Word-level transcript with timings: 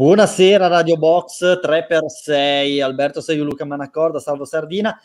Buonasera 0.00 0.66
Radio 0.66 0.96
Box 0.96 1.60
3x6, 1.62 2.82
Alberto 2.82 3.20
Seiu, 3.20 3.44
Luca 3.44 3.66
Manaccorda, 3.66 4.18
Salvo 4.18 4.46
Sardina. 4.46 4.98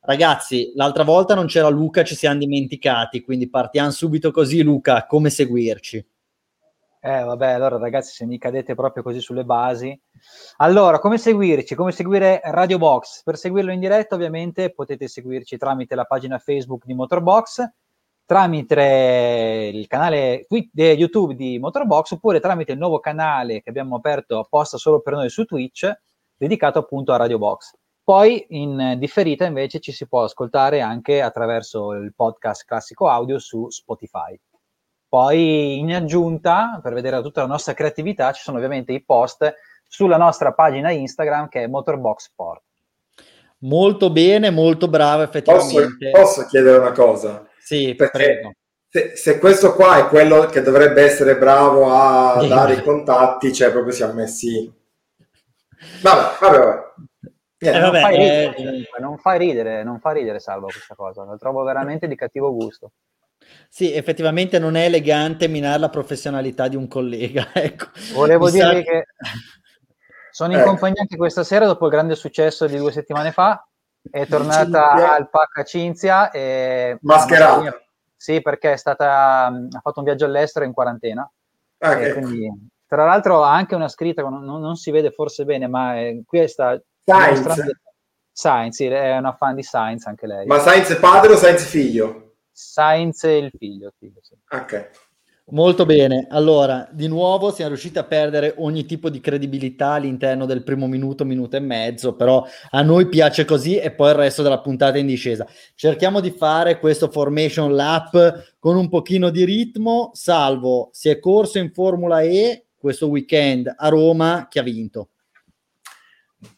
Ragazzi, 0.00 0.72
l'altra 0.74 1.04
volta 1.04 1.36
non 1.36 1.46
c'era 1.46 1.68
Luca, 1.68 2.02
ci 2.02 2.16
siamo 2.16 2.40
dimenticati, 2.40 3.22
quindi 3.22 3.48
partiamo 3.48 3.92
subito 3.92 4.32
così. 4.32 4.64
Luca, 4.64 5.06
come 5.06 5.30
seguirci? 5.30 6.04
Eh, 7.00 7.22
vabbè, 7.22 7.46
allora 7.52 7.78
ragazzi, 7.78 8.12
se 8.12 8.26
mi 8.26 8.38
cadete 8.38 8.74
proprio 8.74 9.04
così 9.04 9.20
sulle 9.20 9.44
basi. 9.44 9.96
Allora, 10.56 10.98
come 10.98 11.16
seguirci? 11.16 11.76
Come 11.76 11.92
seguire 11.92 12.40
Radio 12.42 12.78
Box? 12.78 13.22
Per 13.22 13.36
seguirlo 13.36 13.70
in 13.70 13.78
diretta, 13.78 14.16
ovviamente, 14.16 14.72
potete 14.72 15.06
seguirci 15.06 15.58
tramite 15.58 15.94
la 15.94 16.06
pagina 16.06 16.38
Facebook 16.38 16.86
di 16.86 16.94
Motorbox 16.94 17.70
tramite 18.30 19.72
il 19.74 19.88
canale 19.88 20.46
YouTube 20.72 21.34
di 21.34 21.58
Motorbox 21.58 22.12
oppure 22.12 22.38
tramite 22.38 22.70
il 22.70 22.78
nuovo 22.78 23.00
canale 23.00 23.60
che 23.60 23.70
abbiamo 23.70 23.96
aperto 23.96 24.38
apposta 24.38 24.76
solo 24.76 25.00
per 25.00 25.14
noi 25.14 25.28
su 25.28 25.44
Twitch, 25.44 25.92
dedicato 26.36 26.78
appunto 26.78 27.12
a 27.12 27.16
Radio 27.16 27.38
Box. 27.38 27.72
Poi 28.04 28.46
in 28.50 28.94
differita 28.98 29.46
invece 29.46 29.80
ci 29.80 29.90
si 29.90 30.06
può 30.06 30.22
ascoltare 30.22 30.80
anche 30.80 31.20
attraverso 31.20 31.90
il 31.94 32.14
podcast 32.14 32.64
classico 32.64 33.08
audio 33.08 33.40
su 33.40 33.68
Spotify. 33.68 34.38
Poi 35.08 35.80
in 35.80 35.92
aggiunta, 35.92 36.78
per 36.80 36.94
vedere 36.94 37.20
tutta 37.22 37.40
la 37.40 37.48
nostra 37.48 37.74
creatività, 37.74 38.30
ci 38.30 38.42
sono 38.42 38.58
ovviamente 38.58 38.92
i 38.92 39.02
post 39.02 39.52
sulla 39.88 40.16
nostra 40.16 40.52
pagina 40.52 40.92
Instagram 40.92 41.48
che 41.48 41.64
è 41.64 41.66
Motorbox 41.66 42.26
Sport. 42.26 42.62
Molto 43.62 44.08
bene, 44.10 44.50
molto 44.50 44.86
bravo 44.86 45.22
effettivamente. 45.22 46.10
Posso, 46.12 46.40
posso 46.40 46.46
chiedere 46.48 46.78
una 46.78 46.92
cosa? 46.92 47.48
Sì, 47.70 47.94
prego. 47.94 48.52
Se, 48.88 49.12
se, 49.14 49.38
questo 49.38 49.76
qua 49.76 49.98
è 49.98 50.08
quello 50.08 50.46
che 50.46 50.60
dovrebbe 50.60 51.04
essere 51.04 51.36
bravo 51.36 51.92
a 51.92 52.44
dare 52.48 52.74
i 52.74 52.82
contatti, 52.82 53.52
cioè 53.52 53.70
proprio 53.70 53.92
siamo 53.92 54.14
messi... 54.14 54.68
Vabbè, 56.02 56.38
vabbè, 56.40 56.58
vabbè. 56.58 56.92
Niente, 57.58 57.78
eh, 57.78 57.80
vabbè 57.80 58.00
non, 58.00 58.02
fai 58.02 58.16
ridere, 58.16 58.56
eh... 58.56 59.00
non, 59.00 59.18
fai 59.18 59.38
ridere, 59.38 59.84
non 59.84 60.00
fa 60.00 60.10
ridere, 60.10 60.40
Salvo, 60.40 60.66
questa 60.66 60.96
cosa. 60.96 61.24
La 61.24 61.36
trovo 61.36 61.62
veramente 61.62 62.08
di 62.08 62.16
cattivo 62.16 62.52
gusto. 62.52 62.90
Sì, 63.68 63.92
effettivamente 63.92 64.58
non 64.58 64.74
è 64.74 64.86
elegante 64.86 65.46
minare 65.46 65.78
la 65.78 65.90
professionalità 65.90 66.66
di 66.66 66.74
un 66.74 66.88
collega. 66.88 67.50
Ecco. 67.54 67.86
Volevo 68.14 68.50
dire 68.50 68.64
sa... 68.64 68.82
che 68.82 69.04
sono 70.32 70.54
in 70.54 70.58
eh. 70.58 70.64
compagnia 70.64 71.02
anche 71.02 71.16
questa 71.16 71.44
sera 71.44 71.66
dopo 71.66 71.84
il 71.84 71.92
grande 71.92 72.16
successo 72.16 72.66
di 72.66 72.76
due 72.78 72.90
settimane 72.90 73.30
fa 73.30 73.64
è 74.08 74.26
tornata 74.26 74.88
Cinzia. 74.90 75.14
al 75.14 75.28
Pacca 75.28 75.64
Cinzia. 75.64 76.30
E, 76.30 76.98
Mascherata. 77.02 77.82
Sì, 78.16 78.42
perché 78.42 78.72
è 78.72 78.76
stata, 78.76 79.46
ha 79.46 79.80
fatto 79.80 79.98
un 80.00 80.04
viaggio 80.04 80.26
all'estero 80.26 80.64
in 80.64 80.72
quarantena. 80.72 81.28
Ah, 81.78 81.96
quindi, 81.96 82.48
tra 82.86 83.04
l'altro 83.06 83.42
ha 83.42 83.54
anche 83.54 83.74
una 83.74 83.88
scritta, 83.88 84.22
non, 84.22 84.44
non 84.44 84.76
si 84.76 84.90
vede 84.90 85.10
forse 85.10 85.44
bene, 85.44 85.66
ma 85.66 85.96
è, 85.96 86.20
qui 86.26 86.46
sta 86.46 86.78
Science. 87.02 87.80
Science, 88.32 88.88
è 88.88 89.16
una 89.16 89.32
fan 89.32 89.54
di 89.54 89.62
Science 89.62 90.08
anche 90.08 90.26
lei. 90.26 90.46
Ma 90.46 90.58
Science 90.58 90.98
padre 90.98 91.32
o 91.32 91.36
Science 91.36 91.64
figlio? 91.64 92.34
Science 92.52 93.30
il 93.30 93.50
figlio. 93.56 93.92
figlio 93.98 94.20
sì. 94.22 94.36
Ok. 94.50 94.90
Molto 95.52 95.84
bene, 95.84 96.26
allora 96.30 96.88
di 96.92 97.08
nuovo 97.08 97.50
siamo 97.50 97.70
riusciti 97.70 97.98
a 97.98 98.04
perdere 98.04 98.54
ogni 98.58 98.84
tipo 98.84 99.10
di 99.10 99.20
credibilità 99.20 99.92
all'interno 99.94 100.46
del 100.46 100.62
primo 100.62 100.86
minuto, 100.86 101.24
minuto 101.24 101.56
e 101.56 101.60
mezzo, 101.60 102.14
però 102.14 102.46
a 102.70 102.82
noi 102.82 103.08
piace 103.08 103.44
così 103.44 103.76
e 103.76 103.90
poi 103.90 104.10
il 104.10 104.14
resto 104.14 104.42
della 104.42 104.60
puntata 104.60 104.96
è 104.96 105.00
in 105.00 105.06
discesa. 105.08 105.44
Cerchiamo 105.74 106.20
di 106.20 106.30
fare 106.30 106.78
questo 106.78 107.10
formation 107.10 107.74
lap 107.74 108.54
con 108.60 108.76
un 108.76 108.88
pochino 108.88 109.30
di 109.30 109.44
ritmo, 109.44 110.10
salvo 110.12 110.90
si 110.92 111.08
è 111.08 111.18
corso 111.18 111.58
in 111.58 111.72
Formula 111.72 112.20
E 112.20 112.66
questo 112.78 113.08
weekend 113.08 113.74
a 113.76 113.88
Roma, 113.88 114.46
chi 114.48 114.60
ha 114.60 114.62
vinto? 114.62 115.08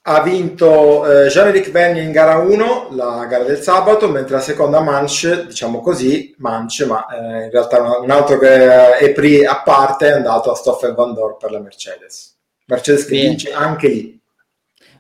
Ha 0.03 0.23
vinto 0.23 1.07
eh, 1.07 1.29
Jean-Éric 1.29 1.71
Vergne 1.71 2.03
in 2.03 2.13
gara 2.13 2.39
1, 2.39 2.89
la 2.93 3.27
gara 3.29 3.45
del 3.45 3.61
sabato, 3.61 4.09
mentre 4.09 4.37
la 4.37 4.41
seconda 4.41 4.81
manche, 4.81 5.47
diciamo 5.47 5.81
così, 5.81 6.35
manche, 6.39 6.85
ma 6.87 7.07
eh, 7.07 7.45
in 7.45 7.51
realtà 7.51 7.81
un, 7.81 8.05
un 8.05 8.11
altro 8.11 8.39
che 8.39 8.97
è 8.97 9.13
pri 9.13 9.45
a 9.45 9.63
parte 9.63 10.09
è 10.09 10.13
andato 10.13 10.51
a 10.51 10.57
Stoffel 10.57 10.95
Van 10.95 11.15
Dorn 11.15 11.37
per 11.39 11.51
la 11.51 11.61
Mercedes. 11.61 12.37
Mercedes 12.67 13.05
che 13.05 13.15
Bene. 13.15 13.29
vince 13.29 13.53
anche 13.53 13.89
lì. 13.89 14.21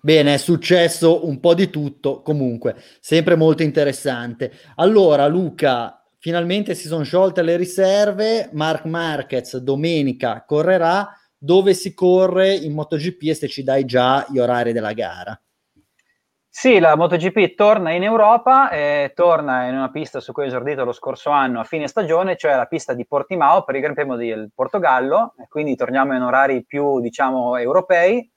Bene, 0.00 0.34
è 0.34 0.38
successo 0.38 1.26
un 1.26 1.38
po' 1.38 1.54
di 1.54 1.70
tutto, 1.70 2.22
comunque, 2.22 2.74
sempre 3.00 3.36
molto 3.36 3.62
interessante. 3.62 4.50
Allora, 4.76 5.28
Luca, 5.28 6.04
finalmente 6.18 6.74
si 6.74 6.88
sono 6.88 7.04
sciolte 7.04 7.42
le 7.42 7.56
riserve, 7.56 8.48
Mark 8.52 8.84
Marquez 8.84 9.56
domenica 9.58 10.44
correrà, 10.44 11.08
dove 11.42 11.74
si 11.74 11.92
corre 11.92 12.54
in 12.54 12.72
MotoGP 12.72 13.22
e 13.24 13.34
se 13.34 13.48
ci 13.48 13.64
dai 13.64 13.84
già 13.84 14.24
gli 14.28 14.38
orari 14.38 14.72
della 14.72 14.92
gara. 14.92 15.36
Sì, 16.48 16.78
la 16.78 16.94
MotoGP 16.94 17.56
torna 17.56 17.90
in 17.90 18.04
Europa, 18.04 18.70
e 18.70 19.10
torna 19.12 19.66
in 19.66 19.74
una 19.74 19.90
pista 19.90 20.20
su 20.20 20.32
cui 20.32 20.44
è 20.44 20.46
esordito 20.46 20.84
lo 20.84 20.92
scorso 20.92 21.30
anno 21.30 21.58
a 21.58 21.64
fine 21.64 21.88
stagione, 21.88 22.36
cioè 22.36 22.54
la 22.54 22.66
pista 22.66 22.94
di 22.94 23.06
Portimao 23.06 23.64
per 23.64 23.74
il 23.74 23.80
Gran 23.80 23.94
Premio 23.94 24.14
del 24.14 24.50
Portogallo, 24.54 25.34
quindi 25.48 25.74
torniamo 25.74 26.14
in 26.14 26.22
orari 26.22 26.64
più, 26.64 27.00
diciamo, 27.00 27.56
europei. 27.56 28.30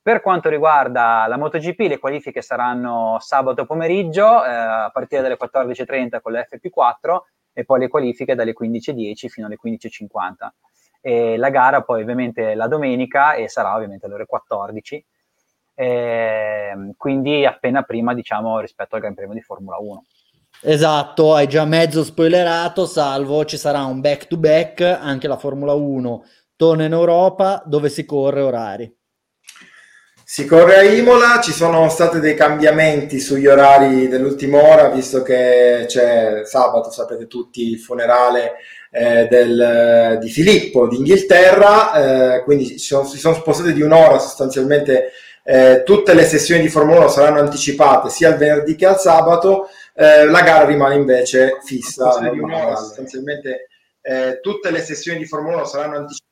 Per 0.00 0.20
quanto 0.20 0.48
riguarda 0.48 1.26
la 1.26 1.38
MotoGP, 1.38 1.80
le 1.88 1.98
qualifiche 1.98 2.42
saranno 2.42 3.16
sabato 3.20 3.66
pomeriggio 3.66 4.44
eh, 4.44 4.50
a 4.50 4.90
partire 4.92 5.22
dalle 5.22 5.36
14.30 5.36 6.20
con 6.20 6.32
l'FP4 6.32 7.18
e 7.54 7.64
poi 7.64 7.80
le 7.80 7.88
qualifiche 7.88 8.36
dalle 8.36 8.54
15.10 8.56 9.28
fino 9.28 9.46
alle 9.46 9.58
15.50 9.60 10.06
e 11.02 11.36
la 11.36 11.50
gara 11.50 11.82
poi 11.82 12.00
ovviamente 12.00 12.54
la 12.54 12.68
domenica 12.68 13.34
e 13.34 13.48
sarà 13.48 13.74
ovviamente 13.74 14.06
alle 14.06 14.14
ore 14.14 14.26
14, 14.26 15.04
eh, 15.74 16.94
quindi 16.96 17.44
appena 17.44 17.82
prima 17.82 18.14
diciamo 18.14 18.60
rispetto 18.60 18.94
al 18.94 19.02
Gran 19.02 19.14
Premio 19.14 19.34
di 19.34 19.42
Formula 19.42 19.76
1. 19.78 20.04
Esatto, 20.64 21.34
hai 21.34 21.48
già 21.48 21.64
mezzo 21.64 22.04
spoilerato, 22.04 22.86
salvo 22.86 23.44
ci 23.44 23.56
sarà 23.56 23.84
un 23.84 24.00
back 24.00 24.28
to 24.28 24.36
back, 24.36 24.80
anche 24.80 25.26
la 25.26 25.36
Formula 25.36 25.72
1 25.72 26.24
torna 26.54 26.84
in 26.84 26.92
Europa 26.92 27.60
dove 27.66 27.88
si 27.88 28.04
corre 28.04 28.40
orari. 28.40 28.96
Si 30.24 30.46
corre 30.46 30.76
a 30.76 30.82
Imola, 30.82 31.40
ci 31.42 31.52
sono 31.52 31.88
stati 31.88 32.20
dei 32.20 32.36
cambiamenti 32.36 33.18
sugli 33.18 33.48
orari 33.48 34.06
dell'ultima 34.06 34.62
ora, 34.62 34.88
visto 34.88 35.22
che 35.22 35.84
c'è 35.88 36.42
sabato, 36.44 36.90
sapete 36.90 37.26
tutti, 37.26 37.68
il 37.68 37.80
funerale 37.80 38.52
eh, 38.94 39.26
del, 39.26 40.18
di 40.20 40.28
Filippo 40.28 40.86
d'Inghilterra, 40.86 42.36
eh, 42.36 42.42
quindi 42.42 42.66
si 42.66 42.78
sono, 42.78 43.06
si 43.06 43.16
sono 43.16 43.34
spostati 43.34 43.72
di 43.72 43.82
un'ora 43.82 44.18
sostanzialmente. 44.18 45.12
Eh, 45.44 45.82
tutte 45.84 46.14
le 46.14 46.24
sessioni 46.24 46.60
di 46.60 46.68
Formula 46.68 47.00
1 47.00 47.08
saranno 47.08 47.40
anticipate 47.40 48.10
sia 48.10 48.28
il 48.28 48.36
venerdì 48.36 48.76
che 48.76 48.86
al 48.86 49.00
sabato, 49.00 49.68
eh, 49.94 50.26
la 50.26 50.42
gara 50.42 50.66
rimane 50.66 50.94
invece 50.94 51.58
fissa. 51.64 52.12
Sostanzialmente 52.12 53.68
eh, 54.02 54.40
tutte 54.40 54.70
le 54.70 54.80
sessioni 54.80 55.18
di 55.18 55.26
Formula 55.26 55.56
1 55.56 55.64
saranno 55.64 55.96
anticipate. 55.96 56.30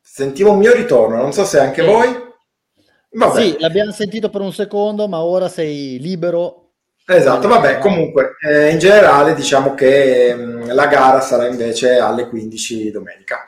Sentivo 0.00 0.52
un 0.52 0.58
mio 0.58 0.72
ritorno, 0.72 1.16
non 1.16 1.32
so 1.32 1.44
se 1.44 1.58
anche 1.58 1.82
voi. 1.82 2.24
Vabbè. 3.10 3.40
Sì, 3.40 3.56
l'abbiamo 3.58 3.92
sentito 3.92 4.30
per 4.30 4.40
un 4.40 4.52
secondo, 4.52 5.06
ma 5.08 5.22
ora 5.22 5.48
sei 5.48 5.98
libero 6.00 6.65
Esatto, 7.08 7.46
vabbè, 7.46 7.78
comunque 7.78 8.34
eh, 8.40 8.70
in 8.70 8.78
generale 8.78 9.34
diciamo 9.34 9.74
che 9.74 10.34
mh, 10.34 10.40
mm, 10.40 10.70
la 10.72 10.86
gara 10.88 11.20
sarà 11.20 11.46
invece 11.46 11.98
alle 11.98 12.28
15 12.28 12.90
domenica. 12.90 13.46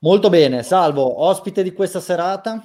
Molto 0.00 0.28
bene, 0.28 0.64
Salvo, 0.64 1.22
ospite 1.24 1.62
di 1.62 1.72
questa 1.72 2.00
serata? 2.00 2.60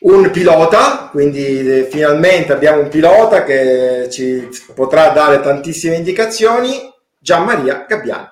Un 0.00 0.30
pilota, 0.30 1.08
quindi 1.10 1.80
eh, 1.80 1.88
finalmente 1.90 2.54
abbiamo 2.54 2.80
un 2.80 2.88
pilota 2.88 3.44
che 3.44 4.08
ci 4.10 4.48
potrà 4.74 5.10
dare 5.10 5.40
tantissime 5.40 5.96
indicazioni, 5.96 6.90
Gian 7.18 7.44
Maria 7.44 7.84
Gabbiani. 7.86 8.28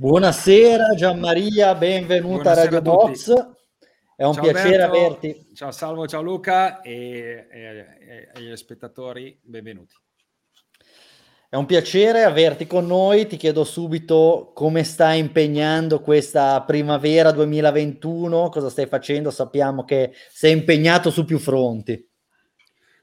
Buonasera 0.00 0.94
Gianmaria, 0.94 1.74
benvenuta 1.74 2.52
Buonasera 2.52 2.60
a 2.60 2.64
Radio 2.70 2.80
Box. 2.80 3.48
È 4.14 4.22
un 4.22 4.32
ciao 4.32 4.42
piacere 4.44 4.82
Alberto, 4.84 5.06
averti. 5.06 5.46
Ciao 5.56 5.72
Salvo, 5.72 6.06
ciao 6.06 6.22
Luca 6.22 6.80
e, 6.82 7.48
e, 7.50 7.60
e, 7.98 8.30
agli 8.32 8.54
spettatori, 8.54 9.36
benvenuti. 9.42 9.96
È 11.48 11.56
un 11.56 11.66
piacere 11.66 12.22
averti 12.22 12.68
con 12.68 12.86
noi. 12.86 13.26
Ti 13.26 13.36
chiedo 13.36 13.64
subito 13.64 14.52
come 14.54 14.84
stai 14.84 15.18
impegnando 15.18 16.00
questa 16.00 16.62
primavera 16.62 17.32
2021, 17.32 18.50
cosa 18.50 18.70
stai 18.70 18.86
facendo? 18.86 19.32
Sappiamo 19.32 19.84
che 19.84 20.12
sei 20.30 20.52
impegnato 20.52 21.10
su 21.10 21.24
più 21.24 21.40
fronti. 21.40 22.07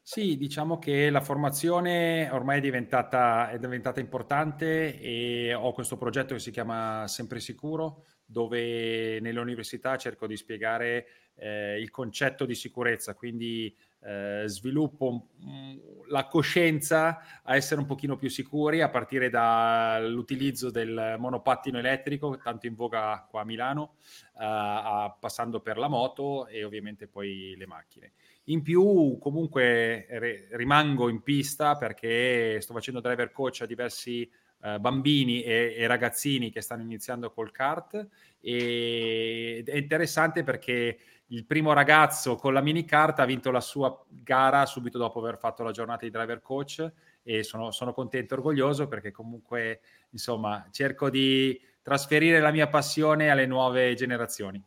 Sì, 0.08 0.38
diciamo 0.38 0.78
che 0.78 1.10
la 1.10 1.20
formazione 1.20 2.30
ormai 2.30 2.60
è 2.60 2.62
diventata, 2.62 3.50
è 3.50 3.58
diventata 3.58 4.00
importante 4.00 5.00
e 5.00 5.52
ho 5.56 5.72
questo 5.74 5.98
progetto 5.98 6.36
che 6.36 6.40
si 6.40 6.52
chiama 6.52 7.08
Sempre 7.08 7.40
Sicuro, 7.40 8.06
dove 8.24 9.20
nelle 9.20 9.40
università 9.40 9.98
cerco 9.98 10.28
di 10.28 10.38
spiegare 10.38 11.08
eh, 11.38 11.80
il 11.82 11.90
concetto 11.90 12.46
di 12.46 12.54
sicurezza, 12.54 13.16
quindi 13.16 13.76
eh, 14.04 14.44
sviluppo 14.46 15.30
mh, 15.40 16.10
la 16.10 16.28
coscienza 16.28 17.42
a 17.42 17.56
essere 17.56 17.82
un 17.82 17.88
pochino 17.88 18.16
più 18.16 18.30
sicuri 18.30 18.82
a 18.82 18.90
partire 18.90 19.32
dall'utilizzo 19.32 20.70
del 20.70 21.16
monopattino 21.18 21.80
elettrico, 21.80 22.38
tanto 22.44 22.68
in 22.68 22.76
voga 22.76 23.26
qua 23.28 23.42
a 23.42 23.46
Milano, 23.46 23.96
eh, 24.40 25.16
passando 25.20 25.62
per 25.62 25.80
la 25.80 25.88
moto 25.88 26.46
e 26.46 26.64
ovviamente 26.64 27.08
poi 27.08 27.56
le 27.58 27.66
macchine. 27.66 28.12
In 28.46 28.62
più, 28.62 29.18
comunque, 29.20 30.06
re, 30.10 30.48
rimango 30.52 31.10
in 31.10 31.22
pista 31.22 31.76
perché 31.76 32.60
sto 32.62 32.74
facendo 32.74 33.00
driver 33.00 33.32
coach 33.32 33.62
a 33.62 33.66
diversi 33.66 34.30
eh, 34.66 34.80
bambini 34.80 35.44
e, 35.44 35.76
e, 35.78 35.88
ragazzini 35.88 36.50
che 36.50 36.62
stanno 36.62 36.82
iniziando 36.82 37.32
col 37.32 37.52
kart 37.52 38.08
e 38.40 39.64
è 39.66 39.76
interessante 39.76 40.44
perché 40.44 40.98
il 41.28 41.46
primo 41.46 41.74
ragazzo 41.74 42.36
con 42.36 42.54
la 42.54 42.62
mini 42.62 42.86
kart 42.86 43.20
ha 43.20 43.26
vinto 43.26 43.52
la 43.52 43.62
sua 43.62 44.04
gara 44.10 44.66
subito 44.66 44.98
dopo 44.98 45.20
aver 45.20 45.38
fatto 45.38 45.64
la 45.64 45.72
giornata 45.72 46.06
di 46.06 46.12
driver 46.12 46.42
coach 46.42 46.92
e 47.22 47.44
sono, 47.44 47.72
sono 47.72 47.94
contento 47.94 48.34
e 48.34 48.38
orgoglioso 48.38 48.88
perché 48.88 49.12
comunque 49.12 49.82
insomma 50.12 50.68
cerco 50.72 51.10
di 51.10 51.60
trasferire 51.82 52.40
la 52.40 52.52
mia 52.52 52.68
passione 52.68 53.30
alle 53.30 53.46
nuove 53.46 53.94
generazioni. 53.94 54.64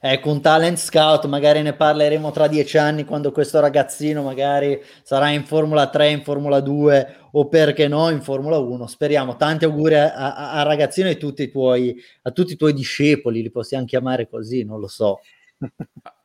Ecco, 0.00 0.30
un 0.30 0.40
talent 0.40 0.78
scout, 0.78 1.26
magari 1.26 1.62
ne 1.62 1.74
parleremo 1.74 2.30
tra 2.30 2.48
dieci 2.48 2.76
anni 2.76 3.04
quando 3.04 3.30
questo 3.30 3.60
ragazzino 3.60 4.22
magari 4.22 4.82
sarà 5.02 5.30
in 5.30 5.44
Formula 5.44 5.88
3, 5.88 6.10
in 6.10 6.22
Formula 6.22 6.60
2 6.60 7.16
o 7.32 7.48
perché 7.48 7.88
no 7.88 8.10
in 8.10 8.20
Formula 8.20 8.58
1. 8.58 8.86
Speriamo. 8.86 9.36
Tanti 9.36 9.64
auguri 9.64 9.94
a, 9.94 10.14
a, 10.14 10.52
a 10.52 10.62
ragazzino 10.62 11.08
e 11.08 11.16
tutti 11.16 11.50
tuoi, 11.50 11.96
a 12.22 12.30
tutti 12.30 12.54
i 12.54 12.56
tuoi 12.56 12.72
discepoli, 12.72 13.42
li 13.42 13.50
possiamo 13.50 13.84
chiamare 13.84 14.28
così, 14.28 14.64
non 14.64 14.80
lo 14.80 14.88
so. 14.88 15.20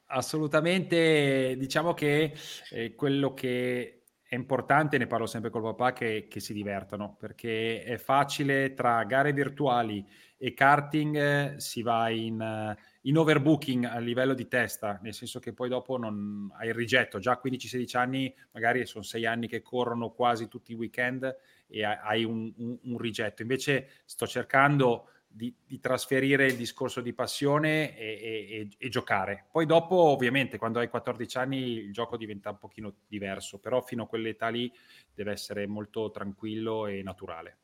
Assolutamente, 0.08 1.56
diciamo 1.58 1.94
che 1.94 2.34
eh, 2.72 2.96
quello 2.96 3.34
che 3.34 4.04
è 4.28 4.36
importante, 4.36 4.98
ne 4.98 5.08
parlo 5.08 5.26
sempre 5.26 5.50
col 5.50 5.62
papà, 5.62 5.94
che, 5.94 6.28
che 6.30 6.40
si 6.40 6.54
divertano, 6.54 7.16
perché 7.18 7.84
è 7.84 7.98
facile 7.98 8.74
tra 8.74 9.04
gare 9.04 9.34
virtuali 9.34 10.06
e 10.38 10.54
karting 10.54 11.16
eh, 11.16 11.54
si 11.58 11.82
va 11.82 12.10
in 12.10 12.76
in 13.08 13.18
overbooking 13.18 13.86
a 13.86 14.00
livello 14.00 14.34
di 14.34 14.48
testa, 14.48 15.00
nel 15.02 15.14
senso 15.14 15.40
che 15.40 15.54
poi 15.54 15.70
dopo 15.70 15.98
non 15.98 16.52
hai 16.58 16.68
il 16.68 16.74
rigetto, 16.74 17.20
già 17.20 17.32
a 17.32 17.42
15-16 17.44 17.98
anni, 17.98 18.36
magari 18.52 18.86
sono 18.86 19.04
6 19.04 19.26
anni 19.26 19.48
che 19.48 19.62
corrono 19.62 20.12
quasi 20.12 20.48
tutti 20.50 20.74
i 20.74 20.76
weekend 20.76 21.36
e 21.68 21.84
hai 21.84 22.26
un, 22.26 22.54
un, 22.58 22.78
un 22.84 22.98
rigetto. 22.98 23.42
Invece 23.42 23.90
sto 24.04 24.28
cercando 24.28 25.10
di, 25.26 25.54
di, 25.66 25.80
trasferire 25.80 26.48
il 26.48 26.56
discorso 26.56 27.00
di 27.00 27.14
passione 27.14 27.98
e, 27.98 28.06
e, 28.50 28.70
e, 28.78 28.90
giocare. 28.90 29.46
Poi 29.52 29.66
dopo, 29.66 29.96
ovviamente, 29.96 30.58
quando 30.58 30.80
hai 30.80 30.90
14 30.90 31.38
anni 31.38 31.58
il 31.58 31.94
gioco 31.94 32.18
diventa 32.18 32.50
un 32.50 32.58
pochino 32.58 32.94
diverso, 33.08 33.60
però 33.60 33.82
fino 33.82 34.04
a 34.04 34.08
quell'età 34.08 34.50
lì 34.50 34.72
deve 35.14 35.32
essere 35.32 35.66
molto 35.66 36.12
tranquillo 36.12 36.88
e 36.88 37.04
naturale. 37.04 37.58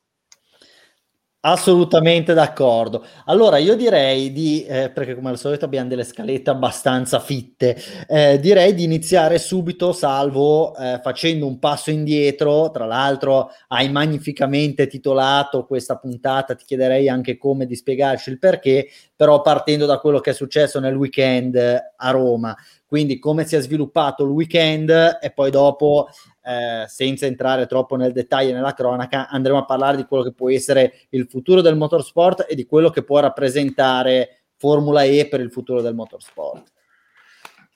Assolutamente 1.46 2.32
d'accordo. 2.32 3.04
Allora 3.26 3.58
io 3.58 3.76
direi 3.76 4.32
di, 4.32 4.64
eh, 4.64 4.88
perché 4.88 5.14
come 5.14 5.28
al 5.28 5.36
solito 5.36 5.66
abbiamo 5.66 5.90
delle 5.90 6.04
scalette 6.04 6.48
abbastanza 6.48 7.20
fitte, 7.20 7.76
eh, 8.08 8.40
direi 8.40 8.72
di 8.72 8.82
iniziare 8.82 9.36
subito, 9.36 9.92
salvo 9.92 10.74
eh, 10.74 11.00
facendo 11.02 11.46
un 11.46 11.58
passo 11.58 11.90
indietro. 11.90 12.70
Tra 12.70 12.86
l'altro 12.86 13.50
hai 13.68 13.90
magnificamente 13.90 14.86
titolato 14.86 15.66
questa 15.66 15.98
puntata, 15.98 16.54
ti 16.54 16.64
chiederei 16.64 17.10
anche 17.10 17.36
come 17.36 17.66
di 17.66 17.76
spiegarci 17.76 18.30
il 18.30 18.38
perché, 18.38 18.88
però 19.14 19.42
partendo 19.42 19.84
da 19.84 19.98
quello 19.98 20.20
che 20.20 20.30
è 20.30 20.34
successo 20.34 20.80
nel 20.80 20.96
weekend 20.96 21.56
a 21.56 22.10
Roma. 22.10 22.56
Quindi 22.86 23.18
come 23.18 23.44
si 23.44 23.54
è 23.54 23.60
sviluppato 23.60 24.24
il 24.24 24.30
weekend 24.30 25.18
e 25.20 25.30
poi 25.30 25.50
dopo 25.50 26.08
eh, 26.44 26.84
senza 26.86 27.26
entrare 27.26 27.66
troppo 27.66 27.96
nel 27.96 28.12
dettaglio 28.12 28.52
nella 28.52 28.74
cronaca, 28.74 29.28
andremo 29.28 29.58
a 29.58 29.64
parlare 29.64 29.96
di 29.96 30.04
quello 30.04 30.22
che 30.22 30.32
può 30.32 30.50
essere 30.50 31.06
il 31.10 31.26
futuro 31.28 31.60
del 31.60 31.76
motorsport 31.76 32.46
e 32.48 32.54
di 32.54 32.66
quello 32.66 32.90
che 32.90 33.02
può 33.02 33.18
rappresentare 33.20 34.44
Formula 34.56 35.02
E 35.02 35.26
per 35.28 35.40
il 35.40 35.50
futuro 35.50 35.80
del 35.80 35.94
motorsport. 35.94 36.72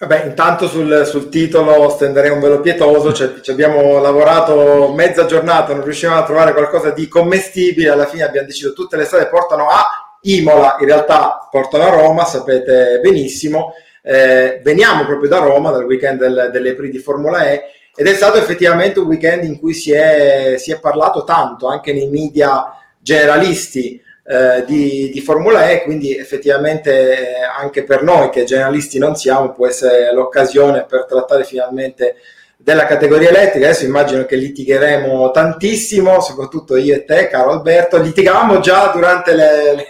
Vabbè, 0.00 0.26
intanto 0.26 0.68
sul, 0.68 1.06
sul 1.06 1.28
titolo 1.28 1.88
stenderei 1.88 2.30
un 2.30 2.38
velo 2.38 2.60
pietoso, 2.60 3.12
cioè, 3.12 3.40
ci 3.40 3.50
abbiamo 3.50 3.98
lavorato 3.98 4.92
mezza 4.94 5.24
giornata, 5.24 5.74
non 5.74 5.82
riuscivamo 5.82 6.20
a 6.20 6.24
trovare 6.24 6.52
qualcosa 6.52 6.90
di 6.90 7.08
commestibile, 7.08 7.88
alla 7.88 8.06
fine 8.06 8.22
abbiamo 8.22 8.46
deciso 8.46 8.72
tutte 8.74 8.96
le 8.96 9.04
strade 9.04 9.26
portano 9.26 9.68
a 9.68 10.18
Imola, 10.22 10.76
in 10.78 10.86
realtà 10.86 11.48
portano 11.50 11.84
a 11.84 11.90
Roma, 11.90 12.24
sapete 12.24 13.00
benissimo, 13.02 13.72
eh, 14.02 14.60
veniamo 14.62 15.04
proprio 15.04 15.28
da 15.28 15.38
Roma, 15.38 15.72
dal 15.72 15.84
weekend 15.84 16.20
del, 16.20 16.50
delle 16.52 16.74
Prix 16.74 16.92
di 16.92 16.98
Formula 16.98 17.48
E, 17.50 17.62
ed 17.98 18.06
è 18.06 18.14
stato 18.14 18.38
effettivamente 18.38 19.00
un 19.00 19.08
weekend 19.08 19.42
in 19.42 19.58
cui 19.58 19.74
si 19.74 19.90
è, 19.90 20.54
si 20.56 20.70
è 20.70 20.78
parlato 20.78 21.24
tanto 21.24 21.66
anche 21.66 21.92
nei 21.92 22.06
media 22.06 22.72
generalisti 23.00 24.00
eh, 24.24 24.64
di, 24.64 25.10
di, 25.10 25.20
Formula 25.20 25.68
E, 25.68 25.82
quindi 25.82 26.16
effettivamente 26.16 27.38
eh, 27.38 27.42
anche 27.42 27.82
per 27.82 28.04
noi 28.04 28.30
che 28.30 28.44
generalisti 28.44 29.00
non 29.00 29.16
siamo 29.16 29.50
può 29.50 29.66
essere 29.66 30.12
l'occasione 30.12 30.84
per 30.84 31.06
trattare 31.06 31.42
finalmente 31.42 32.18
della 32.56 32.86
categoria 32.86 33.30
elettrica. 33.30 33.66
Adesso 33.66 33.86
immagino 33.86 34.26
che 34.26 34.36
litigheremo 34.36 35.32
tantissimo, 35.32 36.20
soprattutto 36.20 36.76
io 36.76 36.94
e 36.94 37.04
te, 37.04 37.26
caro 37.26 37.50
Alberto. 37.50 37.98
Litigavamo 37.98 38.60
già 38.60 38.92
durante 38.94 39.34
le, 39.34 39.74
le, 39.74 39.86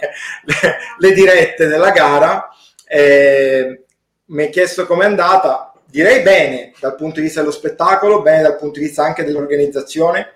le, 0.97 1.11
dirette 1.11 1.67
della 1.67 1.91
gara. 1.91 2.49
Eh, 2.87 3.83
mi 4.25 4.43
hai 4.43 4.49
chiesto 4.49 4.87
com'è 4.87 5.05
andata 5.05 5.68
direi 5.89 6.21
bene 6.21 6.73
dal 6.79 6.95
punto 6.95 7.15
di 7.15 7.25
vista 7.25 7.39
dello 7.39 7.51
spettacolo, 7.51 8.21
bene 8.21 8.43
dal 8.43 8.57
punto 8.57 8.79
di 8.79 8.85
vista 8.85 9.03
anche 9.03 9.23
dell'organizzazione. 9.23 10.33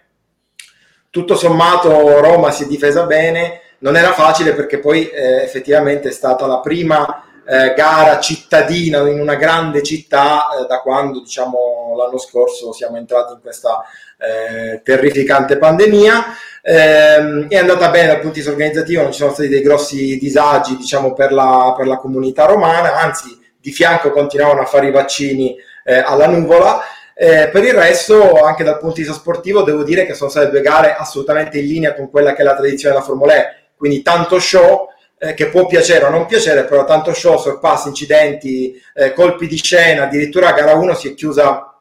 Tutto 1.09 1.35
sommato 1.35 2.19
Roma 2.19 2.51
si 2.51 2.63
è 2.63 2.67
difesa 2.67 3.05
bene, 3.05 3.61
non 3.79 3.95
era 3.95 4.13
facile 4.13 4.53
perché 4.53 4.79
poi 4.79 5.09
eh, 5.09 5.43
effettivamente 5.43 6.09
è 6.09 6.11
stata 6.11 6.47
la 6.47 6.59
prima 6.59 7.23
eh, 7.45 7.73
gara 7.75 8.19
cittadina 8.19 8.99
in 9.07 9.19
una 9.19 9.35
grande 9.35 9.83
città 9.83 10.47
eh, 10.49 10.65
da 10.65 10.79
quando 10.79 11.19
diciamo 11.19 11.93
l'anno 11.97 12.17
scorso 12.17 12.71
siamo 12.71 12.97
entrati 12.97 13.33
in 13.33 13.41
questa 13.41 13.83
eh, 14.17 14.81
terrificante 14.81 15.57
pandemia. 15.57 16.25
Ehm, 16.63 17.47
è 17.49 17.57
andata 17.57 17.89
bene 17.89 18.07
dal 18.07 18.15
punto 18.21 18.35
di 18.35 18.39
vista 18.39 18.51
organizzativo, 18.51 19.01
non 19.03 19.11
ci 19.11 19.19
sono 19.19 19.33
stati 19.33 19.49
dei 19.49 19.61
grossi 19.61 20.17
disagi 20.17 20.77
diciamo 20.77 21.13
per 21.13 21.31
la, 21.31 21.75
per 21.77 21.85
la 21.85 21.97
comunità 21.97 22.45
romana, 22.45 22.95
anzi 22.95 23.42
di 23.63 23.71
fianco 23.71 24.11
continuavano 24.11 24.61
a 24.61 24.65
fare 24.65 24.87
i 24.87 24.91
vaccini 24.91 25.55
eh, 25.85 25.95
alla 25.95 26.27
nuvola. 26.27 26.81
Eh, 27.15 27.47
per 27.49 27.63
il 27.63 27.73
resto, 27.73 28.41
anche 28.43 28.65
dal 28.65 28.77
punto 28.77 28.95
di 28.95 29.03
vista 29.03 29.15
sportivo, 29.15 29.61
devo 29.63 29.83
dire 29.83 30.05
che 30.05 30.13
sono 30.13 30.29
state 30.29 30.49
due 30.49 30.59
gare 30.59 30.93
assolutamente 30.93 31.59
in 31.59 31.67
linea 31.67 31.93
con 31.95 32.09
quella 32.09 32.33
che 32.33 32.41
è 32.41 32.43
la 32.43 32.55
tradizione 32.55 32.93
della 32.93 33.05
Formula 33.05 33.35
E, 33.35 33.55
quindi 33.77 34.01
tanto 34.01 34.37
show 34.37 34.89
eh, 35.17 35.33
che 35.33 35.47
può 35.47 35.65
piacere 35.65 36.03
o 36.03 36.09
non 36.09 36.25
piacere, 36.25 36.65
però 36.65 36.83
tanto 36.83 37.13
show, 37.13 37.37
sorpassi, 37.37 37.87
incidenti, 37.87 38.77
eh, 38.93 39.13
colpi 39.13 39.47
di 39.47 39.57
scena, 39.57 40.03
addirittura 40.03 40.49
a 40.49 40.53
gara 40.53 40.73
1 40.73 40.93
si 40.95 41.11
è 41.11 41.13
chiusa 41.13 41.73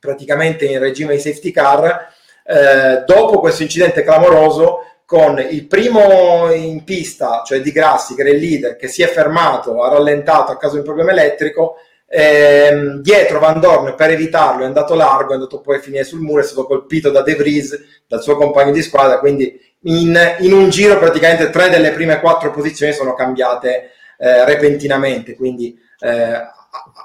praticamente 0.00 0.64
in 0.64 0.78
regime 0.78 1.14
di 1.14 1.20
safety 1.20 1.50
car. 1.50 2.08
Eh, 2.42 3.02
dopo 3.04 3.40
questo 3.40 3.64
incidente 3.64 4.02
clamoroso, 4.02 4.78
con 5.08 5.38
il 5.38 5.66
primo 5.66 6.52
in 6.52 6.84
pista, 6.84 7.40
cioè 7.42 7.62
Di 7.62 7.72
Grassi, 7.72 8.14
che 8.14 8.20
era 8.20 8.28
il 8.28 8.36
leader, 8.36 8.76
che 8.76 8.88
si 8.88 9.02
è 9.02 9.06
fermato, 9.06 9.82
ha 9.82 9.88
rallentato 9.88 10.52
a 10.52 10.58
causa 10.58 10.74
di 10.74 10.80
un 10.80 10.84
problema 10.84 11.12
elettrico, 11.12 11.76
ehm, 12.06 13.00
dietro 13.00 13.38
Van 13.38 13.58
Dorn 13.58 13.94
per 13.94 14.10
evitarlo 14.10 14.64
è 14.64 14.66
andato 14.66 14.94
largo, 14.94 15.30
è 15.30 15.36
andato 15.36 15.62
poi 15.62 15.76
a 15.76 15.80
finire 15.80 16.04
sul 16.04 16.20
muro, 16.20 16.42
è 16.42 16.44
stato 16.44 16.66
colpito 16.66 17.08
da 17.08 17.22
De 17.22 17.36
Vries, 17.36 18.02
dal 18.06 18.22
suo 18.22 18.36
compagno 18.36 18.70
di 18.70 18.82
squadra, 18.82 19.18
quindi 19.18 19.58
in, 19.84 20.36
in 20.40 20.52
un 20.52 20.68
giro 20.68 20.98
praticamente 20.98 21.48
tre 21.48 21.70
delle 21.70 21.92
prime 21.92 22.20
quattro 22.20 22.50
posizioni 22.50 22.92
sono 22.92 23.14
cambiate 23.14 23.92
eh, 24.18 24.44
repentinamente, 24.44 25.36
quindi 25.36 25.74
eh, 26.00 26.38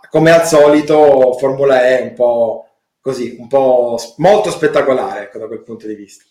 come 0.10 0.32
al 0.32 0.46
solito 0.46 1.38
Formula 1.40 1.88
E 1.88 2.00
è 2.00 2.02
un 2.02 2.14
po' 2.16 2.68
così, 3.00 3.38
un 3.40 3.48
po' 3.48 3.98
molto 4.18 4.52
spettacolare 4.52 5.22
ecco, 5.22 5.40
da 5.40 5.48
quel 5.48 5.64
punto 5.64 5.88
di 5.88 5.96
vista. 5.96 6.26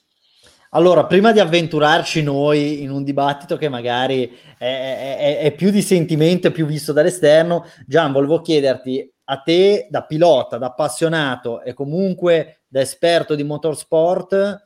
Allora, 0.75 1.05
prima 1.05 1.33
di 1.33 1.39
avventurarci 1.39 2.23
noi 2.23 2.81
in 2.83 2.91
un 2.91 3.05
dibattito 3.05 3.59
che 3.59 3.69
magari 3.69 4.35
è, 4.57 5.19
è, 5.19 5.39
è 5.41 5.53
più 5.55 5.71
di 5.71 5.83
sentimento, 5.83 6.51
più 6.51 6.65
visto 6.65 6.95
dall'esterno, 6.95 7.67
Gian, 7.87 8.11
volevo 8.11 8.41
chiederti 8.41 9.13
a 9.25 9.37
te, 9.37 9.87
da 9.91 10.05
pilota, 10.05 10.57
da 10.57 10.69
appassionato 10.69 11.61
e 11.61 11.75
comunque 11.75 12.63
da 12.69 12.81
esperto 12.81 13.35
di 13.35 13.43
motorsport, 13.43 14.63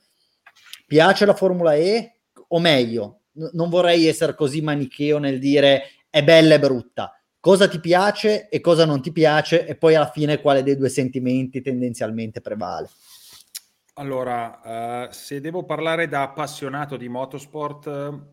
piace 0.87 1.27
la 1.27 1.35
Formula 1.35 1.75
E 1.75 2.21
o 2.49 2.61
meglio, 2.61 3.23
n- 3.33 3.51
non 3.55 3.69
vorrei 3.69 4.07
essere 4.07 4.37
così 4.37 4.61
manicheo 4.61 5.19
nel 5.19 5.41
dire 5.41 5.91
è 6.09 6.23
bella 6.23 6.55
e 6.55 6.59
brutta. 6.61 7.21
cosa 7.41 7.67
ti 7.69 7.81
piace 7.81 8.49
e 8.49 8.61
cosa 8.61 8.85
non 8.85 9.03
ti 9.03 9.11
piace 9.11 9.67
e 9.67 9.77
poi 9.77 9.97
alla 9.97 10.11
fine 10.11 10.41
quale 10.41 10.63
dei 10.63 10.77
due 10.77 10.89
sentimenti 10.89 11.61
tendenzialmente 11.63 12.41
prevale. 12.41 12.89
Allora, 13.99 15.07
uh, 15.09 15.11
se 15.11 15.41
devo 15.41 15.65
parlare 15.65 16.07
da 16.07 16.21
appassionato 16.21 16.99
di 16.99 17.09
motorsport, 17.09 17.87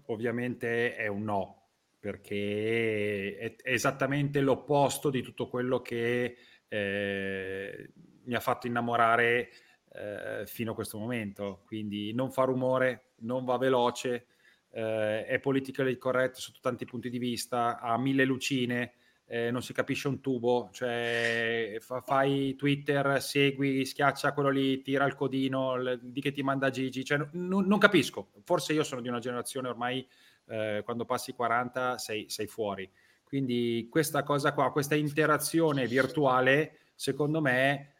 ovviamente 0.07 0.93
è 0.93 1.07
un 1.07 1.23
no, 1.23 1.67
perché 1.97 3.37
è, 3.37 3.55
è 3.55 3.71
esattamente 3.71 4.41
l'opposto 4.41 5.09
di 5.09 5.21
tutto 5.21 5.47
quello 5.47 5.79
che 5.79 6.35
eh, 6.67 7.91
mi 8.25 8.35
ha 8.35 8.41
fatto 8.41 8.67
innamorare 8.67 9.51
eh, 9.93 10.43
fino 10.45 10.71
a 10.71 10.75
questo 10.75 10.97
momento. 10.97 11.61
Quindi 11.65 12.13
non 12.13 12.29
fa 12.29 12.43
rumore, 12.43 13.13
non 13.19 13.45
va 13.45 13.57
veloce, 13.57 14.25
eh, 14.69 15.25
è 15.25 15.39
politically 15.39 15.97
correct 15.97 16.35
sotto 16.35 16.59
tanti 16.61 16.83
punti 16.83 17.09
di 17.09 17.19
vista, 17.19 17.79
ha 17.79 17.97
mille 17.97 18.25
lucine, 18.25 18.95
eh, 19.25 19.51
non 19.51 19.61
si 19.61 19.73
capisce 19.73 20.07
un 20.07 20.19
tubo, 20.21 20.69
cioè 20.71 21.77
fa, 21.79 22.01
fai 22.01 22.55
Twitter, 22.55 23.21
segui, 23.21 23.85
schiaccia 23.85 24.33
quello 24.33 24.49
lì, 24.49 24.81
tira 24.81 25.05
il 25.05 25.15
codino, 25.15 25.77
l- 25.77 25.99
di 26.01 26.21
che 26.21 26.31
ti 26.31 26.43
manda 26.43 26.69
Gigi, 26.69 27.03
cioè, 27.05 27.17
n- 27.17 27.29
non 27.65 27.77
capisco, 27.79 28.29
forse 28.43 28.73
io 28.73 28.83
sono 28.83 29.01
di 29.01 29.07
una 29.07 29.19
generazione 29.19 29.69
ormai 29.69 30.05
eh, 30.47 30.81
quando 30.83 31.05
passi 31.05 31.33
40 31.33 31.97
sei, 31.97 32.29
sei 32.29 32.47
fuori, 32.47 32.89
quindi 33.23 33.87
questa 33.89 34.23
cosa 34.23 34.53
qua, 34.53 34.71
questa 34.71 34.95
interazione 34.95 35.87
virtuale, 35.87 36.79
secondo 36.95 37.41
me 37.41 37.93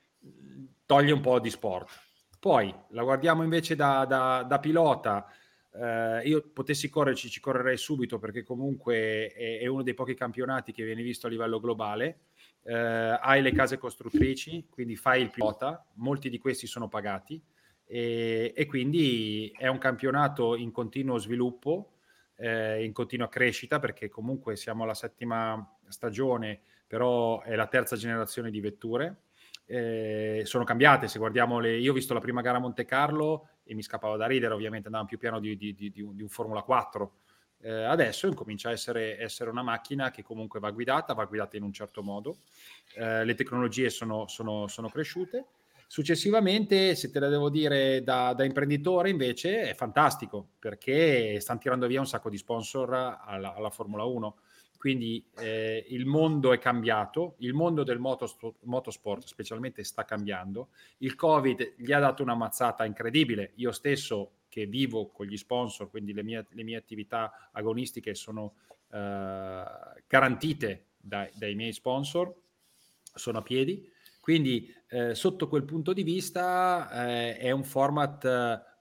toglie 0.85 1.11
un 1.11 1.21
po' 1.21 1.39
di 1.39 1.49
sport. 1.49 1.89
Poi 2.39 2.73
la 2.89 3.03
guardiamo 3.03 3.41
invece 3.41 3.75
da, 3.75 4.05
da, 4.05 4.43
da 4.43 4.59
pilota, 4.59 5.25
Uh, 5.73 6.21
io 6.23 6.49
potessi 6.53 6.87
correrci, 6.87 7.29
ci 7.29 7.39
correrei 7.39 7.77
subito 7.77 8.19
perché 8.19 8.43
comunque 8.43 9.31
è, 9.33 9.59
è, 9.59 9.65
uno 9.65 9.81
dei 9.81 9.95
pochi 9.95 10.13
campionati 10.13 10.71
che 10.71 10.83
viene 10.83 11.01
visto 11.01 11.25
a 11.25 11.29
livello 11.29 11.59
globale. 11.59 12.19
Uh, 12.61 13.17
hai 13.19 13.41
le 13.41 13.51
case 13.51 13.77
costruttrici, 13.77 14.67
quindi 14.69 14.95
fai 14.95 15.21
il 15.21 15.31
pilota, 15.31 15.83
molti 15.95 16.29
di 16.29 16.37
questi 16.37 16.67
sono 16.67 16.87
pagati 16.87 17.41
e, 17.85 18.53
e 18.55 18.65
quindi 18.65 19.53
è 19.55 19.67
un 19.67 19.77
campionato 19.77 20.55
in 20.55 20.71
continuo 20.71 21.17
sviluppo, 21.17 21.91
eh, 22.37 22.83
in 22.83 22.91
continua 22.91 23.29
crescita 23.29 23.79
perché 23.79 24.09
comunque 24.09 24.55
siamo 24.55 24.83
alla 24.83 24.93
settima 24.93 25.77
stagione, 25.87 26.59
però 26.87 27.41
è 27.41 27.55
la 27.55 27.67
terza 27.67 27.95
generazione 27.95 28.49
di 28.49 28.59
vetture. 28.59 29.23
Eh, 29.65 30.41
sono 30.45 30.63
cambiate, 30.63 31.07
se 31.07 31.19
guardiamo 31.19 31.59
le... 31.59 31.77
Io 31.77 31.91
ho 31.91 31.95
visto 31.95 32.13
la 32.13 32.19
prima 32.19 32.41
gara 32.41 32.57
a 32.57 32.61
Monte 32.61 32.85
Carlo, 32.85 33.49
e 33.63 33.73
mi 33.73 33.81
scappava 33.81 34.17
da 34.17 34.25
ridere, 34.25 34.53
ovviamente 34.53 34.87
andava 34.87 35.05
più 35.05 35.17
piano 35.17 35.39
di, 35.39 35.55
di, 35.55 35.73
di, 35.73 35.91
di 35.91 36.01
un, 36.01 36.19
un, 36.19 36.29
Formula 36.29 36.61
4. 36.61 37.13
Eh, 37.61 37.71
adesso 37.71 38.27
incomincia 38.27 38.69
a 38.69 38.71
essere, 38.73 39.17
essere, 39.19 39.49
una 39.49 39.63
macchina 39.63 40.11
che 40.11 40.21
comunque 40.21 40.59
va 40.59 40.71
guidata, 40.71 41.13
va 41.13 41.25
guidata 41.25 41.55
in 41.55 41.63
un 41.63 41.71
certo 41.71 42.03
modo, 42.03 42.39
eh, 42.95 43.23
le 43.23 43.35
tecnologie 43.35 43.89
sono, 43.89 44.27
sono, 44.27 44.67
sono, 44.67 44.89
cresciute. 44.89 45.45
Successivamente, 45.87 46.95
se 46.95 47.11
te 47.11 47.19
la 47.19 47.29
devo 47.29 47.49
dire 47.49 48.03
da, 48.03 48.33
da, 48.33 48.43
imprenditore, 48.43 49.09
invece 49.09 49.69
è 49.69 49.75
fantastico 49.75 50.47
perché 50.59 51.39
stanno 51.39 51.59
tirando 51.59 51.87
via 51.87 51.99
un 51.99 52.07
sacco 52.07 52.29
di 52.29 52.37
sponsor 52.37 52.93
alla, 52.93 53.53
alla 53.53 53.69
Formula 53.69 54.03
1 54.03 54.35
quindi 54.83 55.25
eh, 55.37 55.85
il 55.91 56.05
mondo 56.05 56.51
è 56.51 56.59
cambiato, 56.59 57.35
il 57.37 57.53
mondo 57.53 57.83
del 57.83 57.99
motosport, 57.99 58.57
motosport, 58.63 59.25
specialmente 59.25 59.81
sta 59.85 60.03
cambiando. 60.03 60.71
Il 60.97 61.15
Covid 61.15 61.75
gli 61.77 61.93
ha 61.93 61.99
dato 61.99 62.21
una 62.21 62.35
mazzata 62.35 62.83
incredibile. 62.83 63.53
Io 63.55 63.71
stesso 63.71 64.39
che 64.49 64.65
vivo 64.65 65.07
con 65.07 65.25
gli 65.25 65.37
sponsor, 65.37 65.89
quindi 65.89 66.11
le 66.11 66.21
mie, 66.21 66.47
le 66.49 66.63
mie 66.63 66.75
attività 66.75 67.49
agonistiche 67.53 68.13
sono 68.13 68.55
eh, 68.91 69.63
garantite 70.05 70.87
dai, 70.97 71.29
dai, 71.33 71.55
miei 71.55 71.71
sponsor, 71.71 72.35
sono 73.01 73.37
a 73.37 73.41
piedi. 73.41 73.89
Quindi 74.19 74.69
eh, 74.89 75.15
sotto 75.15 75.47
quel 75.47 75.63
punto 75.63 75.93
di 75.93 76.03
vista 76.03 77.07
eh, 77.07 77.37
è 77.37 77.51
un 77.51 77.63
format 77.63 78.25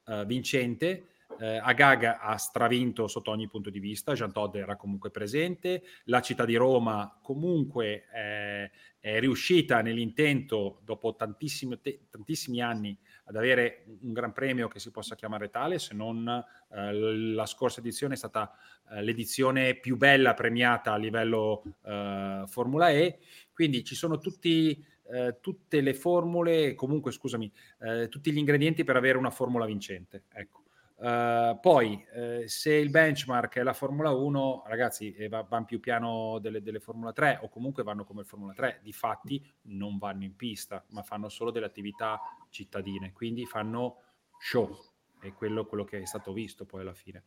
eh, 0.05 0.25
vincente 0.27 1.11
eh, 1.43 1.57
Agag 1.57 2.19
ha 2.21 2.37
stravinto 2.37 3.09
sotto 3.09 3.33
ogni 3.33 3.49
punto 3.49 3.69
di 3.69 3.81
vista, 3.81 4.13
Jean 4.13 4.33
Todd 4.33 4.55
era 4.55 4.77
comunque 4.77 5.11
presente, 5.11 5.83
la 6.05 6.21
città 6.21 6.45
di 6.45 6.55
Roma 6.55 7.19
comunque 7.21 8.05
eh, 8.15 8.71
è 9.01 9.19
riuscita 9.19 9.83
nell'intento, 9.83 10.81
dopo 10.85 11.17
tantissimi, 11.17 11.81
te, 11.81 12.03
tantissimi, 12.09 12.63
anni, 12.63 12.97
ad 13.25 13.35
avere 13.35 13.87
un 14.03 14.13
gran 14.13 14.33
premio 14.33 14.69
che 14.69 14.79
si 14.79 14.93
possa 14.93 15.17
chiamare 15.17 15.51
tale, 15.51 15.81
se 15.81 15.95
non 15.95 16.29
eh, 16.29 16.93
la 16.93 17.47
scorsa 17.47 17.81
edizione 17.81 18.15
è 18.15 18.17
stata 18.17 18.53
eh, 18.93 19.03
l'edizione 19.03 19.75
più 19.75 19.97
bella 19.97 20.35
premiata 20.35 20.93
a 20.93 20.97
livello 20.97 21.65
eh, 21.85 22.45
Formula 22.47 22.91
E, 22.91 23.19
quindi 23.53 23.83
ci 23.85 23.97
sono 23.97 24.19
tutti... 24.19 24.91
Eh, 25.13 25.41
tutte 25.41 25.83
le 25.83 25.93
formule, 25.93 26.75
comunque 26.75 27.11
scusami, 27.11 27.53
eh, 27.81 28.09
tutti 28.09 28.33
gli 28.33 28.39
ingredienti 28.39 28.83
per 28.83 28.97
avere 28.97 29.19
una 29.19 29.31
formula 29.31 29.67
vincente. 29.67 30.23
Ecco. 30.33 30.62
Uh, 31.03 31.59
poi, 31.59 32.01
uh, 32.15 32.47
se 32.47 32.75
il 32.75 32.89
benchmark 32.89 33.57
è 33.57 33.65
la 33.65 33.73
Formula 33.73 34.11
1, 34.11 34.63
ragazzi, 34.67 35.13
eh, 35.15 35.27
va, 35.27 35.43
vanno 35.43 35.65
più 35.65 35.81
piano 35.81 36.39
delle, 36.39 36.63
delle, 36.63 36.79
Formula 36.79 37.13
3 37.13 37.41
o 37.43 37.49
comunque 37.49 37.83
vanno 37.83 38.05
come 38.05 38.23
Formula 38.23 38.53
3, 38.53 38.79
di 38.85 38.93
fatti 38.93 39.45
non 39.63 39.99
vanno 39.99 40.23
in 40.23 40.37
pista, 40.37 40.85
ma 40.91 41.03
fanno 41.03 41.29
solo 41.29 41.51
delle 41.51 41.67
attività 41.67 42.21
cittadine, 42.51 43.13
quindi 43.13 43.47
fanno 43.47 43.97
show, 44.39 44.79
è 45.21 45.33
quello, 45.33 45.67
quello 45.67 45.83
che 45.83 46.01
è 46.01 46.07
stato 46.07 46.33
visto 46.33 46.67
poi 46.67 46.83
alla 46.83 46.95
fine. 46.95 47.25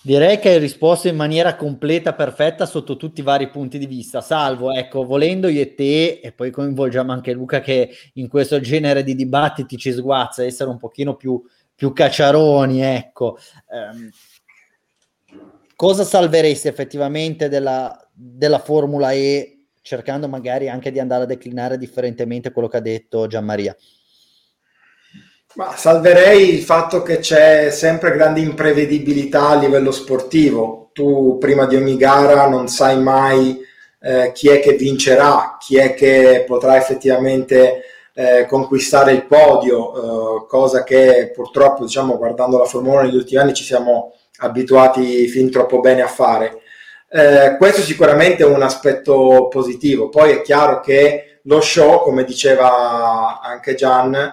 Direi 0.00 0.38
che 0.38 0.48
hai 0.48 0.58
risposto 0.58 1.08
in 1.08 1.16
maniera 1.16 1.56
completa, 1.56 2.14
perfetta 2.14 2.64
sotto 2.64 2.96
tutti 2.96 3.20
i 3.20 3.24
vari 3.24 3.50
punti 3.50 3.76
di 3.76 3.86
vista, 3.86 4.22
salvo, 4.22 4.72
ecco, 4.72 5.04
volendo 5.04 5.48
io 5.48 5.60
e 5.60 5.74
te, 5.74 6.20
e 6.22 6.32
poi 6.32 6.50
coinvolgiamo 6.50 7.12
anche 7.12 7.32
Luca 7.32 7.60
che 7.60 7.90
in 8.14 8.28
questo 8.28 8.60
genere 8.60 9.02
di 9.02 9.14
dibattiti 9.14 9.76
ci 9.76 9.92
sguazza, 9.92 10.42
essere 10.42 10.70
un 10.70 10.78
pochino 10.78 11.16
più 11.16 11.42
più 11.76 11.92
cacciaroni, 11.92 12.82
ecco. 12.82 13.38
Um, 13.68 14.10
cosa 15.76 16.02
salveresti 16.02 16.66
effettivamente 16.66 17.48
della, 17.48 17.96
della 18.12 18.58
Formula 18.58 19.12
E, 19.12 19.66
cercando 19.82 20.26
magari 20.26 20.68
anche 20.68 20.90
di 20.90 20.98
andare 20.98 21.24
a 21.24 21.26
declinare 21.26 21.78
differentemente 21.78 22.50
quello 22.50 22.66
che 22.66 22.78
ha 22.78 22.80
detto 22.80 23.26
Gianmaria? 23.28 23.76
Ma 25.54 25.76
salverei 25.76 26.54
il 26.54 26.62
fatto 26.62 27.02
che 27.02 27.18
c'è 27.18 27.70
sempre 27.70 28.12
grande 28.12 28.40
imprevedibilità 28.40 29.50
a 29.50 29.58
livello 29.58 29.90
sportivo. 29.90 30.90
Tu 30.92 31.38
prima 31.38 31.66
di 31.66 31.76
ogni 31.76 31.96
gara 31.96 32.48
non 32.48 32.68
sai 32.68 33.00
mai 33.00 33.58
eh, 34.00 34.32
chi 34.32 34.48
è 34.48 34.60
che 34.60 34.74
vincerà, 34.74 35.56
chi 35.58 35.76
è 35.78 35.94
che 35.94 36.44
potrà 36.46 36.76
effettivamente 36.76 37.82
eh, 38.18 38.46
conquistare 38.46 39.12
il 39.12 39.26
podio, 39.26 40.40
eh, 40.40 40.46
cosa 40.48 40.82
che 40.82 41.30
purtroppo, 41.34 41.84
diciamo, 41.84 42.16
guardando 42.16 42.56
la 42.56 42.64
Formula 42.64 43.00
1 43.00 43.08
negli 43.08 43.16
ultimi 43.16 43.40
anni 43.40 43.52
ci 43.52 43.62
siamo 43.62 44.14
abituati 44.38 45.28
fin 45.28 45.50
troppo 45.50 45.80
bene 45.80 46.00
a 46.00 46.06
fare. 46.06 46.62
Eh, 47.10 47.56
questo 47.58 47.82
sicuramente 47.82 48.42
è 48.42 48.46
un 48.46 48.62
aspetto 48.62 49.48
positivo. 49.48 50.08
Poi 50.08 50.32
è 50.32 50.40
chiaro 50.40 50.80
che 50.80 51.40
lo 51.42 51.60
show, 51.60 52.00
come 52.02 52.24
diceva 52.24 53.38
anche 53.42 53.74
Gian, 53.74 54.14
eh, 54.14 54.32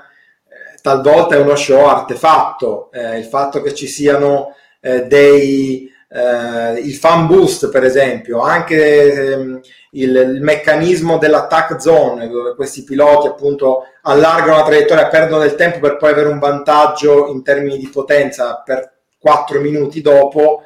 talvolta 0.81 1.35
è 1.35 1.39
uno 1.39 1.57
show 1.57 1.85
artefatto. 1.85 2.89
Eh, 2.89 3.17
il 3.17 3.25
fatto 3.25 3.61
che 3.61 3.73
ci 3.73 3.87
siano 3.87 4.55
eh, 4.79 5.07
dei 5.07 5.92
eh, 6.13 6.79
il 6.79 6.93
fan 6.93 7.25
boost 7.25 7.69
per 7.69 7.83
esempio, 7.83 8.41
anche 8.41 9.31
ehm, 9.31 9.59
il, 9.91 10.15
il, 10.15 10.41
meccanismo 10.41 11.17
dell'attack 11.17 11.81
zone 11.81 12.29
dove 12.29 12.53
questi 12.53 12.83
piloti 12.83 13.25
appunto 13.27 13.85
allargano 14.03 14.57
la 14.57 14.63
traiettoria, 14.63 15.07
perdono 15.07 15.41
del 15.41 15.55
tempo 15.55 15.79
per 15.79 15.97
poi 15.97 16.11
avere 16.11 16.27
un 16.27 16.37
vantaggio 16.37 17.27
in 17.27 17.41
termini 17.41 17.79
di 17.79 17.89
potenza 17.89 18.61
per 18.63 18.91
4 19.17 19.59
minuti 19.59 20.01
dopo, 20.01 20.61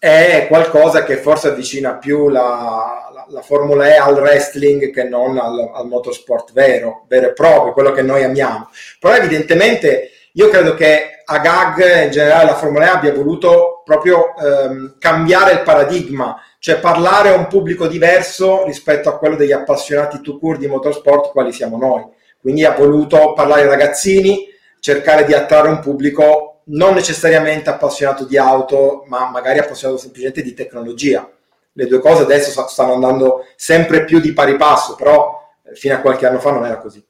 è 0.00 0.46
qualcosa 0.48 1.04
che 1.04 1.16
forse 1.16 1.48
avvicina 1.48 1.96
più 1.96 2.28
la, 2.28 3.08
la, 3.12 3.26
la 3.28 3.42
Formula 3.42 3.86
E 3.86 3.96
al 3.96 4.14
wrestling 4.14 4.90
che 4.90 5.04
non 5.04 5.38
al, 5.38 5.70
al 5.74 5.86
motorsport 5.86 6.52
vero, 6.52 7.04
vero 7.08 7.28
e 7.28 7.32
proprio, 7.32 7.72
quello 7.72 7.92
che 7.92 8.02
noi 8.02 8.24
amiamo. 8.24 8.68
Però 8.98 9.14
evidentemente 9.14 10.10
io 10.38 10.50
credo 10.50 10.74
che 10.74 11.22
a 11.24 11.38
GAG 11.38 12.04
in 12.04 12.10
generale 12.10 12.44
la 12.44 12.56
Formula 12.56 12.84
E 12.84 12.88
abbia 12.88 13.12
voluto 13.14 13.80
proprio 13.82 14.34
ehm, 14.36 14.96
cambiare 14.98 15.52
il 15.52 15.62
paradigma, 15.62 16.38
cioè 16.58 16.78
parlare 16.78 17.30
a 17.30 17.36
un 17.36 17.46
pubblico 17.46 17.86
diverso 17.86 18.64
rispetto 18.64 19.08
a 19.08 19.16
quello 19.16 19.34
degli 19.34 19.52
appassionati 19.52 20.20
to 20.20 20.38
cure 20.38 20.58
di 20.58 20.66
motorsport 20.66 21.30
quali 21.30 21.52
siamo 21.52 21.78
noi. 21.78 22.04
Quindi 22.38 22.66
ha 22.66 22.72
voluto 22.72 23.32
parlare 23.32 23.62
ai 23.62 23.68
ragazzini, 23.68 24.46
cercare 24.78 25.24
di 25.24 25.32
attrarre 25.32 25.68
un 25.68 25.80
pubblico 25.80 26.60
non 26.64 26.92
necessariamente 26.92 27.70
appassionato 27.70 28.26
di 28.26 28.36
auto, 28.36 29.04
ma 29.06 29.30
magari 29.30 29.58
appassionato 29.58 29.98
semplicemente 29.98 30.42
di 30.42 30.52
tecnologia. 30.52 31.26
Le 31.72 31.86
due 31.86 31.98
cose 31.98 32.22
adesso 32.24 32.66
stanno 32.68 32.92
andando 32.92 33.46
sempre 33.56 34.04
più 34.04 34.20
di 34.20 34.34
pari 34.34 34.56
passo, 34.56 34.96
però 34.96 35.40
eh, 35.64 35.74
fino 35.74 35.94
a 35.94 35.98
qualche 36.00 36.26
anno 36.26 36.40
fa 36.40 36.50
non 36.50 36.66
era 36.66 36.76
così. 36.76 37.02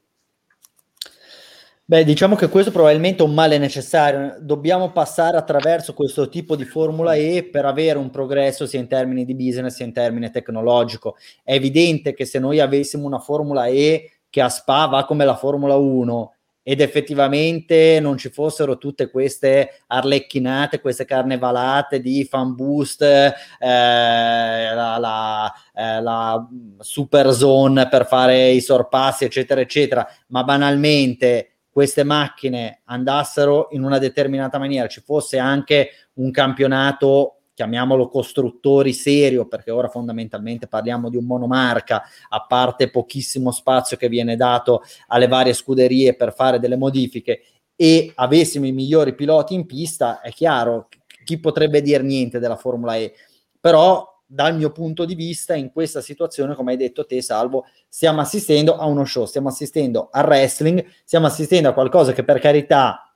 Beh, 1.89 2.03
diciamo 2.03 2.35
che 2.35 2.49
questo 2.49 2.69
probabilmente 2.69 3.23
è 3.23 3.25
un 3.25 3.33
male 3.33 3.57
necessario. 3.57 4.35
Dobbiamo 4.41 4.91
passare 4.91 5.37
attraverso 5.37 5.93
questo 5.93 6.27
tipo 6.27 6.57
di 6.57 6.65
Formula 6.65 7.13
E 7.15 7.47
per 7.49 7.63
avere 7.63 7.97
un 7.97 8.09
progresso 8.09 8.65
sia 8.65 8.81
in 8.81 8.89
termini 8.89 9.23
di 9.23 9.33
business 9.33 9.75
sia 9.75 9.85
in 9.85 9.93
termini 9.93 10.29
tecnologico. 10.29 11.15
È 11.41 11.53
evidente 11.53 12.13
che 12.13 12.25
se 12.25 12.39
noi 12.39 12.59
avessimo 12.59 13.05
una 13.05 13.19
Formula 13.19 13.67
E 13.67 14.19
che 14.29 14.41
a 14.41 14.49
Spa 14.49 14.87
va 14.87 15.05
come 15.05 15.23
la 15.23 15.37
Formula 15.37 15.77
1 15.77 16.33
ed 16.61 16.81
effettivamente 16.81 17.99
non 18.01 18.17
ci 18.17 18.27
fossero 18.31 18.77
tutte 18.77 19.09
queste 19.09 19.83
arlecchinate, 19.87 20.81
queste 20.81 21.05
carnevalate 21.05 22.01
di 22.01 22.25
fan 22.25 22.53
boost, 22.53 23.01
eh, 23.01 23.33
la, 23.61 24.97
la, 24.97 25.53
eh, 25.73 26.01
la 26.01 26.45
super 26.79 27.31
zone 27.31 27.87
per 27.87 28.05
fare 28.05 28.49
i 28.49 28.59
sorpassi, 28.59 29.23
eccetera, 29.23 29.61
eccetera, 29.61 30.05
ma 30.27 30.43
banalmente 30.43 31.51
queste 31.77 32.03
macchine 32.03 32.81
andassero 32.85 33.67
in 33.69 33.83
una 33.83 33.99
determinata 33.99 34.57
maniera, 34.57 34.87
ci 34.87 34.99
fosse 34.99 35.37
anche 35.37 35.91
un 36.13 36.31
campionato 36.31 37.41
chiamiamolo 37.53 38.07
costruttori 38.07 38.93
serio, 38.93 39.45
perché 39.45 39.69
ora 39.69 39.87
fondamentalmente 39.87 40.65
parliamo 40.65 41.07
di 41.11 41.17
un 41.17 41.25
monomarca, 41.25 42.01
a 42.29 42.43
parte 42.47 42.89
pochissimo 42.89 43.51
spazio 43.51 43.95
che 43.95 44.09
viene 44.09 44.35
dato 44.35 44.81
alle 45.09 45.27
varie 45.27 45.53
scuderie 45.53 46.15
per 46.15 46.33
fare 46.33 46.57
delle 46.57 46.77
modifiche 46.77 47.43
e 47.75 48.11
avessimo 48.15 48.65
i 48.65 48.71
migliori 48.71 49.13
piloti 49.13 49.53
in 49.53 49.67
pista, 49.67 50.21
è 50.21 50.31
chiaro, 50.31 50.87
chi 51.23 51.39
potrebbe 51.39 51.83
dire 51.83 52.01
niente 52.01 52.39
della 52.39 52.55
Formula 52.55 52.95
E, 52.95 53.13
però 53.59 54.16
dal 54.29 54.55
mio 54.55 54.71
punto 54.71 55.05
di 55.05 55.15
vista, 55.15 55.55
in 55.55 55.71
questa 55.71 56.01
situazione, 56.01 56.53
come 56.53 56.71
hai 56.71 56.77
detto 56.77 57.05
te, 57.05 57.21
Salvo, 57.21 57.65
stiamo 57.87 58.19
assistendo 58.19 58.75
a 58.75 58.85
uno 58.85 59.05
show, 59.05 59.25
stiamo 59.25 59.47
assistendo 59.47 60.09
al 60.11 60.25
wrestling, 60.25 60.85
stiamo 61.05 61.27
assistendo 61.27 61.69
a 61.69 61.73
qualcosa 61.73 62.11
che 62.11 62.25
per 62.25 62.39
carità 62.39 63.15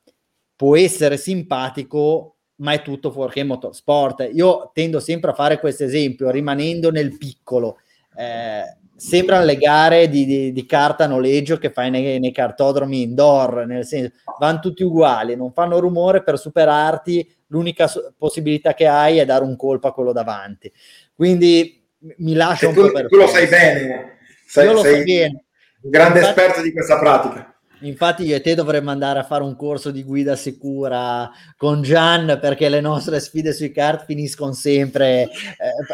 può 0.56 0.78
essere 0.78 1.18
simpatico, 1.18 2.38
ma 2.58 2.72
è 2.72 2.82
tutto 2.82 3.12
fuorché 3.12 3.44
motorsport. 3.44 4.30
Io 4.34 4.72
tendo 4.74 5.00
sempre 5.00 5.32
a 5.32 5.34
fare 5.34 5.60
questo 5.60 5.84
esempio, 5.84 6.30
rimanendo 6.30 6.92
nel 6.92 7.18
piccolo. 7.18 7.80
Eh, 8.16 8.64
sembrano 8.96 9.46
le 9.46 9.56
gare 9.58 10.08
di, 10.08 10.26
di, 10.26 10.52
di, 10.52 10.66
carta 10.68 11.08
noleggio 11.08 11.58
che 11.58 11.72
fai 11.72 11.90
nei, 11.90 12.20
nei, 12.20 12.32
cartodromi 12.32 13.02
indoor, 13.02 13.66
nel 13.66 13.84
senso, 13.84 14.12
vanno 14.40 14.60
tutti 14.60 14.84
uguali, 14.84 15.36
non 15.36 15.52
fanno 15.52 15.80
rumore 15.80 16.22
per 16.22 16.38
superarti, 16.38 17.28
l'unica 17.52 17.92
possibilità 18.18 18.74
che 18.74 18.88
hai 18.88 19.18
è 19.18 19.26
dare 19.26 19.44
un 19.44 19.56
colpo 19.56 19.88
a 19.88 19.94
quello 19.94 20.12
davanti. 20.12 20.72
Quindi 21.14 21.86
mi 22.18 22.34
lascio 22.34 22.70
un 22.70 22.74
tu, 22.74 22.82
po' 22.82 22.92
per 22.92 23.08
Tu 23.08 23.18
lo 23.18 23.28
sai 23.28 23.48
bene, 23.48 24.18
sei, 24.48 24.66
io 24.66 24.74
lo 24.74 24.82
sei 24.82 25.00
so 25.00 25.04
bene. 25.04 25.44
un 25.82 25.90
grande 25.90 26.20
infatti, 26.20 26.40
esperto 26.40 26.62
di 26.62 26.72
questa 26.72 26.98
pratica. 26.98 27.56
Infatti 27.84 28.26
io 28.26 28.36
e 28.36 28.42
te 28.42 28.54
dovremmo 28.54 28.92
andare 28.92 29.20
a 29.20 29.24
fare 29.24 29.44
un 29.44 29.56
corso 29.56 29.90
di 29.90 30.04
guida 30.04 30.36
sicura 30.36 31.28
con 31.58 31.82
Gian 31.82 32.38
perché 32.40 32.70
le 32.70 32.80
nostre 32.80 33.20
sfide 33.20 33.54
sui 33.54 33.72
kart 33.72 34.06
finiscono 34.06 34.54
sempre, 34.54 35.24
eh, 35.24 35.30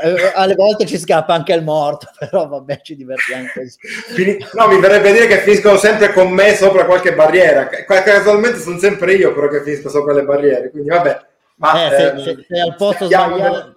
eh 0.03 0.31
alle 0.35 0.55
volte 0.55 0.85
ci 0.85 0.97
scappa 0.97 1.33
anche 1.33 1.53
il 1.53 1.63
morto, 1.63 2.07
però 2.19 2.47
vabbè 2.47 2.81
ci 2.81 2.95
divertiamo 2.95 3.47
così. 3.53 4.37
No, 4.53 4.67
mi 4.67 4.79
verrebbe 4.81 5.13
dire 5.13 5.27
che 5.27 5.39
finiscono 5.39 5.77
sempre 5.77 6.11
con 6.11 6.29
me 6.29 6.55
sopra 6.55 6.85
qualche 6.85 7.13
barriera, 7.13 7.67
casualmente 7.67 8.59
sono 8.59 8.77
sempre 8.77 9.13
io 9.13 9.33
però 9.33 9.47
che 9.47 9.63
finisco 9.63 9.89
sopra 9.89 10.13
le 10.13 10.23
barriere, 10.23 10.69
quindi 10.69 10.89
vabbè. 10.89 11.26
Ma, 11.57 11.85
eh, 11.85 11.89
se, 11.89 12.23
se, 12.23 12.45
se 12.47 12.59
al 12.59 12.75
posto 12.75 13.05
sbagliato 13.05 13.75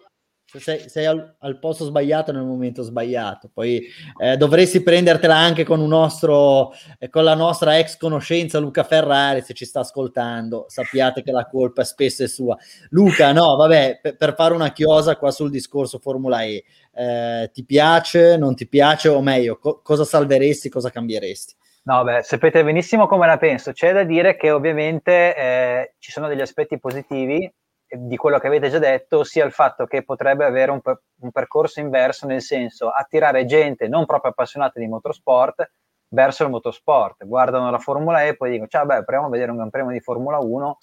sei, 0.58 0.88
sei 0.88 1.06
al, 1.06 1.37
al, 1.38 1.58
posto 1.58 1.84
sbagliato 1.84 2.32
nel 2.32 2.42
momento 2.42 2.82
sbagliato. 2.82 3.50
Poi 3.52 3.87
eh, 4.20 4.37
dovresti 4.37 4.82
prendertela 4.82 5.37
anche 5.37 5.64
con 5.64 5.80
un 5.80 5.88
nostro, 5.88 6.72
eh, 6.99 7.08
con 7.08 7.25
la 7.25 7.34
nostra 7.34 7.78
ex 7.78 7.96
conoscenza 7.96 8.58
Luca 8.58 8.82
Ferrari, 8.82 9.42
se 9.42 9.54
ci 9.54 9.64
sta 9.64 9.80
ascoltando, 9.80 10.64
sappiate 10.68 11.22
che 11.22 11.30
la 11.30 11.46
colpa 11.46 11.84
spesso 11.84 12.25
è 12.25 12.28
sua. 12.28 12.56
Luca, 12.88 13.32
no, 13.32 13.54
vabbè, 13.56 14.00
per, 14.02 14.16
per 14.16 14.34
fare 14.34 14.54
una 14.54 14.72
chiosa 14.72 15.16
qua 15.16 15.30
sul 15.30 15.50
discorso 15.50 15.99
Formula 15.99 16.42
E, 16.42 16.64
eh, 16.92 17.50
ti 17.52 17.64
piace, 17.64 18.37
non 18.37 18.54
ti 18.56 18.66
piace, 18.66 19.08
o 19.08 19.20
meglio, 19.20 19.58
co- 19.58 19.80
cosa 19.82 20.04
salveresti, 20.04 20.68
cosa 20.68 20.90
cambieresti? 20.90 21.54
No, 21.82 22.04
beh, 22.04 22.22
sapete 22.22 22.62
benissimo 22.62 23.06
come 23.06 23.26
la 23.26 23.38
penso. 23.38 23.72
C'è 23.72 23.92
da 23.92 24.04
dire 24.04 24.37
che 24.37 24.50
ovviamente 24.50 25.34
eh, 25.34 25.94
ci 25.99 26.12
sono 26.12 26.28
degli 26.28 26.42
aspetti 26.42 26.78
positivi 26.78 27.50
di 27.90 28.16
quello 28.16 28.38
che 28.38 28.47
avete 28.47 28.68
già 28.68 28.78
detto, 28.78 29.25
sia 29.25 29.44
il 29.44 29.52
fatto 29.52 29.87
che 29.87 30.04
potrebbe 30.04 30.44
avere 30.44 30.70
un, 30.70 30.80
per, 30.80 31.02
un, 31.20 31.30
percorso 31.30 31.80
inverso, 31.80 32.26
nel 32.26 32.40
senso 32.40 32.88
attirare 32.88 33.44
gente 33.44 33.88
non 33.88 34.07
proprio 34.07 34.31
appassionata 34.31 34.79
di 34.79 34.87
motorsport 34.87 35.70
verso 36.09 36.44
il 36.44 36.50
motorsport. 36.50 37.26
Guardano 37.26 37.70
la 37.70 37.79
Formula 37.79 38.22
E 38.22 38.29
e 38.29 38.37
poi 38.37 38.50
dicono, 38.50 38.68
ciao, 38.68 38.87
beh, 38.87 39.05
proviamo 39.05 39.26
a 39.26 39.31
vedere 39.31 39.50
un 39.50 39.57
Gran 39.57 39.70
Premio 39.70 39.90
di 39.92 40.00
Formula 40.00 40.38
1. 40.38 40.79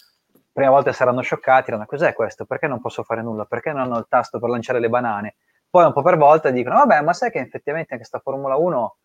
Prima 0.51 0.69
volta 0.69 0.91
saranno 0.91 1.21
scioccati, 1.21 1.65
diranno, 1.65 1.85
cos'è 1.85 2.13
questo? 2.13 2.45
Perché 2.45 2.67
non 2.67 2.81
posso 2.81 3.03
fare 3.03 3.21
nulla? 3.21 3.45
Perché 3.45 3.71
non 3.71 3.81
hanno 3.81 3.97
il 3.99 4.07
tasto 4.09 4.39
per 4.39 4.49
lanciare 4.49 4.79
le 4.79 4.89
banane? 4.89 5.35
Poi 5.69 5.85
un 5.85 5.93
po' 5.93 6.01
per 6.01 6.17
volta 6.17 6.49
dicono, 6.49 6.75
vabbè, 6.75 7.01
ma 7.01 7.13
sai 7.13 7.29
che 7.29 7.39
effettivamente 7.39 7.93
anche 7.93 8.07
questa 8.07 8.19
Formula 8.19 8.55
1 8.55 8.95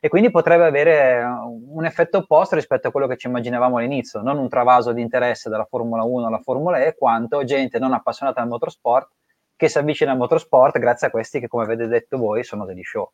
e 0.00 0.08
quindi 0.08 0.30
potrebbe 0.30 0.64
avere 0.64 1.22
un 1.22 1.84
effetto 1.84 2.18
opposto 2.18 2.54
rispetto 2.54 2.88
a 2.88 2.90
quello 2.90 3.06
che 3.06 3.16
ci 3.16 3.26
immaginavamo 3.26 3.78
all'inizio, 3.78 4.20
non 4.20 4.38
un 4.38 4.48
travaso 4.48 4.92
di 4.92 5.00
interesse 5.00 5.48
dalla 5.48 5.64
Formula 5.64 6.02
1 6.02 6.26
alla 6.26 6.40
Formula 6.40 6.84
E, 6.84 6.94
quanto 6.94 7.44
gente 7.44 7.78
non 7.78 7.92
appassionata 7.92 8.40
al 8.40 8.48
motorsport 8.48 9.10
che 9.58 9.68
si 9.68 9.76
avvicina 9.78 10.12
al 10.12 10.18
motorsport 10.18 10.78
grazie 10.78 11.08
a 11.08 11.10
questi 11.10 11.40
che, 11.40 11.48
come 11.48 11.64
avete 11.64 11.88
detto 11.88 12.16
voi, 12.16 12.44
sono 12.44 12.64
degli 12.64 12.84
show. 12.84 13.10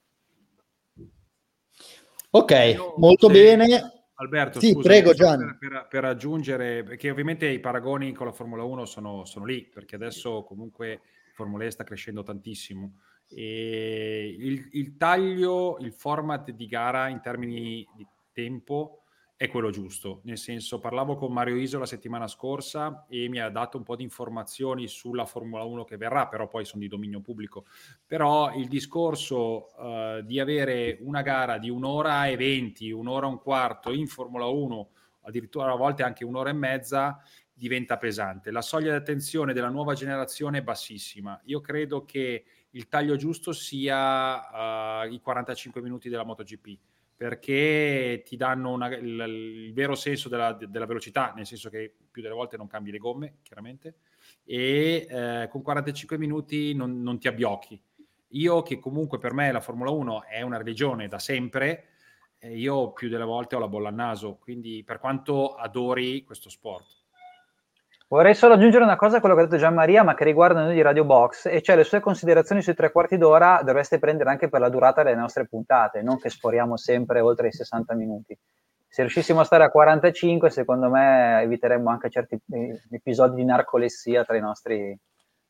Ok, 2.31 2.51
Io, 2.51 2.95
molto 2.99 3.29
se, 3.29 3.33
bene. 3.33 4.05
Alberto, 4.17 4.61
sì, 4.61 4.73
scusa, 4.73 4.89
prego 4.89 5.15
Gian. 5.15 5.57
Per, 5.59 5.87
per, 5.89 6.05
aggiungere, 6.05 6.83
perché 6.83 7.11
ovviamente 7.11 7.47
i 7.47 7.61
paragoni 7.61 8.13
con 8.13 8.27
la 8.27 8.33
Formula 8.33 8.63
1 8.63 8.85
sono, 8.85 9.25
sono 9.25 9.47
lì, 9.47 9.63
perché 9.63 9.95
adesso 9.95 10.45
comunque 10.45 11.01
Formula 11.33 11.65
E 11.65 11.71
sta 11.71 11.83
crescendo 11.83 12.23
tantissimo 12.23 12.99
il, 13.41 14.69
il, 14.73 14.97
taglio, 14.97 15.79
il 15.79 15.93
format 15.93 16.51
di 16.51 16.67
gara 16.67 17.09
in 17.09 17.21
termini 17.21 17.87
di 17.95 18.07
tempo 18.33 19.05
è 19.37 19.49
quello 19.49 19.71
giusto, 19.71 20.21
nel 20.25 20.39
senso 20.39 20.79
parlavo 20.79 21.17
con 21.17 21.33
Mario 21.33 21.57
Iso 21.57 21.79
la 21.79 21.87
settimana 21.87 22.29
scorsa 22.29 23.05
e 23.09 23.29
mi 23.29 23.41
ha 23.41 23.51
dato 23.51 23.77
un 23.77 23.83
po' 23.83 23.97
di 23.97 24.05
informazioni 24.05 24.87
sulla 24.87 25.27
Formula 25.27 25.65
1 25.65 25.85
che 25.85 25.97
verrà, 25.97 26.29
però 26.29 26.47
poi 26.47 26.65
sono 26.65 26.83
di 26.83 26.89
dominio 26.89 27.21
pubblico, 27.21 27.67
però 28.07 28.55
il 28.55 28.69
discorso 28.69 29.67
uh, 29.77 30.23
di 30.23 30.39
avere 30.39 30.99
una 31.01 31.23
gara 31.23 31.59
di 31.59 31.69
un'ora 31.69 32.29
e 32.29 32.37
venti, 32.37 32.93
un'ora 32.93 33.27
e 33.27 33.31
un 33.31 33.41
quarto 33.41 33.93
in 33.93 34.07
Formula 34.07 34.47
1, 34.47 34.91
addirittura 35.23 35.73
a 35.73 35.77
volte 35.77 36.05
anche 36.05 36.25
un'ora 36.25 36.51
e 36.51 36.55
mezza, 36.55 37.21
diventa 37.53 37.97
pesante. 37.97 38.53
La 38.53 38.63
soglia 38.63 38.91
di 38.91 38.97
attenzione 38.97 39.53
della 39.53 39.69
nuova 39.69 39.95
generazione 39.95 40.59
è 40.59 40.63
bassissima. 40.63 41.41
Io 41.45 41.61
credo 41.61 42.05
che 42.05 42.45
il 42.75 42.89
taglio 42.89 43.17
giusto 43.17 43.53
sia 43.53 45.03
uh, 45.03 45.13
i 45.13 45.21
45 45.21 45.81
minuti 45.81 46.09
della 46.09 46.25
MotoGP 46.25 46.79
perché 47.17 48.23
ti 48.27 48.37
danno 48.37 48.73
una, 48.73 48.95
il, 48.97 49.65
il, 49.67 49.73
vero 49.73 49.95
senso 49.95 50.29
della, 50.29 50.53
della, 50.53 50.85
velocità, 50.85 51.33
nel 51.35 51.47
senso 51.47 51.71
che 51.71 51.95
più 52.11 52.21
delle 52.21 52.35
volte 52.35 52.57
non 52.57 52.67
cambi 52.67 52.91
le 52.91 52.99
gomme, 52.99 53.37
chiaramente, 53.43 53.99
e 54.45 55.07
eh, 55.09 55.49
con 55.49 55.63
45 55.63 56.19
minuti 56.19 56.75
non, 56.75 57.03
non, 57.03 57.19
ti 57.19 57.29
abbiocchi. 57.29 57.81
Io 58.31 58.63
che 58.63 58.81
comunque 58.81 59.19
per 59.19 59.33
me 59.33 59.53
la 59.53 59.61
Formula 59.61 59.91
1 59.91 60.25
è 60.25 60.43
una 60.43 60.59
religione 60.59 61.07
da 61.07 61.21
sempre, 61.21 61.91
eh, 62.39 62.57
io 62.57 62.93
più 62.93 63.09
delle 63.09 63.25
volte 63.25 63.55
ho 63.55 63.61
la 63.61 63.69
bolla 63.69 63.89
al 63.89 63.95
naso, 63.95 64.35
quindi 64.35 64.83
per 64.85 64.99
quanto 64.99 65.55
adori 65.55 66.25
questo 66.25 66.51
sport. 66.51 67.04
Vorrei 68.07 68.35
solo 68.35 68.55
aggiungere 68.55 68.85
una 68.85 68.97
cosa 68.97 69.17
a 69.17 69.21
quello 69.21 69.35
che 69.35 69.41
ha 69.41 69.45
detto 69.45 69.57
Gian 69.57 69.75
Maria, 69.75 70.03
ma 70.03 70.15
che 70.15 70.25
riguarda 70.25 70.63
noi 70.63 70.75
di 70.75 70.83
Radio 70.83 71.05
Box, 71.05 71.47
e 71.47 71.63
cioè 71.63 71.75
le 71.75 71.85
sue 71.85 72.01
considerazioni 72.01 72.61
sui 72.61 72.75
tre 72.75 72.93
quarti 72.93 73.17
d'ora 73.17 73.63
dovreste 73.65 73.99
prendere 73.99 74.31
anche 74.31 74.49
per 74.49 74.61
la 74.61 74.69
durata 74.69 75.03
delle 75.03 75.17
nostre 75.17 75.47
puntate, 75.47 76.03
non 76.03 76.19
che 76.19 76.29
sforiamo 76.29 76.77
sempre 76.77 77.21
oltre 77.21 77.49
i 77.49 77.53
60 77.53 77.95
minuti. 77.95 78.39
Se 78.87 79.01
riuscissimo 79.01 79.41
a 79.41 79.45
stare 79.45 79.65
a 79.65 79.71
45, 79.71 80.51
secondo 80.51 80.89
me 80.89 81.41
eviteremmo 81.41 81.91
anche 81.91 82.11
certi 82.11 82.39
episodi 82.91 83.37
di 83.37 83.45
narcolessia 83.45 84.23
tra 84.25 84.37
i 84.37 84.41
nostri 84.41 84.97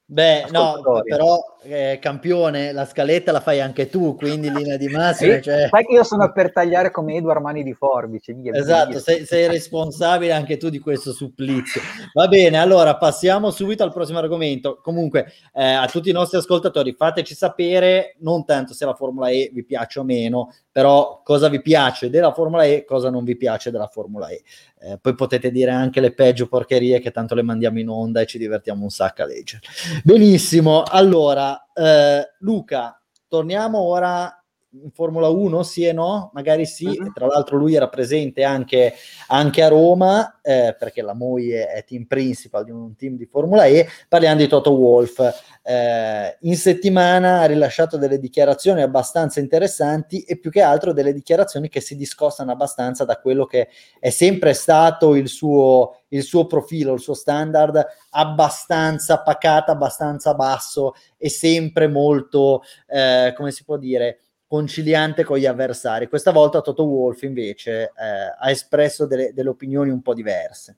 Beh, 0.07 0.49
no, 0.51 0.83
però 1.03 1.40
eh, 1.62 1.99
campione, 1.99 2.73
la 2.73 2.85
scaletta 2.85 3.33
la 3.33 3.40
fai 3.40 3.62
anche 3.62 3.88
tu, 3.88 4.14
quindi 4.14 4.53
linea 4.53 4.77
di 4.77 4.88
massima. 4.88 5.40
Cioè... 5.40 5.69
Sai 5.71 5.85
che 5.87 5.95
io 5.95 6.05
sono 6.05 6.31
per 6.31 6.53
tagliare 6.53 6.90
come 6.90 7.14
Edward 7.14 7.40
Mani 7.40 7.62
di 7.62 7.73
Forbice. 7.73 8.35
Via, 8.35 8.53
esatto, 8.53 8.90
via. 8.90 9.01
Sei, 9.01 9.25
sei, 9.25 9.49
responsabile 9.49 10.33
anche 10.33 10.59
tu 10.59 10.69
di 10.69 10.79
questo 10.79 11.12
supplizio. 11.12 11.81
Va 12.12 12.29
bene, 12.29 12.59
allora 12.59 12.97
passiamo 12.99 13.51
subito 13.51 13.83
al 13.83 13.95
prossimo 13.95 14.19
argomento. 14.19 14.79
Comunque, 14.83 15.33
eh, 15.55 15.73
a 15.73 15.87
tutti 15.87 16.11
i 16.11 16.12
nostri 16.12 16.37
ascoltatori, 16.37 16.93
fateci 16.93 17.35
sapere 17.35 18.17
non 18.21 18.45
tanto 18.45 18.75
se 18.75 18.85
la 18.85 18.95
Formula 18.95 19.31
E 19.31 19.51
vi 19.55 19.64
piace 19.64 20.01
o 20.01 20.05
meno, 20.05 20.53
però 20.75 21.21
cosa 21.23 21.49
vi 21.49 21.63
piace 21.63 22.11
della 22.11 22.33
Formula 22.33 22.65
E, 22.65 22.85
cosa 22.85 23.09
non 23.09 23.23
vi 23.23 23.37
piace 23.37 23.71
della 23.71 23.87
Formula 23.87 24.27
E. 24.27 24.43
Eh, 24.81 24.99
poi 25.01 25.15
potete 25.15 25.53
dire 25.53 25.71
anche 25.71 26.01
le 26.01 26.13
peggio 26.13 26.49
porcherie 26.49 26.99
che 26.99 27.13
tanto 27.13 27.37
le 27.37 27.43
mandiamo 27.43 27.79
in 27.79 27.89
onda 27.89 28.21
e 28.21 28.27
ci 28.27 28.39
divertiamo 28.39 28.83
un 28.83 28.91
sacco 28.91 29.23
a 29.23 29.27
leggere. 29.27 29.63
Benissimo, 30.03 30.83
allora 30.83 31.69
eh, 31.73 32.29
Luca, 32.41 33.01
torniamo 33.29 33.79
ora 33.79 34.43
in 34.83 34.91
Formula 34.93 35.29
1 35.29 35.63
sì 35.63 35.85
e 35.85 35.93
no, 35.93 36.31
magari 36.35 36.67
sì, 36.67 36.87
uh-huh. 36.87 37.13
tra 37.13 37.27
l'altro 37.27 37.57
lui 37.57 37.75
era 37.75 37.89
presente 37.89 38.43
anche, 38.43 38.95
anche 39.29 39.63
a 39.63 39.69
Roma, 39.69 40.41
eh, 40.43 40.75
perché 40.79 41.03
la 41.03 41.15
moglie 41.15 41.69
è 41.69 41.85
team 41.85 42.05
principal 42.05 42.65
di 42.65 42.71
un 42.71 42.97
team 42.97 43.17
di 43.17 43.27
Formula 43.27 43.67
E, 43.67 43.87
parliamo 44.09 44.37
di 44.37 44.49
Toto 44.49 44.73
Wolf. 44.73 45.21
Eh, 45.63 46.37
in 46.41 46.57
settimana 46.57 47.41
ha 47.41 47.47
rilasciato 47.47 47.97
delle 47.97 48.19
dichiarazioni 48.19 48.83
abbastanza 48.83 49.41
interessanti 49.41 50.23
e 50.23 50.39
più 50.39 50.51
che 50.51 50.61
altro 50.61 50.93
delle 50.93 51.13
dichiarazioni 51.13 51.69
che 51.69 51.81
si 51.81 51.97
discostano 51.97 52.53
abbastanza 52.53 53.05
da 53.05 53.19
quello 53.19 53.47
che 53.47 53.69
è 53.99 54.11
sempre 54.11 54.53
stato 54.53 55.15
il 55.15 55.29
suo, 55.29 56.03
il 56.09 56.23
suo 56.23 56.47
profilo, 56.47 56.95
il 56.95 57.01
suo 57.01 57.15
standard 57.15 57.85
abbastanza 58.11 59.23
pacato, 59.23 59.71
abbastanza 59.71 60.35
basso 60.35 60.95
e 61.17 61.29
sempre 61.29 61.89
molto, 61.89 62.63
eh, 62.87 63.33
come 63.37 63.51
si 63.51 63.65
può 63.65 63.77
dire, 63.77 64.19
conciliante 64.55 65.25
con 65.25 65.37
gli 65.37 65.47
avversari. 65.47 66.07
Questa 66.07 66.31
volta 66.31 66.61
Toto 66.61 66.85
Wolf 66.85 67.23
invece 67.23 67.87
eh, 67.87 68.37
ha 68.38 68.51
espresso 68.51 69.05
delle, 69.05 69.33
delle, 69.33 69.49
opinioni 69.49 69.90
un 69.90 70.01
po' 70.01 70.14
diverse. 70.14 70.77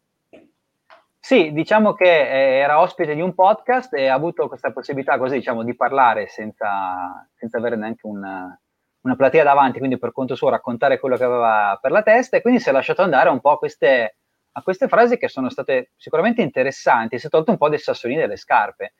Sì, 1.20 1.52
diciamo 1.52 1.92
che 1.92 2.06
eh, 2.06 2.56
era 2.56 2.80
ospite 2.80 3.14
di 3.14 3.20
un 3.20 3.34
podcast 3.34 3.92
e 3.92 4.06
ha 4.06 4.14
avuto 4.14 4.48
questa 4.48 4.72
possibilità 4.72 5.18
così, 5.18 5.34
diciamo, 5.34 5.62
di 5.62 5.76
parlare 5.76 6.26
senza, 6.26 7.28
senza 7.34 7.58
avere 7.58 7.76
neanche 7.76 8.06
una, 8.06 8.58
una 9.02 9.14
platea 9.14 9.44
davanti, 9.44 9.76
quindi 9.76 9.98
per 9.98 10.12
conto 10.12 10.34
suo 10.34 10.48
raccontare 10.48 10.98
quello 10.98 11.18
che 11.18 11.24
aveva 11.24 11.78
per 11.78 11.90
la 11.90 12.02
testa 12.02 12.38
e 12.38 12.40
quindi 12.40 12.60
si 12.60 12.70
è 12.70 12.72
lasciato 12.72 13.02
andare 13.02 13.28
un 13.28 13.40
po' 13.40 13.50
a 13.50 13.58
queste, 13.58 14.16
a 14.52 14.62
queste 14.62 14.88
frasi 14.88 15.18
che 15.18 15.28
sono 15.28 15.50
state 15.50 15.90
sicuramente 15.96 16.40
interessanti, 16.40 17.18
si 17.18 17.26
è 17.26 17.28
tolto 17.28 17.50
un 17.50 17.58
po' 17.58 17.68
dei 17.68 17.78
sassolini 17.78 18.20
delle 18.20 18.36
scarpe 18.36 18.94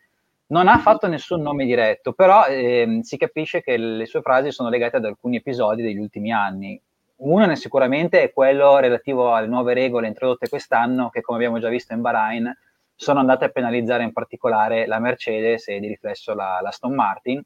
non 0.48 0.68
ha 0.68 0.78
fatto 0.78 1.08
nessun 1.08 1.42
nome 1.42 1.64
diretto, 1.64 2.12
però 2.12 2.46
ehm, 2.46 3.00
si 3.00 3.16
capisce 3.16 3.62
che 3.62 3.76
le 3.76 4.06
sue 4.06 4.20
frasi 4.20 4.52
sono 4.52 4.68
legate 4.68 4.96
ad 4.96 5.04
alcuni 5.04 5.36
episodi 5.36 5.82
degli 5.82 5.98
ultimi 5.98 6.32
anni. 6.32 6.80
Uno 7.16 7.54
sicuramente 7.54 8.22
è 8.22 8.32
quello 8.32 8.78
relativo 8.78 9.34
alle 9.34 9.48
nuove 9.48 9.74
regole 9.74 10.06
introdotte 10.06 10.48
quest'anno, 10.48 11.08
che 11.08 11.22
come 11.22 11.38
abbiamo 11.38 11.58
già 11.58 11.68
visto 11.68 11.94
in 11.94 12.00
Bahrain, 12.00 12.56
sono 12.94 13.20
andate 13.20 13.46
a 13.46 13.48
penalizzare 13.48 14.04
in 14.04 14.12
particolare 14.12 14.86
la 14.86 14.98
Mercedes 14.98 15.68
e 15.68 15.80
di 15.80 15.88
riflesso 15.88 16.34
la, 16.34 16.60
la 16.62 16.68
Aston 16.68 16.94
Martin. 16.94 17.42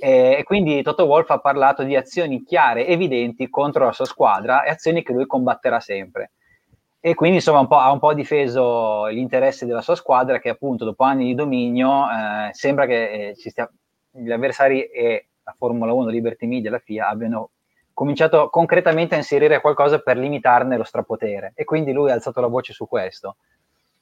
E, 0.00 0.36
e 0.38 0.42
quindi 0.44 0.82
Toto 0.82 1.06
Wolff 1.06 1.30
ha 1.30 1.38
parlato 1.38 1.82
di 1.82 1.96
azioni 1.96 2.44
chiare, 2.44 2.86
evidenti 2.86 3.48
contro 3.48 3.86
la 3.86 3.92
sua 3.92 4.04
squadra 4.04 4.62
e 4.62 4.70
azioni 4.70 5.02
che 5.02 5.12
lui 5.12 5.26
combatterà 5.26 5.80
sempre 5.80 6.32
e 7.04 7.16
quindi 7.16 7.38
insomma 7.38 7.58
un 7.58 7.66
ha 7.68 7.90
un 7.90 7.98
po' 7.98 8.14
difeso 8.14 9.10
gli 9.10 9.18
interessi 9.18 9.66
della 9.66 9.80
sua 9.80 9.96
squadra 9.96 10.38
che 10.38 10.50
appunto 10.50 10.84
dopo 10.84 11.02
anni 11.02 11.24
di 11.24 11.34
dominio 11.34 12.04
eh, 12.08 12.54
sembra 12.54 12.86
che 12.86 13.30
eh, 13.30 13.34
stia, 13.34 13.68
gli 14.08 14.30
avversari 14.30 14.84
e 14.84 15.26
la 15.42 15.52
Formula 15.58 15.92
1, 15.92 16.08
Liberty 16.10 16.46
Media 16.46 16.70
la 16.70 16.78
FIA 16.78 17.08
abbiano 17.08 17.50
cominciato 17.92 18.48
concretamente 18.50 19.14
a 19.14 19.18
inserire 19.18 19.60
qualcosa 19.60 19.98
per 19.98 20.16
limitarne 20.16 20.76
lo 20.76 20.84
strapotere 20.84 21.50
e 21.56 21.64
quindi 21.64 21.90
lui 21.90 22.08
ha 22.08 22.14
alzato 22.14 22.40
la 22.40 22.46
voce 22.46 22.72
su 22.72 22.86
questo. 22.86 23.34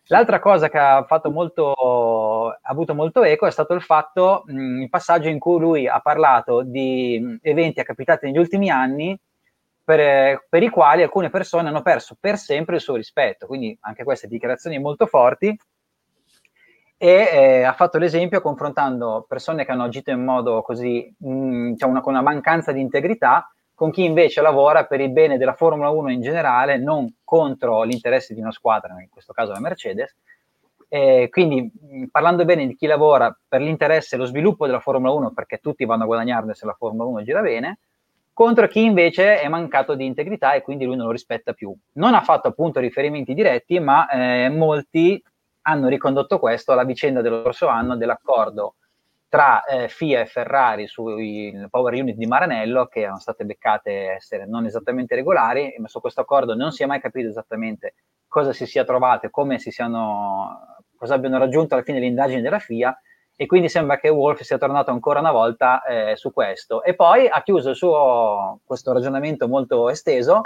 L'altra 0.08 0.38
cosa 0.38 0.68
che 0.68 0.76
ha, 0.76 1.06
molto, 1.32 2.50
ha 2.50 2.58
avuto 2.64 2.94
molto 2.94 3.22
eco 3.22 3.46
è 3.46 3.50
stato 3.50 3.72
il 3.72 3.80
fatto, 3.80 4.42
mh, 4.44 4.82
il 4.82 4.90
passaggio 4.90 5.30
in 5.30 5.38
cui 5.38 5.58
lui 5.58 5.88
ha 5.88 6.00
parlato 6.00 6.62
di 6.64 7.38
eventi 7.40 7.82
capitati 7.82 8.26
negli 8.26 8.36
ultimi 8.36 8.68
anni 8.68 9.18
per, 9.90 10.46
per, 10.48 10.62
i 10.62 10.68
quali 10.68 11.02
alcune 11.02 11.30
persone 11.30 11.68
hanno 11.68 11.82
perso 11.82 12.16
per 12.18 12.38
sempre 12.38 12.76
il 12.76 12.80
suo 12.80 12.94
rispetto. 12.94 13.48
Quindi 13.48 13.76
anche 13.80 14.04
queste 14.04 14.28
dichiarazioni 14.28 14.78
molto 14.78 15.06
forti. 15.06 15.58
E 16.96 17.08
eh, 17.32 17.62
ha 17.64 17.72
fatto 17.72 17.98
l'esempio 17.98 18.40
confrontando 18.40 19.24
persone 19.26 19.64
che 19.64 19.72
hanno 19.72 19.84
agito 19.84 20.10
in 20.10 20.22
modo 20.22 20.62
così, 20.62 21.12
mh, 21.18 21.32
mm, 21.32 21.70
diciamo 21.70 21.92
una, 21.92 22.02
con 22.02 22.12
una 22.12 22.22
mancanza 22.22 22.70
di 22.70 22.80
integrità, 22.80 23.52
con 23.74 23.90
chi 23.90 24.04
invece 24.04 24.42
lavora 24.42 24.84
per 24.84 25.00
il 25.00 25.10
bene 25.10 25.38
della 25.38 25.54
Formula 25.54 25.88
1 25.88 26.12
in 26.12 26.20
generale, 26.20 26.76
non 26.76 27.12
contro 27.24 27.82
l'interesse 27.82 28.34
di 28.34 28.40
una 28.40 28.52
squadra, 28.52 28.94
in 29.00 29.08
questo 29.08 29.32
caso 29.32 29.52
la 29.52 29.60
Mercedes. 29.60 30.14
Eh, 30.88 31.28
quindi 31.30 31.72
parlando 32.10 32.44
bene 32.44 32.66
di 32.66 32.76
chi 32.76 32.86
lavora 32.86 33.36
per 33.48 33.60
l'interesse 33.60 34.14
e 34.14 34.18
lo 34.18 34.26
sviluppo 34.26 34.66
della 34.66 34.80
Formula 34.80 35.12
1, 35.12 35.32
perché 35.32 35.58
tutti 35.58 35.84
vanno 35.84 36.02
a 36.04 36.06
guadagnarne 36.06 36.54
se 36.54 36.66
la 36.66 36.74
Formula 36.74 37.08
1 37.08 37.22
gira 37.22 37.40
bene, 37.40 37.78
contro 38.32 38.66
chi 38.68 38.84
invece 38.84 39.40
è 39.40 39.48
mancato 39.48 39.94
di 39.94 40.06
integrità 40.06 40.54
e 40.54 40.62
quindi 40.62 40.84
lui 40.84 40.96
non 40.96 41.06
lo 41.06 41.12
rispetta 41.12 41.52
più. 41.52 41.74
Non 41.94 42.14
ha 42.14 42.22
fatto 42.22 42.48
appunto 42.48 42.80
riferimenti 42.80 43.34
diretti, 43.34 43.78
ma 43.78 44.08
eh, 44.08 44.48
molti 44.48 45.22
hanno 45.62 45.88
ricondotto 45.88 46.38
questo 46.38 46.72
alla 46.72 46.84
vicenda 46.84 47.20
dello 47.20 47.42
scorso 47.42 47.66
anno 47.68 47.96
dell'accordo 47.96 48.76
tra 49.28 49.62
eh, 49.62 49.88
FIA 49.88 50.22
e 50.22 50.26
Ferrari 50.26 50.88
sui 50.88 51.54
power 51.70 51.94
unit 51.94 52.16
di 52.16 52.26
Maranello 52.26 52.86
che 52.86 53.02
erano 53.02 53.20
state 53.20 53.44
beccate 53.44 54.10
essere 54.10 54.44
non 54.44 54.66
esattamente 54.66 55.14
regolari, 55.14 55.74
ma 55.78 55.86
su 55.86 56.00
questo 56.00 56.22
accordo 56.22 56.54
non 56.54 56.72
si 56.72 56.82
è 56.82 56.86
mai 56.86 57.00
capito 57.00 57.28
esattamente 57.28 57.94
cosa 58.26 58.52
si 58.52 58.66
sia 58.66 58.84
trovato 58.84 59.26
e 59.26 59.30
come 59.30 59.60
si 59.60 59.70
siano, 59.70 60.82
cosa 60.96 61.14
abbiano 61.14 61.38
raggiunto 61.38 61.74
alla 61.74 61.84
fine 61.84 62.00
le 62.00 62.06
indagini 62.06 62.40
della 62.40 62.58
FIA 62.58 62.96
e 63.40 63.46
quindi 63.46 63.70
sembra 63.70 63.96
che 63.96 64.10
Wolf 64.10 64.42
sia 64.42 64.58
tornato 64.58 64.90
ancora 64.90 65.20
una 65.20 65.32
volta 65.32 65.82
eh, 65.84 66.14
su 66.14 66.30
questo. 66.30 66.84
E 66.84 66.94
poi 66.94 67.26
ha 67.26 67.42
chiuso 67.42 67.72
suo, 67.72 68.60
questo 68.66 68.92
ragionamento 68.92 69.48
molto 69.48 69.88
esteso 69.88 70.42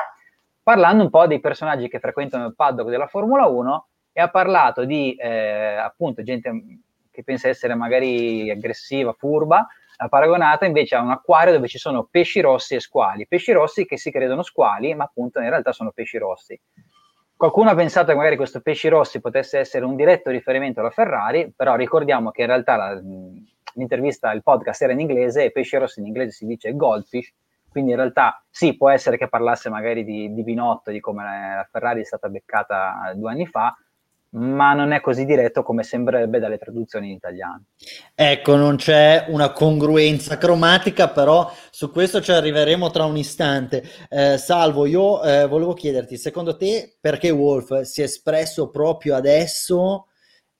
parlando 0.62 1.02
un 1.02 1.10
po' 1.10 1.26
dei 1.26 1.40
personaggi 1.40 1.88
che 1.88 1.98
frequentano 1.98 2.46
il 2.46 2.54
paddock 2.54 2.88
della 2.88 3.08
Formula 3.08 3.46
1 3.46 3.88
e 4.12 4.20
ha 4.20 4.30
parlato 4.30 4.84
di 4.84 5.12
eh, 5.16 5.74
appunto 5.74 6.22
gente 6.22 6.52
che 7.10 7.24
pensa 7.24 7.48
essere 7.48 7.74
magari 7.74 8.48
aggressiva, 8.48 9.12
furba, 9.12 9.66
ha 9.96 10.08
paragonata 10.08 10.64
invece 10.64 10.94
a 10.94 11.00
un 11.00 11.10
acquario 11.10 11.52
dove 11.52 11.66
ci 11.66 11.78
sono 11.78 12.06
pesci 12.08 12.40
rossi 12.40 12.76
e 12.76 12.80
squali, 12.80 13.26
pesci 13.26 13.50
rossi 13.50 13.86
che 13.86 13.98
si 13.98 14.12
credono 14.12 14.44
squali, 14.44 14.94
ma 14.94 15.02
appunto 15.02 15.40
in 15.40 15.48
realtà 15.48 15.72
sono 15.72 15.90
pesci 15.90 16.16
rossi. 16.16 16.56
Qualcuno 17.36 17.70
ha 17.70 17.74
pensato 17.74 18.12
che 18.12 18.16
magari 18.16 18.36
questo 18.36 18.60
Pesci 18.60 18.88
Rossi 18.88 19.20
potesse 19.20 19.58
essere 19.58 19.84
un 19.84 19.96
diretto 19.96 20.30
riferimento 20.30 20.80
alla 20.80 20.90
Ferrari, 20.90 21.52
però 21.54 21.74
ricordiamo 21.74 22.30
che 22.30 22.42
in 22.42 22.46
realtà 22.46 22.76
la, 22.76 23.00
l'intervista, 23.74 24.32
il 24.32 24.42
podcast 24.42 24.82
era 24.82 24.92
in 24.92 25.00
inglese 25.00 25.44
e 25.44 25.50
Pesci 25.50 25.76
Rossi 25.76 26.00
in 26.00 26.06
inglese 26.06 26.30
si 26.30 26.46
dice 26.46 26.74
Goldfish, 26.74 27.32
quindi 27.68 27.90
in 27.90 27.96
realtà 27.96 28.42
sì, 28.48 28.76
può 28.76 28.88
essere 28.88 29.16
che 29.16 29.28
parlasse 29.28 29.68
magari 29.68 30.04
di, 30.04 30.32
di 30.32 30.42
Binotto, 30.44 30.92
di 30.92 31.00
come 31.00 31.24
la 31.24 31.68
Ferrari 31.68 32.02
è 32.02 32.04
stata 32.04 32.28
beccata 32.28 33.12
due 33.16 33.32
anni 33.32 33.46
fa, 33.46 33.76
ma 34.34 34.72
non 34.72 34.92
è 34.92 35.00
così 35.00 35.24
diretto 35.24 35.62
come 35.62 35.82
sembrerebbe 35.82 36.38
dalle 36.38 36.58
traduzioni 36.58 37.08
in 37.08 37.14
italiano. 37.14 37.64
Ecco, 38.14 38.56
non 38.56 38.76
c'è 38.76 39.26
una 39.28 39.52
congruenza 39.52 40.38
cromatica, 40.38 41.08
però 41.08 41.52
su 41.70 41.90
questo 41.90 42.20
ci 42.20 42.32
arriveremo 42.32 42.90
tra 42.90 43.04
un 43.04 43.16
istante. 43.16 43.84
Eh, 44.08 44.36
Salvo, 44.38 44.86
io 44.86 45.22
eh, 45.22 45.46
volevo 45.46 45.74
chiederti, 45.74 46.16
secondo 46.16 46.56
te 46.56 46.96
perché 47.00 47.30
Wolf 47.30 47.82
si 47.82 48.00
è 48.00 48.04
espresso 48.04 48.70
proprio 48.70 49.14
adesso 49.14 50.08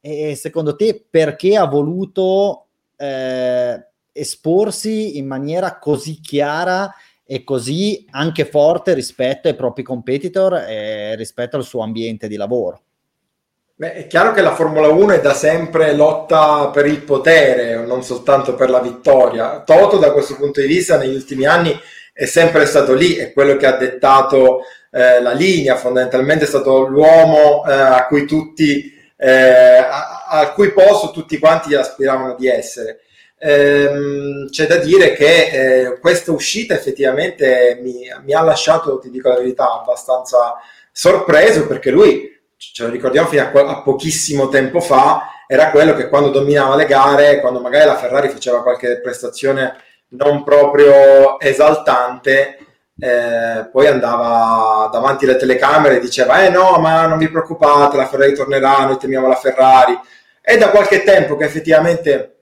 e 0.00 0.37
secondo 0.37 0.76
te 0.76 1.06
perché 1.10 1.56
ha 1.56 1.64
voluto 1.64 2.66
eh, 2.96 3.88
esporsi 4.12 5.18
in 5.18 5.26
maniera 5.26 5.78
così 5.78 6.20
chiara 6.20 6.94
e 7.26 7.42
così 7.42 8.06
anche 8.10 8.44
forte 8.44 8.94
rispetto 8.94 9.48
ai 9.48 9.56
propri 9.56 9.82
competitor 9.82 10.54
e 10.68 11.16
rispetto 11.16 11.56
al 11.56 11.64
suo 11.64 11.82
ambiente 11.82 12.28
di 12.28 12.37
lavoro? 12.37 12.82
Beh, 13.76 13.92
è 13.94 14.06
chiaro 14.06 14.32
che 14.32 14.40
la 14.40 14.54
Formula 14.54 14.87
1 14.87 15.14
è 15.14 15.20
da 15.20 15.34
sempre 15.34 15.94
lotta 15.94 16.68
per 16.68 16.87
il 16.87 17.02
potere, 17.02 17.74
non 17.84 18.04
soltanto 18.04 18.54
per 18.54 18.70
la 18.70 18.78
vittoria. 18.78 19.62
Toto, 19.66 19.96
da 19.96 20.12
questo 20.12 20.37
punto 20.37 20.60
di 20.60 20.68
vista, 20.68 20.96
negli 20.96 21.14
ultimi 21.16 21.44
anni 21.44 21.76
è 22.12 22.24
sempre 22.24 22.66
stato 22.66 22.94
lì, 22.94 23.16
è 23.16 23.32
quello 23.32 23.56
che 23.56 23.66
ha 23.66 23.76
dettato 23.76 24.60
eh, 24.92 25.20
la 25.20 25.32
linea, 25.32 25.74
fondamentalmente 25.74 26.44
è 26.44 26.46
stato 26.46 26.87
l'uomo 26.87 27.64
eh, 27.66 27.72
a 27.72 28.06
cui 28.06 28.26
tutti, 28.26 28.94
eh, 29.16 29.84
al 30.28 30.52
cui 30.52 30.70
posto 30.70 31.10
tutti 31.10 31.37
quanti 31.40 31.74
aspiravano 31.74 32.37
di 32.37 32.46
essere. 32.46 33.00
Ehm, 33.40 34.50
c'è 34.50 34.68
da 34.68 34.76
dire 34.76 35.14
che 35.14 35.48
eh, 35.87 35.98
questa 35.98 36.30
uscita 36.30 36.74
effettivamente 36.74 37.80
mi, 37.82 38.08
mi 38.22 38.34
ha 38.34 38.42
lasciato, 38.42 39.00
ti 39.00 39.10
dico 39.10 39.30
la 39.30 39.38
verità, 39.38 39.72
abbastanza 39.72 40.54
sorpreso 40.92 41.66
perché 41.66 41.90
lui 41.90 42.33
ce 42.72 42.85
lo 42.85 42.90
ricordiamo 42.90 43.29
fino 43.29 43.42
a, 43.42 43.50
a, 43.50 43.83
pochissimo 43.83 44.48
tempo 44.48 44.81
fa, 44.81 45.44
era 45.46 45.70
quello 45.70 45.94
che 45.94 46.09
quando 46.09 46.31
dominava 46.31 46.77
le 46.77 46.87
gare, 46.87 47.40
quando 47.40 47.61
magari 47.61 47.87
la 47.87 47.96
Ferrari 47.96 48.29
faceva 48.29 48.62
qualche 48.62 49.00
prestazione 49.00 49.77
non 50.09 50.44
proprio 50.44 51.38
esaltante, 51.40 52.59
eh, 52.98 53.68
poi 53.72 53.87
andava 53.88 54.88
davanti 54.92 55.24
alle 55.24 55.37
telecamere 55.37 55.96
e 55.96 56.00
diceva 56.00 56.44
eh 56.44 56.48
no 56.48 56.79
ma 56.79 57.07
non 57.07 57.18
vi 57.18 57.29
preoccupate 57.29 57.96
la 57.96 58.07
Ferrari 58.07 58.35
tornerà 58.35 58.85
noi 58.85 58.98
temiamo 58.98 59.27
la 59.27 59.35
Ferrari. 59.35 59.98
È 60.40 60.57
da 60.57 60.70
qualche 60.70 61.03
tempo 61.03 61.37
che 61.37 61.44
effettivamente 61.44 62.37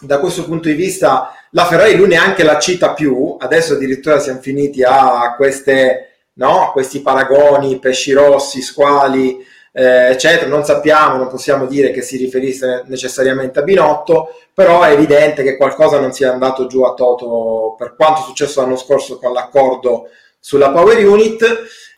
da 0.00 0.20
questo 0.20 0.44
punto 0.44 0.68
di 0.68 0.74
vista 0.74 1.34
la 1.50 1.64
Ferrari 1.64 1.96
lui 1.96 2.08
neanche 2.08 2.44
la 2.44 2.58
cita 2.58 2.92
più 2.92 3.36
adesso 3.40 3.72
addirittura 3.74 4.20
siamo 4.20 4.40
finiti 4.40 4.84
a 4.84 5.34
queste 5.36 6.08
no, 6.34 6.70
questi 6.72 7.00
paragoni 7.00 7.80
pesci 7.80 8.12
rossi 8.12 8.60
squali 8.60 9.44
eh, 9.78 10.10
eccetera. 10.10 10.50
Non 10.50 10.64
sappiamo, 10.64 11.16
non 11.16 11.28
possiamo 11.28 11.66
dire 11.66 11.92
che 11.92 12.02
si 12.02 12.16
riferisse 12.16 12.82
necessariamente 12.86 13.60
a 13.60 13.62
Binotto, 13.62 14.34
però 14.52 14.82
è 14.82 14.90
evidente 14.90 15.44
che 15.44 15.56
qualcosa 15.56 16.00
non 16.00 16.12
sia 16.12 16.32
andato 16.32 16.66
giù 16.66 16.82
a 16.82 16.94
Toto 16.94 17.76
per 17.78 17.94
quanto 17.94 18.22
è 18.22 18.24
successo 18.24 18.60
l'anno 18.60 18.76
scorso 18.76 19.18
con 19.18 19.32
l'accordo 19.32 20.08
sulla 20.40 20.70
Power 20.70 21.06
Unit. 21.06 21.44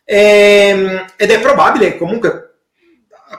E, 0.05 0.69
ehm, 0.69 1.05
ed 1.17 1.31
è 1.31 1.41
probabile 1.41 1.93
che 1.93 1.99
comunque, 1.99 2.59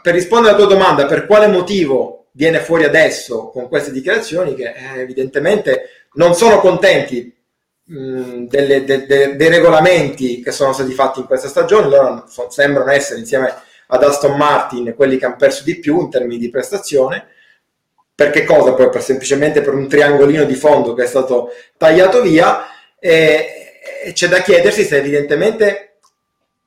per 0.01 0.15
rispondere 0.15 0.55
alla 0.55 0.65
tua 0.65 0.73
domanda, 0.75 1.05
per 1.05 1.27
quale 1.27 1.45
motivo 1.45 2.29
viene 2.31 2.61
fuori 2.61 2.83
adesso 2.85 3.49
con 3.49 3.67
queste 3.67 3.91
dichiarazioni, 3.91 4.55
che 4.55 4.73
eh, 4.73 5.01
evidentemente 5.01 6.07
non 6.13 6.33
sono 6.33 6.59
contenti 6.59 7.31
delle, 7.83 8.85
de, 8.85 9.05
de, 9.05 9.35
dei 9.35 9.49
regolamenti 9.49 10.41
che 10.41 10.51
sono 10.51 10.71
stati 10.71 10.93
fatti 10.93 11.19
in 11.19 11.25
questa 11.25 11.49
stagione, 11.49 11.89
loro 11.89 12.23
so, 12.27 12.49
sembrano 12.49 12.89
essere 12.89 13.19
insieme 13.19 13.53
ad 13.93 14.03
Aston 14.03 14.37
Martin 14.37 14.93
quelli 14.95 15.17
che 15.17 15.25
hanno 15.25 15.35
perso 15.35 15.63
di 15.63 15.79
più 15.79 15.99
in 15.99 16.09
termini 16.09 16.37
di 16.37 16.49
prestazione. 16.49 17.27
Perché 18.15 18.43
cosa? 18.43 18.73
Poi 18.73 18.89
per, 18.89 19.01
semplicemente 19.01 19.61
per 19.61 19.73
un 19.73 19.87
triangolino 19.87 20.43
di 20.45 20.55
fondo 20.55 20.93
che 20.93 21.03
è 21.03 21.07
stato 21.07 21.49
tagliato 21.77 22.21
via 22.21 22.67
e, 22.99 23.81
e 24.03 24.13
c'è 24.13 24.27
da 24.27 24.41
chiedersi 24.41 24.83
se 24.83 24.97
evidentemente 24.97 25.97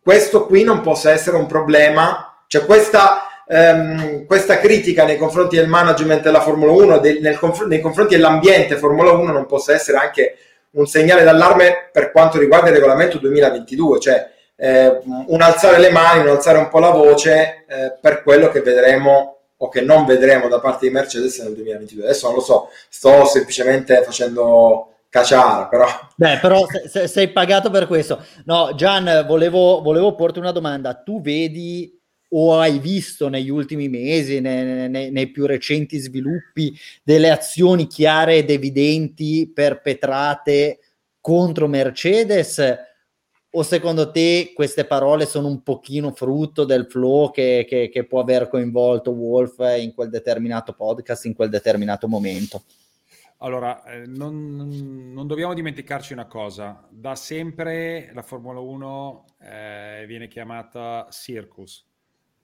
questo 0.03 0.47
qui 0.47 0.65
non 0.65 0.81
possa 0.81 1.13
essere 1.13 1.37
un 1.37 1.47
problema, 1.47 2.43
cioè 2.47 2.67
questa 2.67 3.29
ehm, 3.49 4.27
questa 4.27 4.59
critica 4.59 5.05
nei 5.05 5.17
confronti 5.17 5.57
del 5.57 5.69
management 5.69 6.23
della 6.23 6.43
Formula 6.43 6.73
1, 6.73 6.99
del, 6.99 7.21
nel, 7.21 7.39
nei 7.69 7.81
confronti 7.81 8.17
dell'ambiente 8.17 8.77
Formula 8.77 9.13
1 9.13 9.33
non 9.33 9.47
possa 9.47 9.73
essere 9.73 9.97
anche 9.97 10.37
un 10.73 10.87
segnale 10.87 11.23
d'allarme 11.23 11.89
per 11.93 12.11
quanto 12.11 12.39
riguarda 12.39 12.69
il 12.69 12.75
regolamento 12.75 13.19
2022, 13.19 14.01
cioè 14.01 14.33
eh, 14.57 15.01
un 15.05 15.41
alzare 15.41 15.79
le 15.79 15.91
mani, 15.91 16.21
un 16.21 16.29
alzare 16.29 16.59
un 16.59 16.69
po' 16.69 16.79
la 16.79 16.91
voce 16.91 17.65
eh, 17.69 17.97
per 18.01 18.23
quello 18.23 18.49
che 18.49 18.61
vedremo 18.61 19.39
o 19.57 19.69
che 19.69 19.81
non 19.81 20.05
vedremo 20.05 20.49
da 20.49 20.61
parte 20.61 20.87
di 20.87 20.93
Mercedes 20.93 21.39
nel 21.39 21.55
2022. 21.55 22.05
Adesso 22.05 22.27
non 22.27 22.37
lo 22.37 22.43
so, 22.43 22.69
sto 22.89 23.25
semplicemente 23.25 24.03
facendo 24.03 24.89
caciara, 25.09 25.67
però... 25.67 25.87
Beh, 26.17 26.39
però 26.41 26.67
se, 26.89 27.07
sei 27.07 27.29
pagato 27.29 27.71
per 27.71 27.87
questo. 27.87 28.25
No, 28.45 28.75
Gian, 28.75 29.25
volevo, 29.27 29.81
volevo 29.81 30.15
porti 30.15 30.39
una 30.39 30.51
domanda. 30.51 30.95
Tu 30.95 31.21
vedi 31.21 31.99
o 32.37 32.59
hai 32.59 32.81
visto 32.81 33.29
negli 33.29 33.49
ultimi 33.49 33.89
mesi, 33.89 34.41
nei, 34.41 34.89
nei, 34.89 35.11
nei, 35.13 35.31
più 35.31 35.47
recenti 35.47 35.99
sviluppi, 35.99 36.77
delle 37.05 37.31
azioni 37.31 37.87
chiare 37.87 38.37
ed 38.37 38.51
evidenti 38.51 39.51
perpetrate 39.55 40.81
contro 41.21 41.69
Mercedes? 41.69 42.61
O 43.57 43.63
secondo 43.63 44.11
te 44.11 44.51
queste 44.53 44.85
parole 44.85 45.27
sono 45.27 45.47
un 45.47 45.63
pochino 45.63 46.11
frutto 46.11 46.65
del 46.65 46.87
flow 46.87 47.31
che, 47.31 47.65
che, 47.69 47.89
che 47.89 48.05
può 48.05 48.21
aver 48.21 48.49
coinvolto 48.49 49.13
Wolf 49.13 49.59
in 49.79 49.95
quel 49.95 50.11
determinato 50.11 50.73
podcast, 50.73 51.27
in 51.27 51.35
quel 51.35 51.51
determinato 51.51 52.09
momento? 52.09 52.65
Allora, 53.39 53.85
eh, 53.85 54.07
non, 54.07 55.13
non, 55.13 55.27
dobbiamo 55.29 55.55
dimenticarci 55.55 56.13
una 56.13 56.27
cosa, 56.27 56.85
da 56.91 57.15
sempre 57.15 58.11
la 58.13 58.23
Formula 58.23 58.59
1 58.59 59.25
eh, 59.41 60.05
viene 60.09 60.27
chiamata 60.27 61.07
circus, 61.13 61.87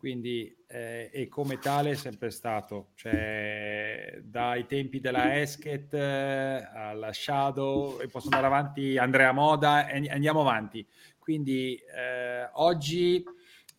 quindi 0.01 0.57
eh, 0.67 1.11
e 1.13 1.29
come 1.29 1.59
tale 1.59 1.91
è 1.91 1.95
sempre 1.95 2.31
stato, 2.31 2.93
cioè 2.95 4.19
dai 4.23 4.65
tempi 4.65 4.99
della 4.99 5.39
Esket 5.39 5.93
eh, 5.93 6.67
alla 6.73 7.13
Shadow 7.13 8.01
e 8.01 8.07
posso 8.09 8.29
andare 8.29 8.47
avanti 8.47 8.97
Andrea 8.97 9.33
Moda 9.33 9.89
e 9.89 10.09
andiamo 10.09 10.41
avanti. 10.41 10.89
Quindi 11.19 11.75
eh, 11.75 12.49
oggi 12.55 13.23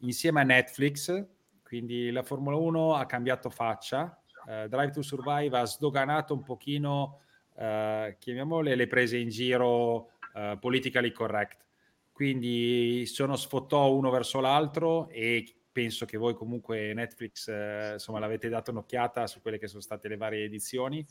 insieme 0.01 0.41
a 0.41 0.43
Netflix, 0.43 1.25
quindi 1.63 2.11
la 2.11 2.21
Formula 2.21 2.55
1 2.55 2.93
ha 2.93 3.07
cambiato 3.07 3.49
faccia, 3.49 4.21
eh, 4.47 4.67
Drive 4.69 4.91
to 4.91 5.01
Survive 5.01 5.57
ha 5.57 5.65
sdoganato 5.65 6.35
un 6.35 6.43
pochino, 6.43 7.21
eh, 7.57 8.15
chiamiamole 8.19 8.75
le 8.75 8.85
prese 8.85 9.17
in 9.17 9.29
giro 9.29 10.11
politically 10.59 11.11
correct. 11.11 11.65
Quindi 12.13 13.05
sono 13.07 13.35
sfottò 13.35 13.91
uno 13.91 14.09
verso 14.11 14.39
l'altro 14.39 15.09
e 15.09 15.60
penso 15.71 16.05
che 16.05 16.17
voi 16.17 16.33
comunque 16.33 16.93
Netflix 16.93 17.47
eh, 17.47 17.91
insomma 17.93 18.19
l'avete 18.19 18.49
dato 18.49 18.71
un'occhiata 18.71 19.27
su 19.27 19.41
quelle 19.41 19.57
che 19.57 19.67
sono 19.67 19.81
state 19.81 20.07
le 20.07 20.17
varie 20.17 20.45
edizioni. 20.45 21.05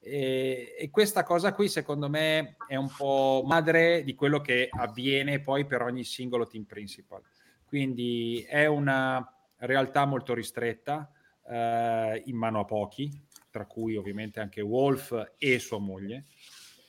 E, 0.00 0.76
e, 0.78 0.90
questa 0.90 1.24
cosa 1.24 1.52
qui 1.52 1.68
secondo 1.68 2.08
me 2.08 2.56
è 2.68 2.76
un 2.76 2.88
po' 2.96 3.42
madre 3.44 4.04
di 4.04 4.14
quello 4.14 4.40
che 4.40 4.68
avviene 4.70 5.40
poi 5.40 5.66
per 5.66 5.82
ogni 5.82 6.04
singolo 6.04 6.46
team 6.46 6.64
principal. 6.64 7.22
Quindi 7.64 8.44
è 8.48 8.66
una 8.66 9.26
realtà 9.56 10.04
molto 10.04 10.34
ristretta 10.34 11.10
eh, 11.46 12.22
in 12.26 12.36
mano 12.36 12.60
a 12.60 12.64
pochi 12.64 13.26
tra 13.50 13.66
cui 13.66 13.96
ovviamente 13.96 14.40
anche 14.40 14.60
Wolf 14.60 15.32
e 15.36 15.58
sua 15.58 15.78
moglie. 15.78 16.26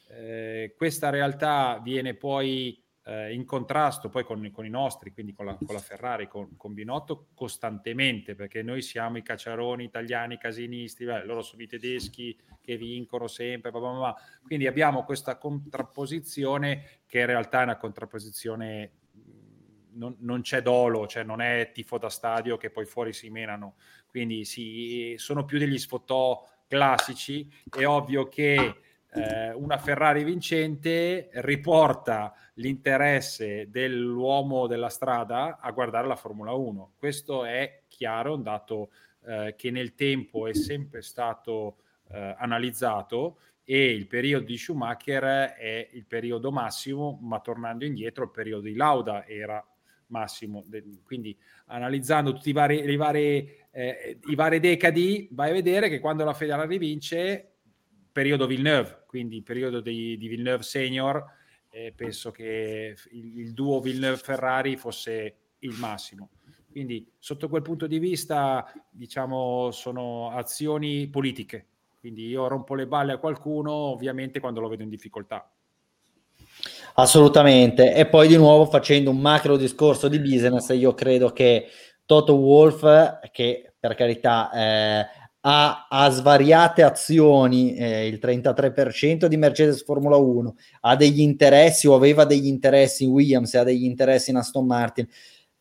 Eh, 0.09 0.73
questa 0.77 1.09
realtà 1.09 1.79
viene 1.83 2.13
poi 2.13 2.81
eh, 3.09 3.33
in 3.33 3.43
contrasto 3.43 4.07
poi 4.07 4.23
con, 4.23 4.51
con, 4.51 4.67
i 4.67 4.69
nostri, 4.69 5.11
quindi 5.11 5.33
con 5.33 5.47
la, 5.47 5.55
con 5.55 5.73
la 5.73 5.81
Ferrari, 5.81 6.27
con, 6.27 6.55
con, 6.55 6.75
Binotto, 6.75 7.29
costantemente, 7.33 8.35
perché 8.35 8.61
noi 8.61 8.83
siamo 8.83 9.17
i 9.17 9.23
cacciaroni 9.23 9.83
italiani 9.83 10.37
casinisti, 10.37 11.05
beh, 11.05 11.25
loro 11.25 11.41
sono 11.41 11.63
i 11.63 11.67
tedeschi 11.67 12.37
che 12.61 12.77
vincono 12.77 13.27
sempre, 13.27 13.71
blah 13.71 13.79
blah 13.79 13.91
blah. 13.93 14.15
quindi 14.43 14.67
abbiamo 14.67 15.03
questa 15.03 15.37
contrapposizione 15.37 17.01
che 17.07 17.21
in 17.21 17.25
realtà 17.25 17.61
è 17.61 17.63
una 17.63 17.77
contrapposizione 17.77 18.91
non, 19.93 20.15
non, 20.19 20.41
c'è 20.41 20.61
dolo, 20.61 21.07
cioè 21.07 21.23
non 21.23 21.41
è 21.41 21.71
tifo 21.73 21.97
da 21.97 22.09
stadio 22.09 22.57
che 22.57 22.69
poi 22.69 22.85
fuori 22.85 23.11
si 23.11 23.31
menano, 23.31 23.75
quindi 24.05 24.45
sì, 24.45 25.15
sono 25.17 25.45
più 25.45 25.57
degli 25.57 25.79
sfottò 25.79 26.47
classici. 26.67 27.51
È 27.67 27.85
ovvio 27.85 28.27
che 28.27 28.75
eh, 29.11 29.51
una 29.53 29.77
Ferrari 29.77 30.23
vincente 30.23 31.29
riporta 31.33 32.33
l'interesse 32.55 33.69
dell'uomo 33.69 34.67
della 34.67 34.89
strada 34.89 35.59
a 35.59 35.71
guardare 35.71 36.07
la 36.07 36.15
Formula 36.15 36.51
1. 36.53 36.93
Questo 36.97 37.45
è 37.45 37.83
chiaro, 37.87 38.35
un 38.35 38.43
dato 38.43 38.91
eh, 39.25 39.55
che 39.57 39.71
nel 39.71 39.95
tempo 39.95 40.47
è 40.47 40.53
sempre 40.53 41.01
stato 41.01 41.77
eh, 42.09 42.35
analizzato 42.37 43.39
e 43.63 43.91
il 43.91 44.07
periodo 44.07 44.45
di 44.45 44.57
Schumacher 44.57 45.53
è 45.53 45.89
il 45.91 46.05
periodo 46.05 46.51
massimo, 46.51 47.19
ma 47.21 47.39
tornando 47.39 47.85
indietro 47.85 48.23
il 48.23 48.31
periodo 48.31 48.63
di 48.63 48.75
Lauda 48.75 49.25
era 49.27 49.63
massimo. 50.07 50.65
Quindi 51.03 51.37
analizzando 51.67 52.33
tutti 52.33 52.49
i 52.49 52.53
vari, 52.53 52.83
i 52.83 52.95
vari, 52.95 53.47
eh, 53.71 54.19
i 54.25 54.35
vari 54.35 54.59
decadi, 54.59 55.27
vai 55.31 55.51
a 55.51 55.53
vedere 55.53 55.89
che 55.89 55.99
quando 55.99 56.23
la 56.23 56.33
Ferrari 56.33 56.77
vince 56.77 57.58
periodo 58.19 58.47
Villeneuve, 58.47 59.03
quindi 59.07 59.37
il 59.37 59.43
periodo 59.43 59.79
di, 59.79 60.17
di 60.17 60.27
Villeneuve 60.27 60.61
senior, 60.61 61.23
eh, 61.69 61.93
penso 61.95 62.31
che 62.31 62.93
il, 63.11 63.39
il 63.39 63.53
duo 63.53 63.79
Villeneuve-Ferrari 63.79 64.75
fosse 64.75 65.35
il 65.59 65.73
massimo. 65.79 66.31
Quindi 66.69 67.09
sotto 67.17 67.47
quel 67.47 67.61
punto 67.61 67.87
di 67.87 67.97
vista, 67.97 68.69
diciamo, 68.89 69.71
sono 69.71 70.31
azioni 70.31 71.07
politiche. 71.07 71.65
Quindi 72.01 72.27
io 72.27 72.45
rompo 72.47 72.75
le 72.75 72.87
balle 72.87 73.13
a 73.13 73.17
qualcuno, 73.19 73.71
ovviamente, 73.71 74.41
quando 74.41 74.59
lo 74.59 74.67
vedo 74.67 74.83
in 74.83 74.89
difficoltà. 74.89 75.49
Assolutamente. 76.95 77.95
E 77.95 78.05
poi 78.05 78.27
di 78.27 78.35
nuovo 78.35 78.65
facendo 78.65 79.11
un 79.11 79.19
macro 79.19 79.55
discorso 79.55 80.09
di 80.09 80.19
business, 80.19 80.69
io 80.71 80.93
credo 80.93 81.31
che 81.31 81.67
Toto 82.05 82.35
Wolf, 82.35 83.19
che 83.31 83.71
per 83.79 83.95
carità 83.95 84.51
eh, 84.51 85.07
ha, 85.41 85.87
ha 85.89 86.09
svariate 86.09 86.83
azioni, 86.83 87.75
eh, 87.75 88.07
il 88.07 88.19
33% 88.21 89.25
di 89.25 89.37
Mercedes 89.37 89.83
Formula 89.83 90.17
1, 90.17 90.55
ha 90.81 90.95
degli 90.95 91.21
interessi 91.21 91.87
o 91.87 91.95
aveva 91.95 92.25
degli 92.25 92.47
interessi 92.47 93.05
in 93.05 93.11
Williams 93.11 93.53
e 93.53 93.57
ha 93.59 93.63
degli 93.63 93.85
interessi 93.85 94.31
in 94.31 94.37
Aston 94.37 94.65
Martin 94.65 95.07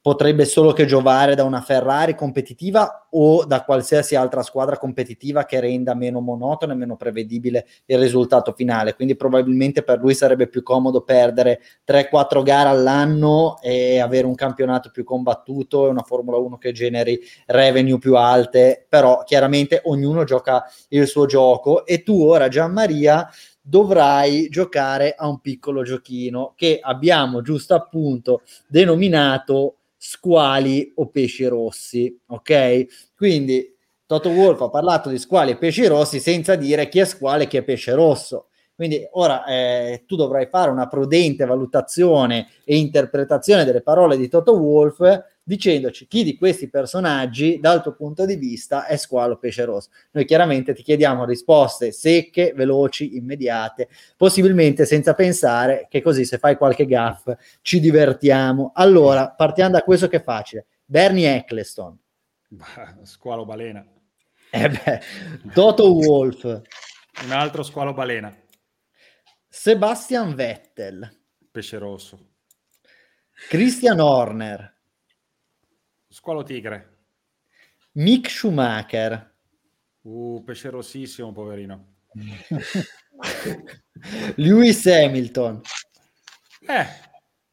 potrebbe 0.09 0.47
solo 0.47 0.73
che 0.73 0.87
giovare 0.87 1.35
da 1.35 1.44
una 1.44 1.61
Ferrari 1.61 2.14
competitiva 2.14 3.09
o 3.11 3.44
da 3.44 3.62
qualsiasi 3.62 4.14
altra 4.14 4.40
squadra 4.40 4.79
competitiva 4.79 5.44
che 5.44 5.61
renda 5.61 5.92
meno 5.92 6.21
monotono 6.21 6.73
e 6.73 6.77
meno 6.77 6.97
prevedibile 6.97 7.66
il 7.85 7.99
risultato 7.99 8.55
finale. 8.55 8.94
Quindi 8.94 9.16
probabilmente 9.16 9.83
per 9.83 9.99
lui 9.99 10.14
sarebbe 10.14 10.49
più 10.49 10.62
comodo 10.62 11.03
perdere 11.03 11.61
3-4 11.87 12.42
gare 12.42 12.71
all'anno 12.71 13.59
e 13.61 13.99
avere 13.99 14.27
un 14.27 14.35
campionato 14.35 14.88
più 14.90 15.05
combattuto 15.05 15.85
e 15.85 15.90
una 15.90 16.01
Formula 16.01 16.38
1 16.38 16.57
che 16.57 16.73
generi 16.73 17.21
revenue 17.44 17.99
più 17.99 18.16
alte, 18.16 18.87
però 18.88 19.25
chiaramente 19.25 19.83
ognuno 19.85 20.25
gioca 20.25 20.64
il 20.88 21.07
suo 21.07 21.27
gioco 21.27 21.85
e 21.85 22.03
tu 22.03 22.23
ora 22.23 22.49
Gianmaria 22.49 23.29
dovrai 23.61 24.49
giocare 24.49 25.14
a 25.14 25.29
un 25.29 25.40
piccolo 25.40 25.83
giochino 25.83 26.55
che 26.57 26.79
abbiamo 26.81 27.42
giusto 27.42 27.75
appunto 27.75 28.40
denominato 28.66 29.75
squali 29.99 30.93
o 30.95 31.09
pesci 31.09 31.45
rossi, 31.47 32.19
ok? 32.27 33.13
Quindi 33.17 33.77
Toto 34.07 34.31
Wolf 34.31 34.63
ha 34.63 34.71
parlato 34.71 35.11
di 35.11 35.19
squali 35.19 35.51
e 35.51 35.59
pesci 35.59 35.87
rossi 35.87 36.21
senza 36.21 36.55
dire 36.55 36.89
chi 36.89 37.01
è 37.01 37.05
squale 37.05 37.45
e 37.45 37.47
chi 37.47 37.59
è 37.59 37.63
pesce 37.63 37.93
rosso. 37.93 38.47
Quindi 38.75 39.07
ora 39.13 39.45
eh, 39.45 40.05
tu 40.07 40.15
dovrai 40.15 40.47
fare 40.47 40.71
una 40.71 40.87
prudente 40.87 41.45
valutazione 41.45 42.47
e 42.65 42.77
interpretazione 42.77 43.65
delle 43.65 43.83
parole 43.83 44.17
di 44.17 44.29
Toto 44.29 44.53
Wolf 44.57 45.01
dicendoci 45.49 46.07
chi 46.07 46.25
di 46.25 46.37
questi 46.37 46.69
personaggi 46.69 47.59
dal 47.59 47.83
tuo 47.83 47.95
punto 47.95 48.27
di 48.27 48.37
vista 48.37 48.85
è 48.85 48.99
squalo 48.99 49.39
pesce 49.39 49.65
rosso. 49.65 49.89
Noi 50.11 50.27
chiaramente 50.27 50.75
ti 50.75 50.83
chiediamo 50.83 51.25
risposte 51.25 51.91
secche, 51.91 52.53
veloci, 52.55 53.17
immediate, 53.17 53.89
possibilmente 54.15 54.85
senza 54.85 55.15
pensare 55.15 55.87
che 55.89 56.03
così 56.03 56.27
se 56.27 56.37
fai 56.37 56.59
qualche 56.59 56.85
gaff 56.85 57.33
ci 57.63 57.81
divertiamo. 57.81 58.73
Allora, 58.75 59.31
partiamo 59.31 59.71
da 59.71 59.83
questo 59.83 60.07
che 60.07 60.19
è 60.19 60.23
facile. 60.23 60.67
Bernie 60.85 61.37
Eccleston. 61.37 61.99
Squalo 63.05 63.47
balena. 63.47 63.87
Eh 64.51 64.69
beh, 64.69 65.01
Toto 65.55 65.95
Wolf. 65.95 66.45
Un 66.45 67.33
altro 67.33 67.63
squalo 67.63 67.95
balena. 67.95 68.35
Sebastian 69.49 70.35
Vettel. 70.35 71.11
Pesce 71.51 71.79
rosso. 71.79 72.33
Christian 73.49 73.99
Horner. 73.99 74.77
Squalo 76.19 76.43
tigre. 76.43 76.97
Mick 77.93 78.29
Schumacher. 78.29 79.37
Uh, 80.01 80.43
pesce 80.45 80.69
rossissimo, 80.69 81.31
poverino. 81.31 81.99
Lewis 84.35 84.85
Hamilton. 84.87 85.61
Eh, 86.67 86.87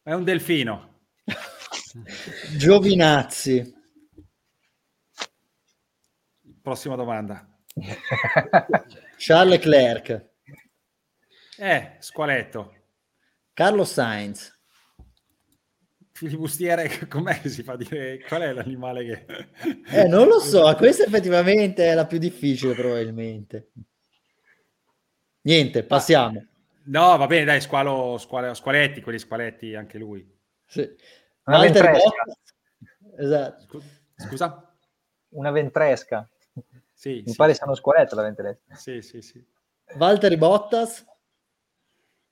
è 0.02 0.14
un 0.14 0.24
delfino. 0.24 1.02
Giovinazzi. 2.58 3.72
Prossima 6.60 6.96
domanda. 6.96 7.48
Charles 9.18 9.64
Leclerc. 9.64 10.30
Eh, 11.60 11.98
squaletto. 12.00 12.74
Carlo 13.54 13.86
Sainz. 13.86 14.55
Filibustiere, 16.16 16.88
com'è 17.10 17.42
che 17.42 17.50
si 17.50 17.62
fa 17.62 17.76
dire? 17.76 18.22
Qual 18.26 18.42
è 18.42 18.54
l'animale 18.54 19.04
che... 19.04 19.26
Eh, 19.90 20.08
non 20.08 20.28
lo 20.28 20.40
so, 20.40 20.74
questa 20.78 21.04
effettivamente 21.04 21.88
è 21.90 21.94
la 21.94 22.06
più 22.06 22.20
difficile 22.20 22.74
probabilmente. 22.74 23.72
Niente, 25.42 25.84
passiamo. 25.84 26.46
No, 26.86 27.18
va 27.18 27.28
bene, 27.28 27.44
dai, 27.44 27.60
squalo, 27.60 28.18
squalo, 28.18 28.54
squaletti, 28.54 29.02
quelli 29.02 29.20
squaletti, 29.20 29.76
anche 29.76 29.98
lui. 29.98 30.26
Sì. 30.66 30.90
Una 31.44 31.60
ventresca. 31.60 32.10
Esatto. 33.18 33.84
Scusa? 34.16 34.74
Una 35.30 35.52
ventresca. 35.52 36.30
Sì, 36.94 37.24
Mi 37.26 37.32
sì. 37.32 37.36
pare 37.36 37.54
sia 37.54 37.66
uno 37.66 37.76
squaletto 37.76 38.16
la 38.16 38.22
ventresca. 38.22 38.74
Sì, 38.74 39.02
sì, 39.02 39.22
sì. 39.22 39.46
Valtteri 39.96 40.38
Bottas, 40.38 41.06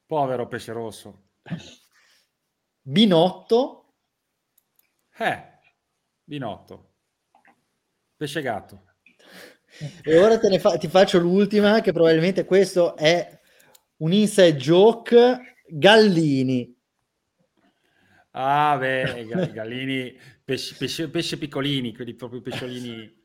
Povero 0.05 0.47
pesce 0.47 0.71
rosso. 0.71 1.23
Binotto, 2.85 3.79
Eh, 5.17 5.59
Binotto. 6.23 6.91
Pesce 8.17 8.41
gatto. 8.41 8.83
e 10.03 10.17
ora 10.17 10.37
fa- 10.59 10.77
ti 10.77 10.87
faccio 10.87 11.19
l'ultima, 11.19 11.79
che 11.81 11.91
probabilmente 11.93 12.45
questo 12.45 12.95
è 12.95 13.39
un 13.97 14.11
inside 14.11 14.55
joke, 14.57 15.55
Gallini. 15.69 16.75
Ah, 18.31 18.75
beh, 18.77 19.25
ga- 19.27 19.45
gallini, 19.45 20.17
pesce, 20.43 20.75
pesce- 20.75 21.09
pesce 21.09 21.37
piccolini, 21.37 21.93
quelli 21.95 22.15
proprio 22.15 22.41
pesciolini. 22.41 23.21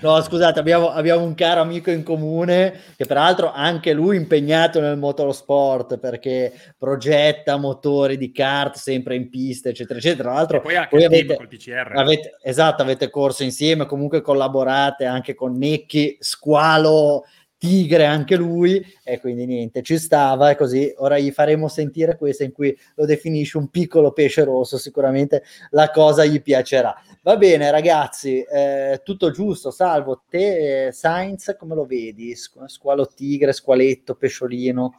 No, 0.00 0.20
scusate, 0.20 0.58
abbiamo, 0.58 0.90
abbiamo 0.90 1.24
un 1.24 1.34
caro 1.34 1.60
amico 1.60 1.90
in 1.90 2.02
comune 2.02 2.80
che 2.96 3.04
peraltro 3.06 3.52
anche 3.52 3.92
lui 3.92 4.16
impegnato 4.16 4.80
nel 4.80 4.96
motorsport 4.96 5.98
perché 5.98 6.52
progetta 6.78 7.56
motori 7.56 8.16
di 8.16 8.32
kart 8.32 8.76
sempre 8.76 9.14
in 9.16 9.28
pista, 9.28 9.68
eccetera, 9.68 9.98
eccetera. 9.98 10.22
Tra 10.24 10.32
l'altro, 10.34 10.56
E 10.58 10.60
poi 10.60 10.76
anche 10.76 11.04
avete, 11.04 11.36
col 11.36 11.48
PCR. 11.48 11.92
avete- 11.94 12.36
esatto, 12.42 12.82
avete 12.82 13.10
corso 13.10 13.42
insieme, 13.42 13.86
comunque 13.86 14.20
collaborate 14.22 15.04
anche 15.04 15.34
con 15.34 15.52
Necchi, 15.56 16.16
Squalo, 16.20 17.24
Tigre, 17.58 18.04
anche 18.04 18.36
lui, 18.36 18.84
e 19.02 19.18
quindi 19.18 19.46
niente, 19.46 19.80
ci 19.82 19.96
stava 19.98 20.50
e 20.50 20.56
così. 20.56 20.92
Ora 20.98 21.18
gli 21.18 21.30
faremo 21.30 21.68
sentire 21.68 22.16
questa 22.16 22.44
in 22.44 22.52
cui 22.52 22.76
lo 22.96 23.06
definisce 23.06 23.56
un 23.56 23.68
piccolo 23.70 24.12
pesce 24.12 24.44
rosso, 24.44 24.76
sicuramente 24.76 25.42
la 25.70 25.90
cosa 25.90 26.24
gli 26.26 26.42
piacerà. 26.42 26.94
Va 27.22 27.36
bene, 27.38 27.70
ragazzi, 27.70 28.42
eh, 28.42 29.00
tutto 29.02 29.30
giusto. 29.30 29.70
Salvo 29.70 30.22
te, 30.28 30.88
eh, 30.88 30.92
Sainz, 30.92 31.56
come 31.58 31.74
lo 31.74 31.86
vedi? 31.86 32.36
Squ- 32.36 32.68
Squalo 32.68 33.06
tigre, 33.06 33.52
squaletto, 33.54 34.14
pesciolino. 34.16 34.94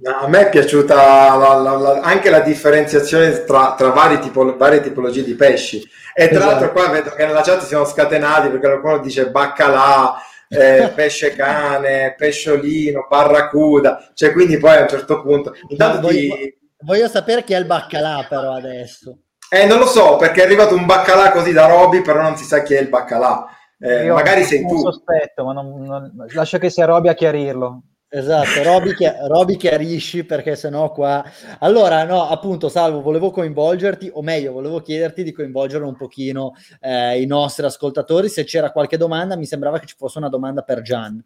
No, 0.00 0.10
a 0.16 0.28
me 0.28 0.46
è 0.46 0.48
piaciuta 0.48 0.94
la- 1.36 1.54
la- 1.56 1.76
la- 1.76 2.00
anche 2.00 2.30
la 2.30 2.40
differenziazione 2.40 3.44
tra, 3.44 3.74
tra 3.76 3.90
vari 3.90 4.18
tipo- 4.20 4.56
varie 4.56 4.80
tipologie 4.80 5.24
di 5.24 5.34
pesci. 5.34 5.82
E 6.14 6.28
tra 6.28 6.38
Esatto. 6.38 6.46
l'altro 6.50 6.72
qua 6.72 6.88
vedo 6.88 7.10
che 7.10 7.26
nella 7.26 7.42
chat 7.42 7.60
si 7.62 7.66
sono 7.66 7.84
scatenati 7.84 8.48
perché 8.48 8.66
qualcuno 8.68 8.98
dice 8.98 9.30
baccalà, 9.30 10.14
eh, 10.48 10.92
pesce 10.94 11.34
cane, 11.34 12.14
pesciolino, 12.16 13.06
barracuda. 13.08 14.10
Cioè, 14.14 14.32
quindi 14.32 14.58
poi 14.58 14.76
a 14.76 14.82
un 14.82 14.88
certo 14.88 15.22
punto... 15.22 15.54
Intanto 15.68 16.00
voglio, 16.00 16.34
ti... 16.34 16.58
voglio 16.80 17.08
sapere 17.08 17.44
chi 17.44 17.52
è 17.52 17.58
il 17.58 17.66
baccalà, 17.66 18.26
però 18.28 18.52
adesso. 18.54 19.18
Eh, 19.50 19.66
non 19.66 19.78
lo 19.78 19.86
so, 19.86 20.16
perché 20.16 20.42
è 20.42 20.44
arrivato 20.44 20.74
un 20.74 20.84
baccalà 20.84 21.30
così 21.30 21.52
da 21.52 21.66
Roby, 21.66 22.02
però 22.02 22.20
non 22.20 22.36
si 22.36 22.44
sa 22.44 22.62
chi 22.62 22.74
è 22.74 22.80
il 22.80 22.88
baccalà. 22.88 23.46
Eh, 23.80 24.04
Io 24.04 24.14
magari 24.14 24.42
ho 24.42 24.44
sei 24.44 24.62
un 24.62 24.68
tu. 24.68 24.78
sospetto, 24.78 25.44
ma 25.44 25.52
non, 25.52 25.82
non- 25.82 26.12
lascio 26.32 26.58
che 26.58 26.68
sia 26.68 26.84
Roby 26.84 27.08
a 27.08 27.14
chiarirlo. 27.14 27.82
Esatto, 28.10 28.62
Roby, 28.62 28.94
chi- 28.94 29.12
Roby 29.28 29.56
chiarisci 29.56 30.24
perché 30.24 30.56
sennò 30.56 30.90
qua... 30.92 31.22
Allora, 31.60 32.04
no, 32.04 32.26
appunto, 32.28 32.70
Salvo, 32.70 33.02
volevo 33.02 33.30
coinvolgerti, 33.30 34.10
o 34.14 34.22
meglio, 34.22 34.52
volevo 34.52 34.80
chiederti 34.80 35.22
di 35.22 35.32
coinvolgere 35.32 35.84
un 35.84 35.94
pochino 35.94 36.54
eh, 36.80 37.20
i 37.20 37.26
nostri 37.26 37.66
ascoltatori. 37.66 38.30
Se 38.30 38.44
c'era 38.44 38.72
qualche 38.72 38.96
domanda, 38.96 39.36
mi 39.36 39.44
sembrava 39.44 39.78
che 39.78 39.86
ci 39.86 39.94
fosse 39.96 40.16
una 40.18 40.30
domanda 40.30 40.62
per 40.62 40.80
Gian. 40.80 41.22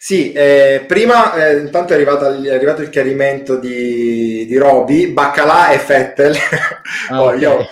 Sì, 0.00 0.32
eh, 0.32 0.84
prima 0.86 1.34
eh, 1.34 1.56
intanto 1.58 1.92
è 1.92 1.96
arrivato, 1.96 2.30
è 2.30 2.54
arrivato 2.54 2.82
il 2.82 2.88
chiarimento 2.90 3.56
di, 3.58 4.46
di 4.46 4.56
Roby, 4.56 5.08
Baccalà 5.12 5.70
e 5.70 5.78
Fettel. 5.78 6.36
Ah, 7.08 7.22
Oh, 7.22 7.32
ok. 7.32 7.40
io, 7.40 7.66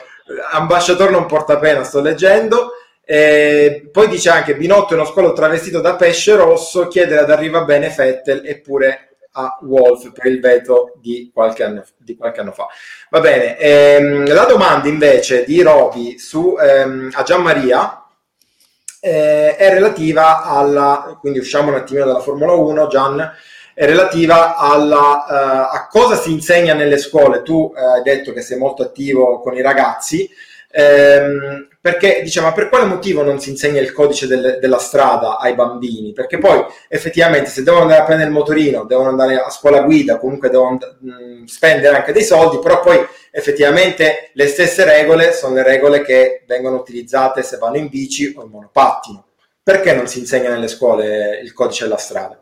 ambasciatore 0.52 1.10
non 1.10 1.26
porta 1.26 1.58
pena, 1.58 1.84
sto 1.84 2.00
leggendo. 2.00 2.72
Eh, 3.08 3.88
poi 3.92 4.08
dice 4.08 4.30
anche 4.30 4.56
Binotto 4.56 4.92
è 4.92 4.96
uno 4.96 5.04
squalo 5.04 5.32
travestito 5.32 5.80
da 5.80 5.94
pesce 5.94 6.34
rosso, 6.34 6.88
chiedere 6.88 7.20
ad 7.20 7.30
arriva 7.30 7.62
bene 7.62 7.88
Fettel 7.88 8.42
eppure 8.44 9.16
a 9.30 9.58
Wolf 9.62 10.10
per 10.10 10.26
il 10.26 10.40
veto 10.40 10.94
di 11.00 11.30
qualche 11.32 11.62
anno, 11.62 11.84
di 11.96 12.16
qualche 12.16 12.40
anno 12.40 12.50
fa. 12.50 12.66
Va 13.10 13.20
bene, 13.20 13.56
ehm, 13.58 14.26
la 14.32 14.44
domanda 14.44 14.88
invece 14.88 15.44
di 15.44 15.62
Roby 15.62 16.18
su, 16.18 16.56
ehm, 16.58 17.10
a 17.12 17.22
Gianmaria 17.22 18.06
eh, 19.00 19.54
è 19.54 19.70
relativa 19.70 20.42
alla, 20.42 21.16
quindi 21.20 21.38
usciamo 21.38 21.68
un 21.68 21.76
attimino 21.76 22.06
dalla 22.06 22.18
Formula 22.18 22.54
1, 22.54 22.88
Gian, 22.88 23.32
è 23.72 23.84
relativa 23.84 24.56
alla, 24.56 25.26
eh, 25.28 25.76
a 25.76 25.86
cosa 25.88 26.16
si 26.16 26.32
insegna 26.32 26.74
nelle 26.74 26.98
scuole. 26.98 27.42
Tu 27.42 27.72
eh, 27.76 27.80
hai 27.80 28.02
detto 28.02 28.32
che 28.32 28.40
sei 28.40 28.58
molto 28.58 28.82
attivo 28.82 29.38
con 29.40 29.54
i 29.54 29.62
ragazzi, 29.62 30.28
ehm, 30.70 31.68
perché 31.86 32.20
diciamo, 32.22 32.48
ma 32.48 32.52
per 32.52 32.68
quale 32.68 32.84
motivo 32.84 33.22
non 33.22 33.38
si 33.38 33.50
insegna 33.50 33.80
il 33.80 33.92
codice 33.92 34.26
del- 34.26 34.58
della 34.60 34.78
strada 34.78 35.38
ai 35.38 35.54
bambini? 35.54 36.12
Perché 36.12 36.38
poi 36.38 36.64
effettivamente 36.88 37.48
se 37.50 37.62
devono 37.62 37.82
andare 37.82 38.00
a 38.00 38.04
prendere 38.04 38.28
il 38.28 38.34
motorino, 38.34 38.84
devono 38.84 39.08
andare 39.10 39.38
a 39.38 39.48
scuola 39.50 39.82
guida, 39.82 40.18
comunque 40.18 40.50
devono 40.50 40.78
mh, 41.00 41.44
spendere 41.44 41.96
anche 41.96 42.12
dei 42.12 42.24
soldi, 42.24 42.58
però 42.58 42.80
poi 42.80 42.98
effettivamente 43.30 44.30
le 44.34 44.46
stesse 44.48 44.84
regole 44.84 45.32
sono 45.32 45.54
le 45.54 45.62
regole 45.62 46.02
che 46.02 46.42
vengono 46.46 46.76
utilizzate 46.76 47.42
se 47.42 47.56
vanno 47.58 47.76
in 47.76 47.88
bici 47.88 48.34
o 48.36 48.42
in 48.42 48.50
monopattino. 48.50 49.24
Perché 49.62 49.94
non 49.94 50.06
si 50.08 50.18
insegna 50.20 50.50
nelle 50.50 50.68
scuole 50.68 51.38
il 51.42 51.52
codice 51.52 51.84
della 51.84 51.98
strada? 51.98 52.40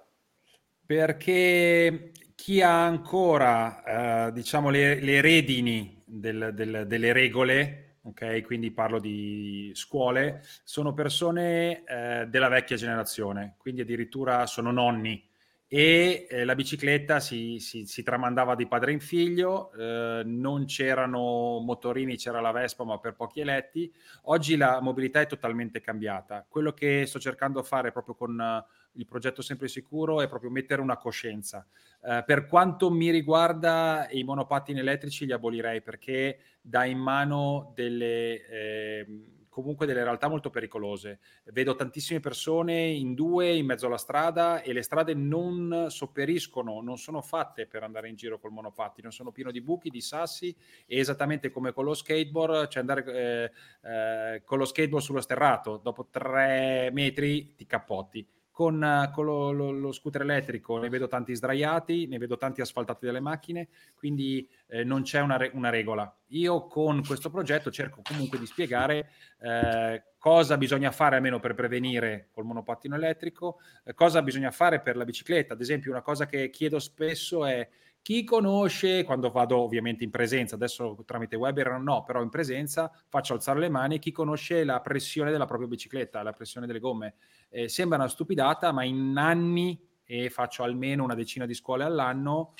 Perché 0.87 2.13
chi 2.35 2.61
ha 2.61 2.85
ancora, 2.85 4.27
eh, 4.29 4.33
diciamo, 4.33 4.69
le, 4.71 5.01
le 5.01 5.21
redini 5.23 6.03
del- 6.05 6.51
del- 6.55 6.85
delle 6.87 7.13
regole, 7.13 7.84
ok? 8.05 8.43
Quindi 8.43 8.71
parlo 8.71 8.99
di 8.99 9.71
scuole, 9.75 10.43
sono 10.63 10.93
persone 10.95 11.85
eh, 11.85 12.27
della 12.29 12.49
vecchia 12.49 12.77
generazione, 12.77 13.55
quindi 13.59 13.81
addirittura 13.83 14.47
sono 14.47 14.71
nonni. 14.71 15.23
E 15.67 16.27
eh, 16.31 16.45
la 16.45 16.55
bicicletta 16.55 17.19
si, 17.19 17.59
si- 17.59 17.87
si 17.87 18.03
tramandava 18.03 18.55
di 18.55 18.69
padre 18.69 18.93
in 18.93 19.01
figlio, 19.01 19.73
eh, 19.73 20.23
non 20.25 20.67
c'erano 20.67 21.59
motorini, 21.59 22.17
c'era 22.17 22.41
la 22.41 22.53
Vespa, 22.53 22.85
ma 22.85 22.99
per 22.99 23.15
pochi 23.15 23.41
eletti. 23.41 23.93
Oggi 24.25 24.57
la 24.57 24.81
mobilità 24.81 25.21
è 25.21 25.27
totalmente 25.27 25.81
cambiata. 25.81 26.47
Quello 26.49 26.73
che 26.73 27.07
sto 27.07 27.19
cercando 27.19 27.61
di 27.61 27.67
fare 27.67 27.91
proprio 27.91 28.15
con 28.15 28.65
il 28.95 29.07
progetto 29.07 29.43
Sempre 29.43 29.69
Sicuro 29.69 30.21
è 30.21 30.29
proprio 30.29 30.51
mettere 30.51 30.81
una 30.81 30.97
coscienza. 30.97 31.67
Eh, 32.03 32.23
per 32.27 32.47
quanto 32.47 32.91
mi 32.91 33.11
riguarda, 33.11 34.09
i 34.11 34.25
monopattini 34.25 34.81
elettrici 34.81 35.27
li 35.27 35.33
abolirei 35.33 35.83
perché 35.83 36.39
dà 36.61 36.85
in 36.85 36.99
mano 36.99 37.73
delle, 37.75 38.47
eh, 38.47 39.07
comunque 39.55 39.87
delle 39.87 40.03
realtà 40.03 40.27
molto 40.27 40.51
pericolose. 40.51 41.21
Vedo 41.45 41.77
tantissime 41.77 42.19
persone 42.19 42.87
in 42.89 43.15
due 43.15 43.55
in 43.55 43.67
mezzo 43.67 43.87
alla 43.87 43.97
strada 43.97 44.63
e 44.63 44.73
le 44.73 44.83
strade 44.83 45.15
non 45.15 45.87
sopperiscono, 45.91 46.81
non 46.83 46.99
sono 46.99 47.23
fatte 47.23 47.67
per 47.69 47.85
andare 47.85 48.09
in 48.09 48.17
giro 48.17 48.41
col 48.41 48.51
monopattino, 48.51 49.13
sono 49.13 49.31
pieno 49.31 49.53
di 49.53 49.61
buchi, 49.61 49.91
di 49.91 50.01
sassi 50.01 50.55
e 50.87 50.99
esattamente 50.99 51.51
come 51.51 51.73
con 51.73 51.85
lo 51.85 51.95
skateboard, 51.95 52.67
cioè 52.67 52.81
andare 52.81 53.05
eh, 53.07 53.51
eh, 53.89 54.43
con 54.45 54.59
lo 54.59 54.65
skateboard 54.65 55.05
sullo 55.05 55.21
sterrato, 55.21 55.77
dopo 55.77 56.09
tre 56.11 56.91
metri 56.93 57.55
ti 57.55 57.65
cappotti 57.65 58.27
con, 58.55 59.11
con 59.13 59.25
lo, 59.25 59.51
lo, 59.51 59.73
lo, 59.73 59.91
scooter 59.91 60.23
elettrico 60.23 60.79
ne 60.79 60.89
vedo 60.89 61.09
tanti 61.09 61.35
sdraiati, 61.35 62.07
ne 62.07 62.19
vedo 62.19 62.37
tanti 62.37 62.61
asfaltati 62.61 63.05
dalle 63.05 63.19
macchine, 63.19 63.67
quindi 63.97 64.49
eh, 64.69 64.85
non 64.85 65.03
c'è 65.03 65.21
una, 65.21 65.37
re- 65.37 65.51
una, 65.55 65.71
regola. 65.71 66.17
Io 66.29 66.69
con 66.69 67.03
questo 67.05 67.31
progetto 67.31 67.73
cerco 67.73 68.01
comunque 68.05 68.39
di 68.39 68.47
spiegare 68.47 69.11
eh, 69.41 70.05
cosa 70.19 70.57
bisogna 70.57 70.93
fare 70.93 71.17
almeno 71.17 71.41
per 71.41 71.55
prevenire 71.55 72.29
col 72.31 72.45
monopattino 72.45 72.95
elettrico, 72.95 73.59
eh, 73.83 73.93
cosa 73.93 74.23
bisogna 74.23 74.53
fare 74.53 74.81
per 74.81 74.97
la 74.97 75.05
bicicletta. 75.05 75.55
Ad 75.55 75.61
esempio, 75.61 75.91
una 75.91 76.03
cosa 76.03 76.27
che 76.27 76.49
chiedo 76.51 76.79
spesso 76.79 77.45
è 77.45 77.69
chi 78.05 78.23
conosce, 78.23 79.03
quando 79.03 79.31
vado 79.31 79.57
ovviamente 79.61 80.05
in 80.05 80.11
presenza, 80.11 80.57
adesso 80.57 81.03
tramite 81.07 81.37
webinar 81.37 81.81
no, 81.81 82.05
però 82.05 82.21
in 82.21 82.29
presenza 82.29 82.93
faccio 83.09 83.33
alzare 83.33 83.61
le 83.61 83.71
mani, 83.71 83.99
chi 83.99 84.13
conosce 84.13 84.63
la 84.63 84.83
pressione 84.83 85.31
della 85.31 85.47
propria 85.47 85.69
bicicletta, 85.69 86.23
la 86.23 86.35
pressione 86.35 86.67
delle 86.67 86.81
gomme. 86.81 87.15
Eh, 87.49 87.67
sembra 87.71 87.97
una 87.97 88.09
stupidata, 88.09 88.73
ma 88.73 88.85
in 88.85 89.15
anni, 89.17 89.83
e 90.05 90.29
faccio 90.29 90.65
almeno 90.65 91.03
una 91.03 91.15
decina 91.15 91.47
di 91.47 91.55
scuole 91.55 91.83
all'anno, 91.83 92.53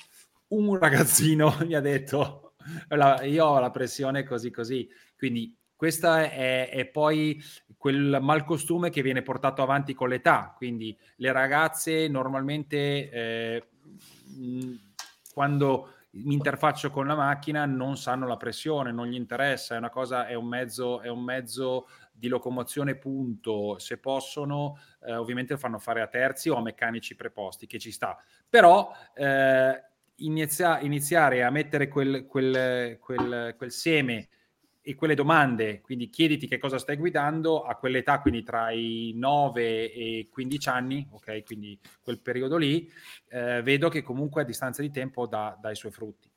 un 0.47 0.79
ragazzino 0.79 1.55
mi 1.63 1.75
ha 1.75 1.79
detto, 1.79 2.53
io 3.25 3.45
ho 3.45 3.59
la 3.59 3.69
pressione 3.69 4.23
così 4.23 4.49
così. 4.49 4.89
Quindi 5.15 5.55
questo 5.75 6.11
è, 6.11 6.71
è, 6.71 6.85
poi 6.87 7.39
quel 7.77 8.17
malcostume 8.19 8.89
che 8.89 9.03
viene 9.03 9.21
portato 9.21 9.61
avanti 9.61 9.93
con 9.93 10.09
l'età. 10.09 10.55
Quindi 10.57 10.97
le 11.17 11.31
ragazze 11.31 12.07
normalmente... 12.07 13.11
Eh, 13.11 13.67
quando 15.35 15.89
mi 16.11 16.33
interfaccio 16.33 16.91
con 16.91 17.07
la 17.07 17.13
macchina 17.13 17.65
non 17.65 17.97
sanno 17.97 18.25
la 18.25 18.37
pressione, 18.37 18.93
non 18.93 19.07
gli 19.07 19.15
interessa, 19.15 19.75
è 19.75 19.77
una 19.77 19.89
cosa, 19.89 20.27
è 20.27 20.33
un 20.33 20.47
mezzo, 20.47 21.01
è 21.01 21.09
un 21.09 21.21
mezzo 21.21 21.89
di 22.09 22.29
locomozione 22.29 22.95
punto, 22.95 23.77
se 23.77 23.97
possono 23.97 24.79
eh, 25.05 25.13
ovviamente 25.13 25.51
lo 25.51 25.59
fanno 25.59 25.77
fare 25.77 26.01
a 26.01 26.07
terzi 26.07 26.47
o 26.47 26.55
a 26.55 26.61
meccanici 26.61 27.15
preposti, 27.15 27.67
che 27.67 27.79
ci 27.79 27.91
sta. 27.91 28.17
Però 28.49 28.89
eh, 29.13 29.83
inizia, 30.19 30.79
iniziare 30.79 31.43
a 31.43 31.49
mettere 31.49 31.89
quel, 31.89 32.25
quel, 32.25 32.97
quel, 32.97 33.53
quel 33.57 33.71
seme 33.71 34.29
e 34.85 34.93
quelle 34.93 35.15
domande, 35.15 35.81
quindi 35.81 36.11
chiediti 36.11 36.47
che 36.47 36.59
cosa 36.59 36.77
stai 36.77 36.95
guidando 36.95 37.63
a 37.63 37.75
quell'età, 37.75 38.21
quindi 38.21 38.43
tra 38.43 38.69
i 38.69 39.13
9 39.15 39.91
e 39.91 40.17
i 40.19 40.29
15 40.29 40.69
anni, 40.69 41.07
ok, 41.11 41.43
quindi 41.43 41.79
quel 42.03 42.19
periodo 42.19 42.55
lì, 42.57 42.87
eh, 43.29 43.63
vedo 43.63 43.89
che 43.89 44.03
comunque 44.03 44.43
a 44.43 44.45
distanza 44.45 44.83
di 44.83 44.91
tempo 44.91 45.25
dà, 45.25 45.57
dà 45.59 45.71
i 45.71 45.75
suoi 45.75 45.91
frutti. 45.91 46.29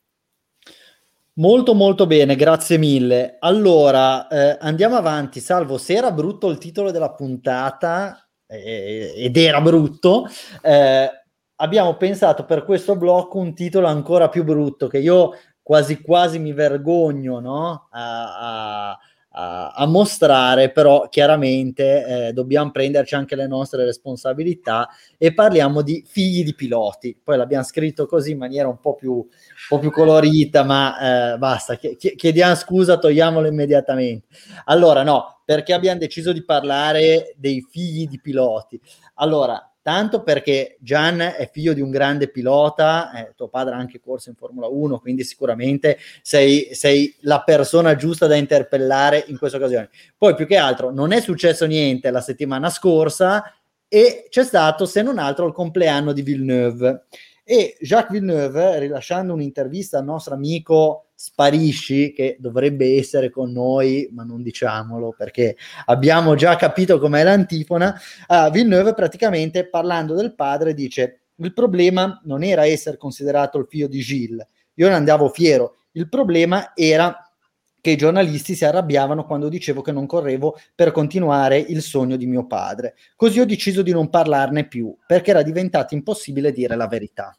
Molto 1.35 1.75
molto 1.75 2.07
bene, 2.07 2.37
grazie 2.37 2.79
mille. 2.79 3.37
Allora, 3.39 4.27
eh, 4.29 4.57
andiamo 4.61 4.97
avanti, 4.97 5.41
salvo 5.41 5.77
se 5.77 5.93
era 5.93 6.11
brutto 6.11 6.49
il 6.49 6.57
titolo 6.57 6.91
della 6.91 7.13
puntata, 7.13 8.27
eh, 8.47 9.13
ed 9.15 9.37
era 9.37 9.61
brutto, 9.61 10.27
eh, 10.63 11.11
abbiamo 11.57 11.97
pensato 11.97 12.47
per 12.47 12.65
questo 12.65 12.97
blocco 12.97 13.39
un 13.39 13.55
titolo 13.55 13.87
ancora 13.87 14.31
più 14.31 14.43
brutto 14.43 14.89
che 14.89 14.99
io 14.99 15.33
quasi 15.69 16.01
quasi 16.01 16.39
mi 16.39 16.55
vergogno 16.55 17.41
no? 17.41 17.89
a, 17.91 18.93
a, 19.33 19.71
a, 19.75 19.87
mostrare, 19.87 20.71
però 20.71 21.11
chiaramente 21.11 22.29
eh, 22.29 22.33
dobbiamo 22.33 22.71
prenderci 22.71 23.15
anche 23.15 23.37
le 23.37 23.47
nostre 23.47 23.85
responsabilità 23.85 24.89
e 25.19 25.35
parliamo 25.35 25.83
di 25.83 26.03
figli 26.07 26.43
di 26.43 26.55
piloti. 26.55 27.15
Poi 27.23 27.37
l'abbiamo 27.37 27.65
scritto 27.65 28.07
così 28.07 28.31
in 28.31 28.39
maniera 28.39 28.67
un 28.67 28.81
po' 28.81 28.95
più, 28.95 29.13
un 29.13 29.27
po 29.69 29.79
più 29.79 29.91
colorita, 29.91 30.65
ma 30.65 31.35
eh, 31.35 31.37
basta, 31.37 31.75
chiediamo 31.77 32.55
scusa, 32.55 32.97
togliamolo 32.97 33.47
immediatamente. 33.47 34.29
Allora, 34.65 35.03
no, 35.03 35.43
perché 35.45 35.75
abbiamo 35.75 35.99
deciso 35.99 36.33
di 36.33 36.47
parlare 36.47 37.35
dei 37.37 37.63
figli 37.69 38.09
di 38.09 38.19
piloti? 38.19 38.81
Allora, 39.17 39.68
tanto 39.89 40.23
perché 40.23 40.77
Gian 40.81 41.19
è 41.19 41.49
figlio 41.51 41.73
di 41.73 41.81
un 41.81 41.89
grande 41.89 42.29
pilota, 42.29 43.11
eh, 43.13 43.33
tuo 43.35 43.49
padre 43.49 43.73
ha 43.73 43.79
anche 43.79 44.01
corso 44.01 44.29
in 44.29 44.35
Formula 44.35 44.67
1, 44.67 44.99
quindi 44.99 45.25
sicuramente 45.25 45.97
sei, 46.21 46.75
sei, 46.75 47.17
la 47.21 47.41
persona 47.41 47.97
giusta 47.97 48.27
da 48.27 48.35
interpellare 48.35 49.25
in 49.29 49.39
questa 49.39 49.57
occasione. 49.57 49.89
Poi 50.19 50.35
più 50.35 50.47
che 50.47 50.59
altro 50.59 50.91
non 50.91 51.13
è 51.13 51.23
successo 51.23 51.65
niente 51.65 52.11
la 52.11 52.21
settimana 52.21 52.69
scorsa 52.69 53.51
e 53.89 54.27
c'è 54.29 54.45
stato, 54.45 54.85
se 54.85 55.01
non 55.01 55.17
altro, 55.17 55.47
il 55.47 55.55
compleanno 55.55 56.13
di 56.13 56.21
Villeneuve. 56.21 57.07
E 57.51 57.79
Jacques 57.81 58.13
Villeneuve, 58.13 58.79
rilasciando 58.79 59.33
un'intervista 59.33 59.97
al 59.97 60.05
nostro 60.05 60.35
amico 60.35 61.07
Sparisci, 61.15 62.13
che 62.13 62.37
dovrebbe 62.39 62.99
essere 62.99 63.31
con 63.31 63.53
noi, 63.53 64.07
ma 64.13 64.23
non 64.23 64.43
diciamolo 64.43 65.15
perché 65.17 65.57
abbiamo 65.87 66.35
già 66.35 66.57
capito 66.57 66.99
com'è 66.99 67.23
l'antifona, 67.23 67.99
uh, 68.29 68.51
Villeneuve 68.51 68.93
praticamente 68.93 69.67
parlando 69.67 70.15
del 70.15 70.35
padre 70.35 70.75
dice 70.75 71.21
il 71.37 71.55
problema 71.55 72.21
non 72.25 72.43
era 72.43 72.67
essere 72.67 72.99
considerato 72.99 73.57
il 73.57 73.67
figlio 73.67 73.87
di 73.87 74.01
Gilles, 74.01 74.47
io 74.75 74.89
ne 74.89 74.95
andavo 74.95 75.31
fiero, 75.31 75.77
il 75.93 76.07
problema 76.11 76.73
era 76.75 77.28
che 77.89 77.95
i 77.95 77.97
giornalisti 77.97 78.55
si 78.55 78.67
arrabbiavano 78.67 79.25
quando 79.25 79.49
dicevo 79.49 79.81
che 79.81 79.93
non 79.93 80.07
correvo 80.07 80.59
per 80.75 80.93
continuare 80.93 81.59
il 81.59 81.81
sogno 81.81 82.17
di 82.17 82.27
mio 82.27 82.47
padre. 82.47 82.95
Così 83.17 83.41
ho 83.41 83.47
deciso 83.47 83.81
di 83.81 83.93
non 83.93 84.11
parlarne 84.11 84.69
più, 84.69 84.95
perché 85.07 85.31
era 85.31 85.43
diventato 85.43 85.95
impossibile 85.95 86.53
dire 86.53 86.77
la 86.77 86.87
verità. 86.87 87.37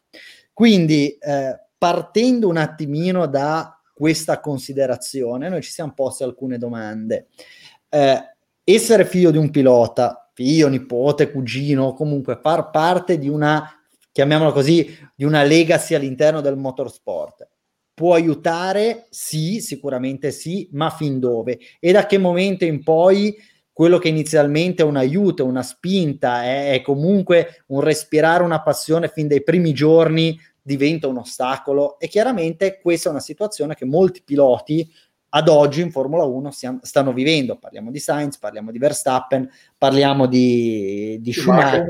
Quindi, 0.52 1.16
eh, 1.18 1.58
partendo 1.78 2.48
un 2.48 2.56
attimino 2.56 3.26
da 3.26 3.80
questa 3.94 4.40
considerazione, 4.40 5.48
noi 5.48 5.62
ci 5.62 5.70
siamo 5.70 5.92
posti 5.94 6.24
alcune 6.24 6.58
domande. 6.58 7.28
Eh, 7.88 8.20
essere 8.64 9.04
figlio 9.04 9.30
di 9.30 9.38
un 9.38 9.50
pilota, 9.50 10.30
figlio, 10.34 10.68
nipote, 10.68 11.30
cugino, 11.30 11.92
comunque 11.92 12.40
far 12.42 12.70
parte 12.70 13.18
di 13.18 13.28
una, 13.28 13.80
chiamiamola 14.10 14.50
così, 14.50 14.98
di 15.14 15.24
una 15.24 15.44
legacy 15.44 15.94
all'interno 15.94 16.40
del 16.40 16.56
motorsport 16.56 17.49
può 18.00 18.14
aiutare? 18.14 19.08
Sì, 19.10 19.60
sicuramente 19.60 20.30
sì, 20.30 20.66
ma 20.72 20.88
fin 20.88 21.20
dove? 21.20 21.58
E 21.78 21.92
da 21.92 22.06
che 22.06 22.16
momento 22.16 22.64
in 22.64 22.82
poi 22.82 23.36
quello 23.70 23.98
che 23.98 24.08
inizialmente 24.08 24.82
è 24.82 24.86
un 24.86 24.96
aiuto, 24.96 25.44
una 25.44 25.62
spinta, 25.62 26.42
è, 26.42 26.72
è 26.72 26.80
comunque 26.80 27.62
un 27.66 27.80
respirare 27.80 28.42
una 28.42 28.62
passione 28.62 29.08
fin 29.08 29.28
dai 29.28 29.42
primi 29.42 29.74
giorni 29.74 30.34
diventa 30.62 31.08
un 31.08 31.18
ostacolo 31.18 31.98
e 31.98 32.08
chiaramente 32.08 32.80
questa 32.80 33.10
è 33.10 33.12
una 33.12 33.20
situazione 33.20 33.74
che 33.74 33.84
molti 33.84 34.22
piloti 34.24 34.90
ad 35.32 35.48
oggi 35.48 35.82
in 35.82 35.90
Formula 35.90 36.24
1 36.24 36.50
stiamo, 36.52 36.78
stanno 36.80 37.12
vivendo. 37.12 37.58
Parliamo 37.58 37.90
di 37.90 37.98
Sainz, 37.98 38.38
parliamo 38.38 38.70
di 38.70 38.78
Verstappen, 38.78 39.46
parliamo 39.76 40.24
di, 40.24 41.18
di 41.20 41.32
Schumacher 41.34 41.84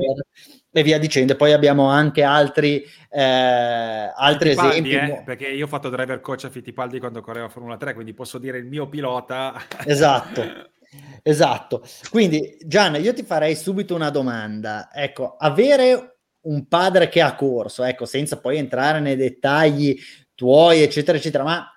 e 0.73 0.83
via 0.83 0.99
dicendo. 0.99 1.37
Poi 1.37 1.53
abbiamo 1.53 1.87
anche 1.89 2.23
altri, 2.23 2.85
eh, 3.11 4.13
altri 4.15 4.51
esempi. 4.51 4.93
Eh, 4.93 5.23
perché 5.25 5.49
io 5.49 5.65
ho 5.65 5.69
fatto 5.69 5.89
driver 5.89 6.21
coach 6.21 6.45
a 6.45 6.51
Fittipaldi 6.51 6.99
quando 6.99 7.21
correva 7.21 7.49
Formula 7.49 7.77
3, 7.77 7.95
quindi 7.95 8.15
posso 8.15 8.39
dire 8.39 8.59
il 8.59 8.67
mio 8.67 8.89
pilota. 8.89 9.55
Esatto. 9.85 10.69
Esatto. 11.23 11.87
Quindi, 12.11 12.59
Gian, 12.67 13.01
io 13.01 13.15
ti 13.15 13.23
farei 13.23 13.55
subito 13.55 13.95
una 13.95 14.11
domanda. 14.11 14.91
Ecco, 14.93 15.37
avere 15.39 16.19
un 16.43 16.67
padre 16.67 17.09
che 17.09 17.21
ha 17.21 17.37
corso, 17.37 17.85
ecco, 17.85 18.07
senza 18.07 18.41
poi 18.41 18.57
entrare 18.57 18.99
nei 18.99 19.15
dettagli 19.15 19.97
tuoi, 20.35 20.83
eccetera, 20.83 21.17
eccetera, 21.17 21.45
ma 21.45 21.71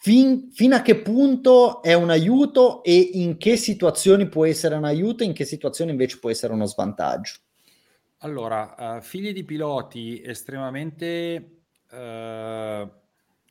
fin, 0.00 0.50
fino 0.52 0.76
a 0.76 0.80
che 0.80 1.02
punto 1.02 1.82
è 1.82 1.92
un 1.92 2.08
aiuto 2.08 2.82
e 2.84 2.96
in 3.14 3.36
che 3.36 3.56
situazioni 3.56 4.28
può 4.28 4.46
essere 4.46 4.76
un 4.76 4.84
aiuto 4.84 5.22
e 5.22 5.26
in 5.26 5.32
che 5.32 5.44
situazioni 5.44 5.90
invece 5.90 6.18
può 6.18 6.30
essere 6.30 6.52
uno 6.52 6.66
svantaggio? 6.66 7.34
Allora, 8.18 8.96
uh, 8.96 9.00
figli 9.00 9.32
di 9.32 9.44
piloti 9.44 10.22
estremamente 10.22 11.62
uh, 11.90 12.90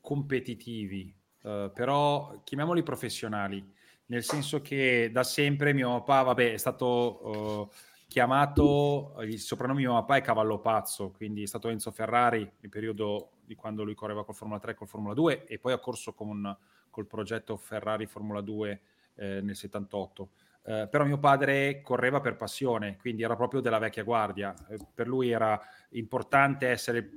competitivi, 0.01 1.13
uh, 1.43 1.71
però 1.73 2.41
chiamiamoli 2.43 2.81
professionali, 2.81 3.63
nel 4.07 4.23
senso 4.23 4.61
che 4.61 5.09
da 5.11 5.23
sempre 5.23 5.73
mio 5.73 6.01
papà, 6.01 6.23
vabbè, 6.23 6.53
è 6.53 6.57
stato 6.57 7.71
chiamato, 8.07 9.15
il 9.21 9.39
soprannome 9.39 9.81
mio 9.81 9.93
papà 9.93 10.15
è 10.15 10.21
Cavallo 10.21 10.59
Pazzo, 10.59 11.11
quindi 11.11 11.43
è 11.43 11.45
stato 11.45 11.69
Enzo 11.69 11.91
Ferrari 11.91 12.49
nel 12.59 12.69
periodo 12.69 13.31
di 13.43 13.55
quando 13.55 13.83
lui 13.83 13.93
correva 13.95 14.23
col 14.23 14.35
Formula 14.35 14.59
3 14.59 14.71
e 14.71 14.75
col 14.75 14.87
Formula 14.87 15.13
2 15.13 15.45
e 15.45 15.59
poi 15.59 15.73
ha 15.73 15.77
corso 15.77 16.13
con, 16.13 16.57
col 16.89 17.05
progetto 17.05 17.57
Ferrari 17.57 18.05
Formula 18.05 18.41
2 18.41 18.81
eh, 19.15 19.41
nel 19.41 19.55
78. 19.55 20.29
Eh, 20.63 20.87
però 20.89 21.05
mio 21.05 21.17
padre 21.17 21.81
correva 21.81 22.19
per 22.19 22.35
passione, 22.35 22.97
quindi 22.97 23.23
era 23.23 23.35
proprio 23.35 23.61
della 23.61 23.79
vecchia 23.79 24.03
guardia. 24.03 24.53
Eh, 24.69 24.77
per 24.93 25.07
lui 25.07 25.29
era 25.29 25.59
importante 25.91 26.67
essere 26.67 27.09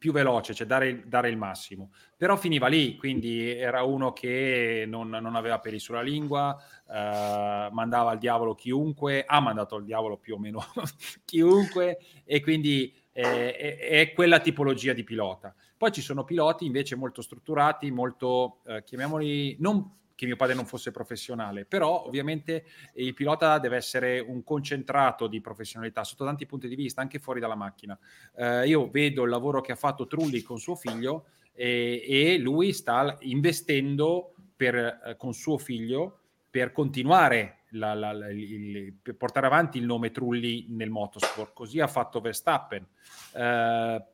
più 0.00 0.12
veloce, 0.12 0.54
cioè 0.54 0.66
dare, 0.66 1.06
dare, 1.06 1.28
il 1.28 1.36
massimo. 1.36 1.92
Però 2.16 2.34
finiva 2.38 2.68
lì, 2.68 2.96
quindi 2.96 3.50
era 3.50 3.82
uno 3.82 4.14
che 4.14 4.84
non, 4.88 5.10
non 5.10 5.36
aveva 5.36 5.58
peli 5.58 5.78
sulla 5.78 6.00
lingua, 6.00 6.58
eh, 6.88 7.68
mandava 7.70 8.10
al 8.10 8.18
diavolo 8.18 8.54
chiunque, 8.54 9.24
ha 9.26 9.40
mandato 9.40 9.76
al 9.76 9.84
diavolo 9.84 10.16
più 10.16 10.36
o 10.36 10.38
meno 10.38 10.64
chiunque, 11.26 11.98
e 12.24 12.40
quindi 12.40 12.92
eh, 13.12 13.54
è, 13.54 13.78
è, 13.78 14.12
quella 14.14 14.40
tipologia 14.40 14.94
di 14.94 15.04
pilota. 15.04 15.54
Poi 15.76 15.92
ci 15.92 16.00
sono 16.00 16.24
piloti 16.24 16.64
invece 16.64 16.96
molto 16.96 17.20
strutturati, 17.20 17.90
molto, 17.90 18.60
eh, 18.66 18.82
chiamiamoli, 18.82 19.56
non 19.60 19.98
che 20.20 20.26
mio 20.26 20.36
padre 20.36 20.54
non 20.54 20.66
fosse 20.66 20.90
professionale, 20.90 21.64
però 21.64 22.04
ovviamente 22.04 22.66
il 22.96 23.14
pilota 23.14 23.58
deve 23.58 23.76
essere 23.76 24.20
un 24.20 24.44
concentrato 24.44 25.28
di 25.28 25.40
professionalità 25.40 26.04
sotto 26.04 26.26
tanti 26.26 26.44
punti 26.44 26.68
di 26.68 26.74
vista, 26.74 27.00
anche 27.00 27.18
fuori 27.18 27.40
dalla 27.40 27.54
macchina. 27.54 27.98
Eh, 28.36 28.66
io 28.66 28.90
vedo 28.90 29.22
il 29.22 29.30
lavoro 29.30 29.62
che 29.62 29.72
ha 29.72 29.76
fatto 29.76 30.06
Trulli 30.06 30.42
con 30.42 30.58
suo 30.58 30.74
figlio 30.74 31.28
e, 31.54 32.04
e 32.06 32.36
lui 32.36 32.74
sta 32.74 33.16
investendo 33.20 34.34
per, 34.54 34.74
eh, 34.74 35.16
con 35.16 35.32
suo 35.32 35.56
figlio 35.56 36.18
per 36.50 36.70
continuare 36.72 37.60
la, 37.70 37.94
la, 37.94 38.12
la, 38.12 38.28
il, 38.28 38.92
per 39.00 39.16
portare 39.16 39.46
avanti 39.46 39.78
il 39.78 39.86
nome 39.86 40.10
Trulli 40.10 40.66
nel 40.68 40.90
motorsport. 40.90 41.54
Così 41.54 41.80
ha 41.80 41.86
fatto 41.86 42.20
Verstappen. 42.20 42.86
Eh, 43.34 44.04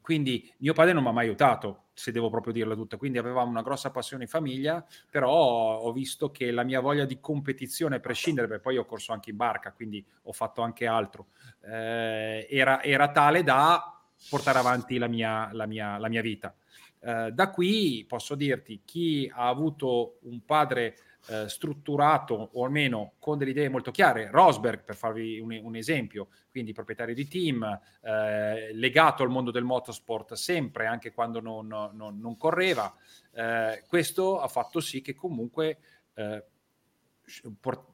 quindi 0.00 0.50
mio 0.60 0.72
padre 0.72 0.94
non 0.94 1.02
mi 1.02 1.10
ha 1.10 1.12
mai 1.12 1.26
aiutato, 1.26 1.81
se 1.94 2.12
devo 2.12 2.30
proprio 2.30 2.52
dirla 2.52 2.74
tutta, 2.74 2.96
quindi 2.96 3.18
avevamo 3.18 3.50
una 3.50 3.62
grossa 3.62 3.90
passione 3.90 4.24
in 4.24 4.28
famiglia, 4.28 4.84
però 5.10 5.32
ho 5.32 5.92
visto 5.92 6.30
che 6.30 6.50
la 6.50 6.62
mia 6.62 6.80
voglia 6.80 7.04
di 7.04 7.20
competizione, 7.20 7.96
a 7.96 8.00
prescindere, 8.00 8.46
perché 8.46 8.62
poi 8.62 8.78
ho 8.78 8.84
corso 8.84 9.12
anche 9.12 9.30
in 9.30 9.36
barca, 9.36 9.72
quindi 9.72 10.04
ho 10.22 10.32
fatto 10.32 10.62
anche 10.62 10.86
altro, 10.86 11.26
eh, 11.64 12.46
era, 12.50 12.82
era, 12.82 13.10
tale 13.10 13.42
da 13.42 14.00
portare 14.28 14.58
avanti 14.58 14.98
la 14.98 15.08
mia, 15.08 15.50
la 15.52 15.66
mia, 15.66 15.98
la 15.98 16.08
mia 16.08 16.22
vita. 16.22 16.54
Eh, 17.00 17.30
da 17.32 17.50
qui 17.50 18.04
posso 18.08 18.34
dirti, 18.34 18.82
chi 18.84 19.30
ha 19.34 19.48
avuto 19.48 20.18
un 20.22 20.44
padre 20.44 20.96
eh, 21.28 21.48
strutturato 21.48 22.50
o 22.52 22.64
almeno 22.64 23.12
con 23.18 23.38
delle 23.38 23.50
idee 23.50 23.68
molto 23.68 23.90
chiare. 23.90 24.28
Rosberg, 24.30 24.82
per 24.82 24.96
farvi 24.96 25.38
un, 25.38 25.58
un 25.62 25.76
esempio, 25.76 26.28
quindi 26.50 26.72
proprietario 26.72 27.14
di 27.14 27.28
team, 27.28 27.80
eh, 28.02 28.72
legato 28.74 29.22
al 29.22 29.30
mondo 29.30 29.50
del 29.50 29.64
motorsport 29.64 30.34
sempre, 30.34 30.86
anche 30.86 31.12
quando 31.12 31.40
non, 31.40 31.66
non, 31.66 32.18
non 32.18 32.36
correva. 32.36 32.94
Eh, 33.32 33.84
questo 33.86 34.40
ha 34.40 34.48
fatto 34.48 34.80
sì 34.80 35.00
che 35.00 35.14
comunque 35.14 35.78
eh, 36.14 36.44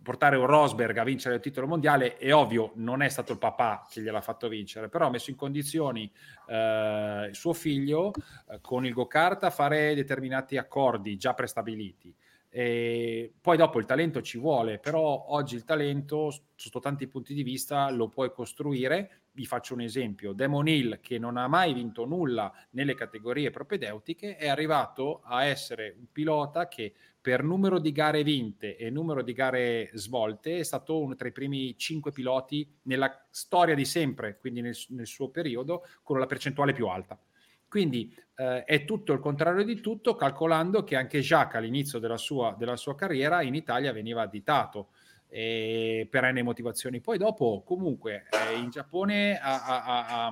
portare 0.02 0.36
un 0.36 0.46
Rosberg 0.46 0.96
a 0.96 1.04
vincere 1.04 1.36
il 1.36 1.40
titolo 1.40 1.66
mondiale 1.66 2.16
è 2.16 2.34
ovvio, 2.34 2.72
non 2.76 3.02
è 3.02 3.08
stato 3.08 3.32
il 3.32 3.38
papà 3.38 3.86
che 3.88 4.00
gliel'ha 4.00 4.20
fatto 4.20 4.48
vincere, 4.48 4.88
però 4.88 5.06
ha 5.06 5.10
messo 5.10 5.30
in 5.30 5.36
condizioni 5.36 6.10
eh, 6.48 7.28
suo 7.32 7.52
figlio 7.52 8.12
eh, 8.50 8.58
con 8.60 8.86
il 8.86 8.92
go-kart 8.92 9.44
a 9.44 9.50
fare 9.50 9.94
determinati 9.94 10.56
accordi 10.56 11.16
già 11.16 11.34
prestabiliti. 11.34 12.14
E 12.50 13.34
poi 13.40 13.58
dopo 13.58 13.78
il 13.78 13.84
talento 13.84 14.22
ci 14.22 14.38
vuole, 14.38 14.78
però 14.78 15.26
oggi 15.28 15.54
il 15.54 15.64
talento 15.64 16.32
sotto 16.54 16.80
tanti 16.80 17.06
punti 17.06 17.34
di 17.34 17.42
vista 17.42 17.90
lo 17.90 18.08
puoi 18.08 18.32
costruire. 18.32 19.24
Vi 19.32 19.44
faccio 19.44 19.74
un 19.74 19.82
esempio: 19.82 20.32
Demon 20.32 20.66
Hill, 20.66 21.00
che 21.00 21.18
non 21.18 21.36
ha 21.36 21.46
mai 21.46 21.74
vinto 21.74 22.06
nulla 22.06 22.50
nelle 22.70 22.94
categorie 22.94 23.50
propedeutiche, 23.50 24.36
è 24.36 24.48
arrivato 24.48 25.20
a 25.22 25.44
essere 25.44 25.94
un 25.98 26.06
pilota 26.10 26.68
che 26.68 26.94
per 27.20 27.42
numero 27.42 27.78
di 27.78 27.92
gare 27.92 28.22
vinte 28.22 28.76
e 28.76 28.88
numero 28.88 29.22
di 29.22 29.34
gare 29.34 29.90
svolte 29.92 30.58
è 30.58 30.62
stato 30.62 30.98
uno 30.98 31.14
tra 31.16 31.28
i 31.28 31.32
primi 31.32 31.76
cinque 31.76 32.12
piloti 32.12 32.66
nella 32.84 33.26
storia 33.28 33.74
di 33.74 33.84
sempre, 33.84 34.38
quindi 34.38 34.62
nel, 34.62 34.76
nel 34.88 35.06
suo 35.06 35.28
periodo, 35.28 35.84
con 36.02 36.18
la 36.18 36.26
percentuale 36.26 36.72
più 36.72 36.86
alta. 36.86 37.20
Quindi 37.68 38.14
eh, 38.36 38.64
è 38.64 38.84
tutto 38.84 39.12
il 39.12 39.20
contrario 39.20 39.64
di 39.64 39.80
tutto, 39.80 40.14
calcolando 40.14 40.84
che 40.84 40.96
anche 40.96 41.20
Jacques 41.20 41.56
all'inizio 41.56 41.98
della 41.98 42.16
sua, 42.16 42.54
della 42.58 42.76
sua 42.76 42.94
carriera 42.94 43.42
in 43.42 43.54
Italia 43.54 43.92
veniva 43.92 44.22
additato 44.22 44.88
eh, 45.28 46.06
per 46.10 46.32
N 46.32 46.40
motivazioni. 46.42 47.00
Poi 47.00 47.18
dopo, 47.18 47.62
comunque, 47.64 48.26
eh, 48.30 48.56
in 48.56 48.70
Giappone 48.70 49.38
ha, 49.38 49.64
ha, 49.64 49.84
ha, 49.84 50.26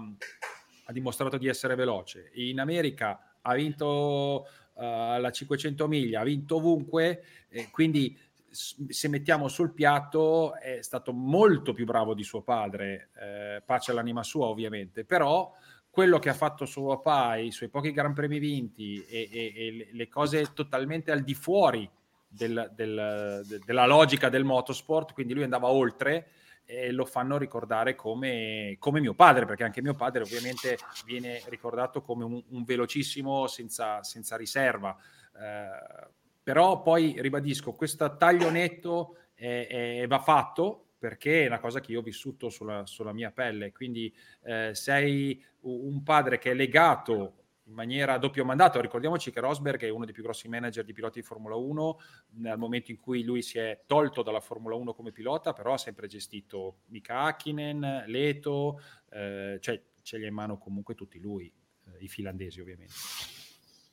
ha, 0.85 0.93
dimostrato 0.93 1.37
di 1.37 1.49
essere 1.49 1.75
veloce, 1.75 2.31
in 2.35 2.61
America 2.61 3.35
ha 3.43 3.55
vinto 3.55 4.47
uh, 4.75 4.81
la 5.21 5.31
500 5.31 5.87
miglia, 5.87 6.21
ha 6.21 6.25
vinto 6.25 6.57
ovunque, 6.57 7.23
quindi 7.71 8.19
se 8.57 9.09
mettiamo 9.09 9.49
sul 9.49 9.73
piatto 9.73 10.55
è 10.55 10.81
stato 10.81 11.13
molto 11.13 11.73
più 11.73 11.85
bravo 11.85 12.15
di 12.15 12.23
suo 12.23 12.41
padre, 12.41 13.11
eh, 13.21 13.63
pace 13.65 13.91
all'anima 13.91 14.23
sua 14.23 14.47
ovviamente, 14.47 15.05
però 15.05 15.53
quello 15.97 16.19
che 16.19 16.29
ha 16.29 16.35
fatto 16.35 16.67
suo 16.67 16.99
papà, 16.99 17.37
i 17.37 17.51
suoi 17.51 17.71
pochi 17.71 17.91
Gran 17.91 18.13
Premi 18.13 18.39
vinti 18.39 19.03
e, 19.07 19.31
e, 19.33 19.53
e 19.57 19.89
le 19.93 20.09
cose 20.09 20.53
totalmente 20.53 21.11
al 21.11 21.23
di 21.23 21.33
fuori 21.33 21.91
del, 22.29 22.71
del, 22.75 23.41
de, 23.47 23.61
della 23.65 23.87
logica 23.87 24.29
del 24.29 24.45
motorsport, 24.45 25.15
quindi 25.15 25.33
lui 25.33 25.45
andava 25.45 25.69
oltre 25.69 26.29
e 26.67 26.93
lo 26.93 27.07
fanno 27.07 27.39
ricordare 27.39 27.95
come, 27.95 28.77
come, 28.79 29.01
mio 29.01 29.15
padre, 29.15 29.47
perché 29.47 29.65
anche 29.65 29.81
mio 29.81 29.95
padre 29.95 30.23
ovviamente 30.23 30.77
viene 31.07 31.41
ricordato 31.47 32.03
come 32.03 32.25
un, 32.25 32.45
un 32.47 32.65
velocissimo 32.65 33.47
senza, 33.47 34.03
senza 34.03 34.37
riserva. 34.37 34.95
Eh, 35.33 36.09
però 36.43 36.83
poi 36.83 37.15
ribadisco, 37.23 37.73
questo 37.73 38.19
taglio 38.19 38.51
netto 38.51 39.17
è, 39.33 40.03
è, 40.03 40.07
va 40.07 40.19
fatto 40.19 40.86
perché 40.99 41.45
è 41.45 41.47
una 41.47 41.61
cosa 41.61 41.81
che 41.81 41.93
io 41.93 42.01
ho 42.01 42.03
vissuto 42.03 42.49
sulla, 42.49 42.87
sulla 42.87 43.13
mia 43.13 43.31
pelle. 43.31 43.73
Quindi 43.73 44.15
eh, 44.43 44.71
sei 44.75 45.45
un 45.61 46.03
padre 46.03 46.39
che 46.39 46.51
è 46.51 46.55
legato 46.55 47.47
in 47.67 47.75
maniera 47.75 48.15
a 48.15 48.19
doppio 48.19 48.45
mandato. 48.45 48.81
Ricordiamoci 48.81 49.31
che 49.31 49.41
Rosberg 49.41 49.83
è 49.83 49.89
uno 49.89 50.05
dei 50.05 50.15
più 50.15 50.23
grossi 50.23 50.49
manager 50.49 50.85
di 50.85 50.93
piloti 50.93 51.21
di 51.21 51.27
Formula 51.27 51.57
1. 51.57 52.01
Nel 52.37 52.59
momento 52.59 52.91
in 52.91 52.99
cui 52.99 53.23
lui 53.23 53.43
si 53.43 53.59
è 53.59 53.83
tolto 53.87 54.23
dalla 54.23 54.41
Formula 54.41 54.75
1 54.75 54.95
come 54.95 55.13
pilota, 55.13 55.53
però 55.53 55.75
ha 55.75 55.79
sempre 55.79 56.07
gestito 56.07 56.79
Mika 56.87 57.23
Hakkinen, 57.23 58.05
Leto, 58.07 58.81
eh, 59.11 59.59
cioè 59.61 59.83
ce 60.03 60.19
li 60.19 60.25
ha 60.25 60.29
in 60.29 60.35
mano 60.35 60.59
comunque 60.59 60.95
tutti 60.95 61.19
lui, 61.19 61.53
eh, 61.87 62.05
i 62.05 62.09
finlandesi 62.09 62.61
ovviamente. 62.61 62.95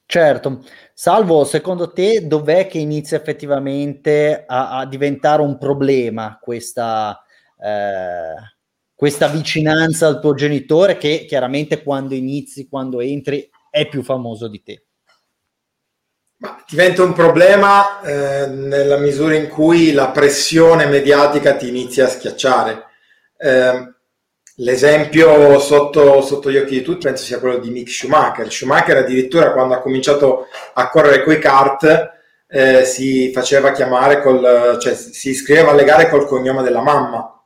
Certo, 0.06 0.64
Salvo, 0.96 1.44
secondo 1.44 1.92
te 1.92 2.28
dov'è 2.28 2.68
che 2.68 2.78
inizia 2.78 3.18
effettivamente 3.18 4.44
a, 4.46 4.78
a 4.78 4.86
diventare 4.86 5.42
un 5.42 5.58
problema 5.58 6.38
questa, 6.40 7.20
eh, 7.60 8.36
questa 8.94 9.28
vicinanza 9.28 10.06
al 10.06 10.20
tuo 10.20 10.36
genitore 10.36 10.98
che 10.98 11.26
chiaramente 11.28 11.82
quando 11.82 12.14
inizi, 12.14 12.68
quando 12.70 13.02
entri, 13.02 13.50
è 13.72 13.88
più 13.88 14.04
famoso 14.04 14.48
di 14.48 14.62
te? 14.62 14.86
Ma 16.38 16.64
diventa 16.70 17.02
un 17.02 17.14
problema 17.14 18.02
eh, 18.02 18.48
nella 18.48 18.98
misura 18.98 19.36
in 19.36 19.48
cui 19.48 19.94
la 19.94 20.12
pressione 20.12 20.86
mediatica 20.86 21.56
ti 21.56 21.70
inizia 21.70 22.06
a 22.06 22.10
schiacciare. 22.10 22.84
Eh, 23.36 23.93
L'esempio 24.58 25.58
sotto, 25.60 26.22
sotto, 26.22 26.52
gli 26.52 26.58
occhi 26.58 26.76
di 26.76 26.82
tutti 26.84 27.08
penso 27.08 27.24
sia 27.24 27.40
quello 27.40 27.58
di 27.58 27.72
Mick 27.72 27.90
Schumacher. 27.90 28.52
Schumacher 28.52 28.98
addirittura 28.98 29.52
quando 29.52 29.74
ha 29.74 29.82
cominciato 29.82 30.48
a 30.74 30.90
correre 30.90 31.24
coi 31.24 31.40
kart 31.40 32.12
eh, 32.48 32.86
si 32.86 33.32
faceva 33.32 33.72
chiamare 33.72 34.22
col, 34.22 34.78
cioè 34.80 34.94
si 34.94 35.32
iscriveva 35.32 35.72
alle 35.72 35.84
gare 35.84 36.08
col 36.08 36.28
cognome 36.28 36.62
della 36.62 36.84
mamma. 36.84 37.44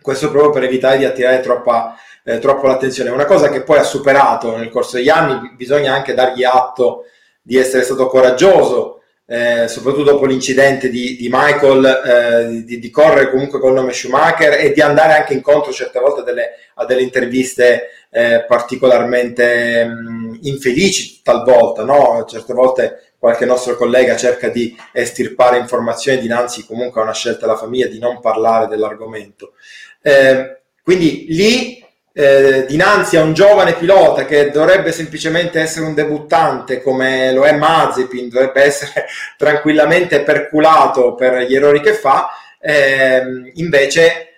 Questo 0.00 0.30
proprio 0.30 0.52
per 0.52 0.62
evitare 0.62 0.98
di 0.98 1.04
attirare 1.04 1.40
troppa, 1.40 1.96
eh, 2.22 2.38
troppo 2.38 2.68
l'attenzione. 2.68 3.10
Una 3.10 3.24
cosa 3.24 3.48
che 3.48 3.62
poi 3.64 3.78
ha 3.78 3.82
superato 3.82 4.56
nel 4.56 4.70
corso 4.70 4.96
degli 4.96 5.08
anni, 5.08 5.54
bisogna 5.56 5.92
anche 5.92 6.14
dargli 6.14 6.44
atto 6.44 7.06
di 7.42 7.56
essere 7.56 7.82
stato 7.82 8.06
coraggioso 8.06 9.02
eh, 9.26 9.68
soprattutto 9.68 10.10
dopo 10.12 10.26
l'incidente 10.26 10.90
di, 10.90 11.16
di 11.16 11.28
Michael, 11.30 11.84
eh, 11.84 12.64
di, 12.64 12.78
di, 12.78 12.90
correre 12.90 13.30
comunque 13.30 13.58
col 13.58 13.72
nome 13.72 13.92
Schumacher 13.92 14.60
e 14.60 14.72
di 14.72 14.82
andare 14.82 15.14
anche 15.14 15.32
incontro 15.32 15.72
certe 15.72 15.98
volte 15.98 16.22
delle, 16.22 16.50
a 16.74 16.84
delle 16.84 17.02
interviste 17.02 17.88
eh, 18.10 18.44
particolarmente 18.46 19.84
mh, 19.84 20.38
infelici, 20.42 21.20
talvolta, 21.22 21.84
no? 21.84 22.24
certe 22.28 22.52
volte 22.52 23.12
qualche 23.18 23.46
nostro 23.46 23.76
collega 23.76 24.16
cerca 24.16 24.48
di 24.48 24.76
estirpare 24.92 25.56
informazioni 25.56 26.20
dinanzi 26.20 26.66
comunque 26.66 27.00
a 27.00 27.04
una 27.04 27.14
scelta 27.14 27.46
della 27.46 27.58
famiglia 27.58 27.86
di 27.86 27.98
non 27.98 28.20
parlare 28.20 28.66
dell'argomento. 28.66 29.54
Eh, 30.02 30.60
quindi 30.82 31.24
lì 31.30 31.83
eh, 32.16 32.64
dinanzi 32.66 33.16
a 33.16 33.22
un 33.22 33.32
giovane 33.32 33.74
pilota 33.74 34.24
che 34.24 34.50
dovrebbe 34.50 34.92
semplicemente 34.92 35.60
essere 35.60 35.84
un 35.84 35.94
debuttante 35.94 36.80
come 36.80 37.32
lo 37.32 37.44
è 37.44 37.56
Mazepin, 37.56 38.28
dovrebbe 38.28 38.62
essere 38.62 39.06
tranquillamente 39.36 40.22
perculato 40.22 41.14
per 41.14 41.42
gli 41.42 41.56
errori 41.56 41.80
che 41.80 41.92
fa, 41.92 42.30
eh, 42.60 43.50
invece 43.54 44.06
eh, 44.06 44.28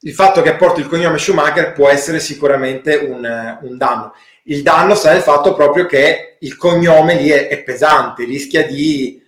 il 0.00 0.12
fatto 0.12 0.42
che 0.42 0.56
porti 0.56 0.80
il 0.80 0.88
cognome 0.88 1.18
Schumacher 1.18 1.72
può 1.72 1.88
essere 1.88 2.18
sicuramente 2.18 2.96
un, 2.96 3.58
un 3.62 3.76
danno. 3.76 4.14
Il 4.44 4.62
danno 4.62 4.96
sta 4.96 5.12
nel 5.12 5.22
fatto 5.22 5.54
proprio 5.54 5.86
che 5.86 6.38
il 6.40 6.56
cognome 6.56 7.14
lì 7.14 7.28
è, 7.28 7.46
è 7.46 7.62
pesante, 7.62 8.24
rischia 8.24 8.66
di, 8.66 9.22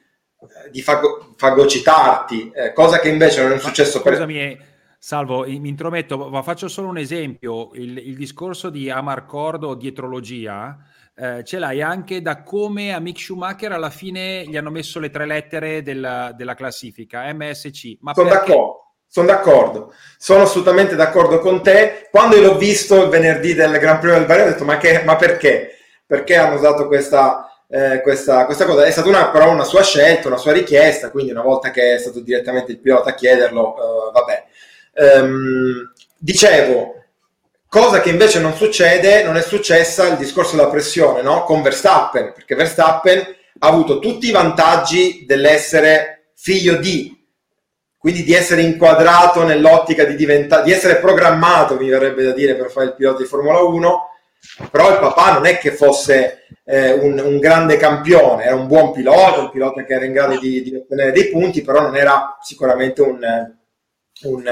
di 0.72 0.82
fago, 0.82 1.34
fagocitarti, 1.36 2.50
eh, 2.52 2.72
cosa 2.72 2.98
che 2.98 3.08
invece 3.08 3.42
non 3.42 3.52
è 3.52 3.58
successo 3.60 4.02
per... 4.02 4.14
Scusami, 4.14 4.68
Salvo, 5.03 5.46
mi 5.46 5.70
intrometto, 5.70 6.28
ma 6.28 6.42
faccio 6.42 6.68
solo 6.68 6.88
un 6.88 6.98
esempio. 6.98 7.70
Il, 7.72 7.96
il 7.96 8.14
discorso 8.16 8.68
di 8.68 8.90
Amarcord 8.90 9.64
o 9.64 9.74
dietrologia 9.74 10.76
eh, 11.16 11.42
ce 11.42 11.59
l'hai 11.59 11.80
anche 11.80 12.20
da 12.20 12.42
come 12.42 12.92
a 12.92 13.01
Mick 13.01 13.18
Schumacher 13.18 13.72
alla 13.72 13.88
fine 13.88 14.44
gli 14.44 14.59
hanno 14.59 14.70
messo 14.70 14.98
le 14.98 15.09
tre 15.09 15.24
lettere 15.24 15.82
della, 15.82 16.32
della 16.36 16.55
classifica, 16.55 17.32
MSC. 17.32 17.96
Ma 18.01 18.12
Sono 18.12 18.28
perché... 18.28 18.48
d'accordo. 18.48 18.84
Sono 19.07 19.26
d'accordo, 19.26 19.94
sono 20.18 20.42
assolutamente 20.42 20.94
d'accordo 20.96 21.38
con 21.38 21.62
te. 21.62 22.09
Quando 22.11 22.38
l'ho 22.38 22.59
visto 22.59 23.03
il 23.03 23.09
venerdì 23.09 23.55
del 23.55 23.78
Gran 23.78 24.01
Premio 24.01 24.18
del 24.18 24.26
Barrio 24.26 24.44
ho 24.44 24.48
detto 24.48 24.64
ma, 24.64 24.76
che, 24.76 25.03
ma 25.03 25.16
perché? 25.16 25.78
Perché 26.07 26.36
hanno 26.36 26.57
usato 26.57 26.86
questa, 26.86 27.64
eh, 27.68 28.03
questa, 28.03 28.44
questa, 28.44 28.66
cosa? 28.66 28.84
È 28.84 28.90
stata 28.90 29.09
una, 29.09 29.30
però 29.30 29.51
una 29.51 29.64
sua 29.64 29.82
scelta, 29.82 30.28
una 30.28 30.36
sua 30.36 30.53
richiesta, 30.53 31.11
quindi 31.11 31.32
una 31.32 31.42
volta 31.42 31.70
che 31.70 31.94
è 31.94 31.98
stato 31.98 32.20
direttamente 32.20 32.70
il 32.72 32.80
pilota 32.80 33.11
a 33.11 33.14
chiederlo, 33.14 33.76
eh, 33.76 34.12
vabbè. 34.12 34.44
Ehm, 35.01 35.92
dicevo, 36.18 37.05
cosa 37.66 38.03
che 38.03 38.11
invece 38.11 38.38
non 38.38 38.55
succede, 38.55 39.22
non 39.22 39.38
è 39.38 39.40
successa 39.40 40.07
il 40.07 40.18
discorso 40.18 40.57
della 40.57 40.68
pressione 40.68 41.22
no? 41.22 41.44
con 41.44 41.62
Verstappen, 41.62 42.32
perché 42.34 42.55
Verstappen 42.55 43.18
ha 43.61 43.66
avuto 43.66 43.98
tutti 43.98 44.28
i 44.28 44.32
vantaggi 44.32 45.24
dell'essere 45.26 46.32
figlio 46.34 46.76
di 46.76 47.16
quindi 47.96 48.24
di 48.24 48.32
essere 48.32 48.62
inquadrato 48.62 49.44
nell'ottica 49.44 50.05
di 50.05 50.16
diventare, 50.16 50.62
di 50.64 50.72
essere 50.72 50.96
programmato, 50.96 51.76
mi 51.76 51.88
verrebbe 51.90 52.24
da 52.24 52.32
dire, 52.32 52.55
per 52.55 52.70
fare 52.70 52.86
il 52.86 52.94
pilota 52.94 53.18
di 53.18 53.28
Formula 53.28 53.61
1, 53.61 54.09
però 54.70 54.90
il 54.90 54.98
papà 54.98 55.34
non 55.34 55.44
è 55.44 55.59
che 55.59 55.72
fosse 55.72 56.46
eh, 56.64 56.92
un, 56.92 57.18
un, 57.18 57.38
grande 57.38 57.76
campione, 57.76 58.44
era 58.44 58.55
un 58.55 58.66
buon 58.66 58.92
pilota, 58.92 59.40
un 59.40 59.51
pilota 59.51 59.84
che 59.84 59.92
era 59.92 60.07
in 60.07 60.12
grado 60.12 60.38
di, 60.38 60.62
di 60.62 60.74
ottenere 60.76 61.12
dei 61.12 61.28
punti, 61.28 61.61
però 61.61 61.82
non 61.82 61.94
era 61.94 62.38
sicuramente 62.40 63.03
un, 63.03 63.22
un, 64.22 64.44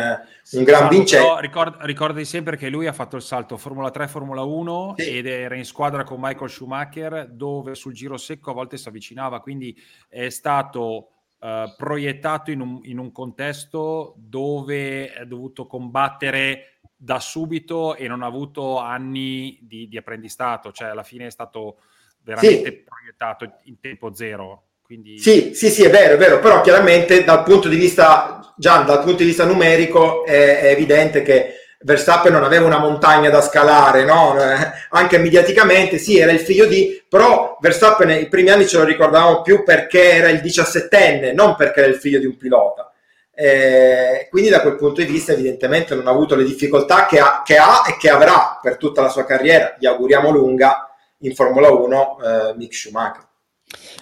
un 0.52 0.64
gran 0.64 0.88
vincente. 0.88 1.40
Ricord, 1.40 1.76
ricordi 1.82 2.24
sempre 2.24 2.56
che 2.56 2.68
lui 2.68 2.86
ha 2.86 2.92
fatto 2.92 3.16
il 3.16 3.22
salto 3.22 3.56
Formula 3.56 3.90
3, 3.90 4.08
Formula 4.08 4.42
1 4.42 4.94
sì. 4.96 5.16
ed 5.16 5.26
era 5.26 5.54
in 5.54 5.64
squadra 5.64 6.04
con 6.04 6.18
Michael 6.20 6.50
Schumacher 6.50 7.28
dove 7.30 7.74
sul 7.74 7.92
giro 7.92 8.16
secco 8.16 8.50
a 8.50 8.54
volte 8.54 8.76
si 8.76 8.88
avvicinava, 8.88 9.40
quindi 9.40 9.76
è 10.08 10.28
stato 10.28 11.10
uh, 11.38 11.74
proiettato 11.76 12.50
in 12.50 12.60
un, 12.60 12.80
in 12.84 12.98
un 12.98 13.12
contesto 13.12 14.14
dove 14.16 15.12
è 15.12 15.26
dovuto 15.26 15.66
combattere 15.66 16.80
da 16.96 17.20
subito 17.20 17.94
e 17.94 18.08
non 18.08 18.22
ha 18.22 18.26
avuto 18.26 18.78
anni 18.78 19.58
di, 19.62 19.88
di 19.88 19.96
apprendistato, 19.96 20.72
cioè 20.72 20.88
alla 20.88 21.04
fine 21.04 21.26
è 21.26 21.30
stato 21.30 21.78
veramente 22.22 22.70
sì. 22.70 22.84
proiettato 22.84 23.58
in 23.64 23.78
tempo 23.80 24.12
zero. 24.12 24.67
Quindi... 24.88 25.18
Sì, 25.18 25.50
sì, 25.52 25.68
sì, 25.68 25.84
è 25.84 25.90
vero, 25.90 26.14
è 26.14 26.16
vero, 26.16 26.38
però 26.38 26.62
chiaramente 26.62 27.22
dal 27.22 27.42
punto 27.42 27.68
di 27.68 27.76
vista, 27.76 28.54
già 28.56 28.78
dal 28.78 29.02
punto 29.02 29.18
di 29.18 29.26
vista 29.26 29.44
numerico 29.44 30.24
è, 30.24 30.60
è 30.60 30.68
evidente 30.68 31.20
che 31.20 31.56
Verstappen 31.80 32.32
non 32.32 32.42
aveva 32.42 32.64
una 32.64 32.78
montagna 32.78 33.28
da 33.28 33.42
scalare, 33.42 34.06
no? 34.06 34.34
anche 34.88 35.18
mediaticamente, 35.18 35.98
sì, 35.98 36.18
era 36.18 36.32
il 36.32 36.40
figlio 36.40 36.64
di, 36.64 37.04
però 37.06 37.58
Verstappen 37.60 38.08
i 38.08 38.28
primi 38.28 38.48
anni 38.48 38.66
ce 38.66 38.78
lo 38.78 38.84
ricordavamo 38.84 39.42
più 39.42 39.62
perché 39.62 40.12
era 40.12 40.30
il 40.30 40.40
diciassettenne, 40.40 41.34
non 41.34 41.54
perché 41.54 41.80
era 41.80 41.88
il 41.90 41.96
figlio 41.96 42.18
di 42.18 42.24
un 42.24 42.38
pilota. 42.38 42.90
Eh, 43.34 44.26
quindi 44.30 44.48
da 44.48 44.62
quel 44.62 44.76
punto 44.76 45.02
di 45.02 45.06
vista 45.06 45.32
evidentemente 45.32 45.94
non 45.94 46.06
ha 46.06 46.10
avuto 46.12 46.34
le 46.34 46.44
difficoltà 46.44 47.04
che 47.04 47.18
ha, 47.18 47.42
che 47.44 47.58
ha, 47.58 47.82
e 47.86 47.98
che 47.98 48.08
avrà 48.08 48.58
per 48.62 48.78
tutta 48.78 49.02
la 49.02 49.10
sua 49.10 49.26
carriera, 49.26 49.76
gli 49.78 49.84
auguriamo 49.84 50.30
lunga 50.30 50.88
in 51.18 51.34
Formula 51.34 51.68
1 51.68 52.18
eh, 52.22 52.54
Mick 52.56 52.74
Schumacher. 52.74 53.27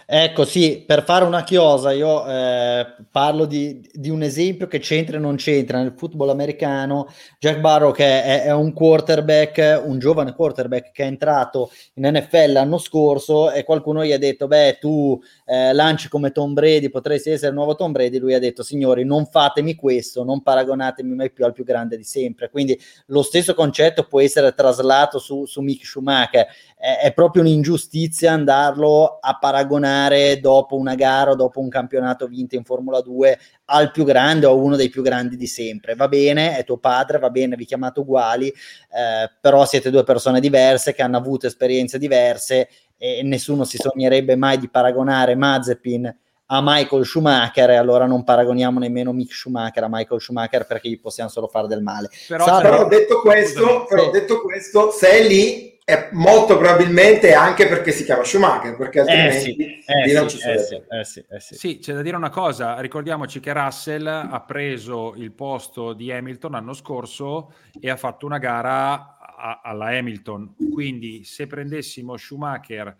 Ecco, 0.09 0.45
sì, 0.45 0.85
per 0.87 1.03
fare 1.03 1.25
una 1.25 1.43
chiosa, 1.43 1.91
io 1.91 2.25
eh, 2.25 2.87
parlo 3.11 3.45
di, 3.45 3.85
di, 3.93 4.09
un 4.09 4.23
esempio 4.23 4.69
che 4.69 4.79
c'entra 4.79 5.17
e 5.17 5.21
non 5.21 5.35
c'entra 5.35 5.79
nel 5.79 5.95
football 5.97 6.29
americano. 6.29 7.09
Jack 7.41 7.59
Barrow, 7.59 7.91
che 7.91 8.23
è, 8.23 8.43
è, 8.45 8.53
un 8.53 8.73
quarterback, 8.73 9.83
un 9.85 9.99
giovane 9.99 10.33
quarterback 10.33 10.93
che 10.93 11.03
è 11.03 11.07
entrato 11.07 11.73
in 11.95 12.09
NFL 12.09 12.53
l'anno 12.53 12.79
scorso 12.79 13.51
e 13.51 13.65
qualcuno 13.65 14.05
gli 14.05 14.13
ha 14.13 14.19
detto, 14.19 14.47
beh, 14.47 14.79
tu 14.81 15.21
eh, 15.45 15.73
lanci 15.73 16.09
come 16.09 16.31
Tom 16.31 16.53
Brady, 16.53 16.89
potresti 16.89 17.31
essere 17.31 17.49
il 17.49 17.57
nuovo 17.57 17.75
Tom 17.75 17.91
Brady. 17.91 18.19
Lui 18.19 18.35
ha 18.35 18.39
detto, 18.39 18.63
signori, 18.63 19.05
non 19.05 19.27
fatemi 19.27 19.75
questo, 19.75 20.23
non 20.23 20.41
paragonatemi 20.41 21.17
mai 21.17 21.33
più 21.33 21.45
al 21.45 21.53
più 21.53 21.65
grande 21.65 21.97
di 21.97 22.05
sempre. 22.05 22.49
Quindi 22.49 22.79
lo 23.07 23.23
stesso 23.23 23.55
concetto 23.55 24.05
può 24.05 24.21
essere 24.21 24.55
traslato 24.55 25.19
su, 25.19 25.47
su 25.47 25.61
Mick 25.63 25.85
Schumacher. 25.85 26.47
È, 26.87 27.01
è 27.01 27.13
proprio 27.13 27.43
un'ingiustizia 27.43 28.31
andarlo 28.31 29.19
a 29.21 29.37
paragonare 29.41 30.39
dopo 30.39 30.77
una 30.77 30.95
gara 30.95 31.35
dopo 31.35 31.59
un 31.59 31.69
campionato 31.69 32.29
vinto 32.29 32.55
in 32.55 32.63
Formula 32.63 33.01
2 33.01 33.39
al 33.65 33.91
più 33.91 34.05
grande 34.05 34.47
o 34.47 34.51
a 34.51 34.55
uno 34.55 34.77
dei 34.77 34.89
più 34.89 35.03
grandi 35.03 35.37
di 35.37 35.49
sempre. 35.49 35.97
Va 35.97 36.07
bene, 36.07 36.57
è 36.57 36.63
tuo 36.63 36.79
padre, 36.79 37.19
va 37.19 37.31
bene, 37.31 37.57
vi 37.57 37.65
chiamate 37.65 37.99
uguali, 37.99 38.47
eh, 38.47 39.33
però 39.41 39.65
siete 39.65 39.91
due 39.91 40.05
persone 40.05 40.39
diverse 40.39 40.95
che 40.95 41.03
hanno 41.03 41.17
avuto 41.17 41.49
esperienze 41.49 41.99
diverse 41.99 42.69
e 42.97 43.23
nessuno 43.25 43.65
si 43.65 43.79
sognerebbe 43.79 44.37
mai 44.37 44.57
di 44.57 44.71
paragonare 44.71 45.35
Mazepin 45.35 46.17
a 46.47 46.61
Michael 46.63 47.05
Schumacher 47.05 47.71
e 47.71 47.77
allora 47.77 48.07
non 48.07 48.23
paragoniamo 48.23 48.79
nemmeno 48.79 49.13
Mick 49.13 49.33
Schumacher 49.33 49.83
a 49.83 49.89
Michael 49.91 50.21
Schumacher 50.21 50.67
perché 50.67 50.89
gli 50.89 51.01
possiamo 51.01 51.31
solo 51.31 51.49
fare 51.49 51.67
del 51.67 51.83
male. 51.83 52.09
Però, 52.29 52.45
però 52.61 52.89
detto, 52.89 53.21
questo, 53.21 53.85
però 53.89 54.11
detto 54.11 54.41
questo, 54.41 54.91
se 54.91 55.11
è 55.11 55.27
lì 55.27 55.75
è 55.85 56.09
molto 56.13 56.59
probabilmente 56.59 57.33
anche 57.33 57.69
perché 57.69 57.93
si 57.93 58.05
chiama 58.05 58.25
Schumacher, 58.25 58.77
perché 58.77 59.01
altrimenti 59.01 59.51
eh 59.57 59.83
sì, 59.87 60.11
eh 60.11 60.13
non 60.15 60.29
sì, 60.29 60.39
ci 60.39 60.49
eh 60.49 60.59
sì, 60.59 60.75
eh 60.75 61.05
sì, 61.05 61.25
eh 61.29 61.41
sì. 61.41 61.55
sì, 61.55 61.79
c'è 61.79 61.95
da 61.95 62.03
dire 62.03 62.17
una 62.17 62.31
cosa, 62.31 62.81
ricordiamoci 62.81 63.39
che 63.39 63.53
Russell 63.53 64.07
ha 64.07 64.45
preso 64.45 65.15
il 65.17 65.31
posto 65.33 65.93
di 65.93 66.11
Hamilton 66.11 66.53
l'anno 66.53 66.73
scorso 66.73 67.53
e 67.81 67.89
ha 67.89 67.97
fatto 67.97 68.27
una 68.27 68.39
gara 68.39 69.17
a, 69.37 69.61
alla 69.63 69.87
Hamilton, 69.97 70.57
quindi 70.73 71.23
se 71.23 71.47
prendessimo 71.47 72.17
Schumacher 72.17 72.97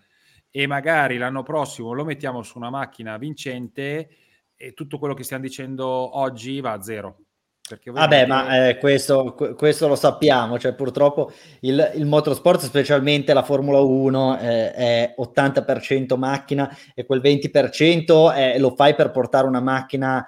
e 0.57 0.67
magari 0.67 1.19
l'anno 1.19 1.43
prossimo 1.43 1.93
lo 1.93 2.03
mettiamo 2.03 2.43
su 2.43 2.57
una 2.57 2.71
macchina 2.71 3.19
vincente 3.19 4.09
e 4.57 4.73
tutto 4.73 4.99
quello 4.99 5.13
che 5.13 5.23
stiamo 5.23 5.43
dicendo 5.43 5.87
oggi 5.87 6.63
va 6.63 6.73
a 6.73 6.81
zero. 6.81 7.19
Vabbè, 7.85 8.27
ma 8.27 8.69
eh, 8.69 8.79
questo, 8.79 9.35
questo, 9.35 9.87
lo 9.87 9.97
sappiamo, 9.97 10.59
cioè 10.59 10.73
purtroppo 10.73 11.31
il, 11.61 11.93
il 11.97 12.07
motorsport, 12.07 12.63
specialmente 12.63 13.35
la 13.35 13.43
Formula 13.43 13.81
1, 13.81 14.39
eh, 14.39 14.73
è 14.73 15.15
80% 15.19 16.17
macchina 16.17 16.75
e 16.95 17.05
quel 17.05 17.21
20% 17.21 18.33
è, 18.33 18.59
lo 18.59 18.75
fai 18.75 18.95
per 18.95 19.11
portare 19.11 19.47
una 19.47 19.61
macchina 19.61 20.27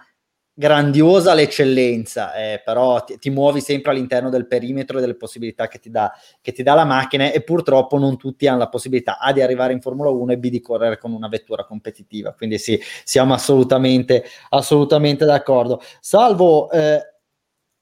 grandiosa 0.58 1.30
all'eccellenza, 1.30 2.34
eh, 2.34 2.60
però 2.64 3.04
ti, 3.04 3.16
ti, 3.20 3.30
muovi 3.30 3.60
sempre 3.60 3.92
all'interno 3.92 4.28
del 4.28 4.48
perimetro 4.48 4.98
e 4.98 5.00
delle 5.00 5.14
possibilità 5.14 5.68
che 5.68 5.78
ti, 5.78 5.88
dà, 5.88 6.12
che 6.40 6.50
ti 6.50 6.64
dà 6.64 6.74
la 6.74 6.84
macchina 6.84 7.30
e 7.30 7.44
purtroppo 7.44 7.96
non 7.96 8.16
tutti 8.16 8.48
hanno 8.48 8.58
la 8.58 8.68
possibilità 8.68 9.18
A 9.20 9.32
di 9.32 9.40
arrivare 9.40 9.72
in 9.72 9.80
Formula 9.80 10.10
1 10.10 10.32
e 10.32 10.38
B 10.38 10.48
di 10.48 10.60
correre 10.60 10.98
con 10.98 11.12
una 11.12 11.28
vettura 11.28 11.64
competitiva, 11.64 12.32
quindi 12.32 12.58
sì, 12.58 12.76
siamo 13.04 13.34
assolutamente, 13.34 14.24
assolutamente 14.50 15.24
d'accordo. 15.24 15.80
Salvo... 16.00 16.68
Eh, 16.70 17.12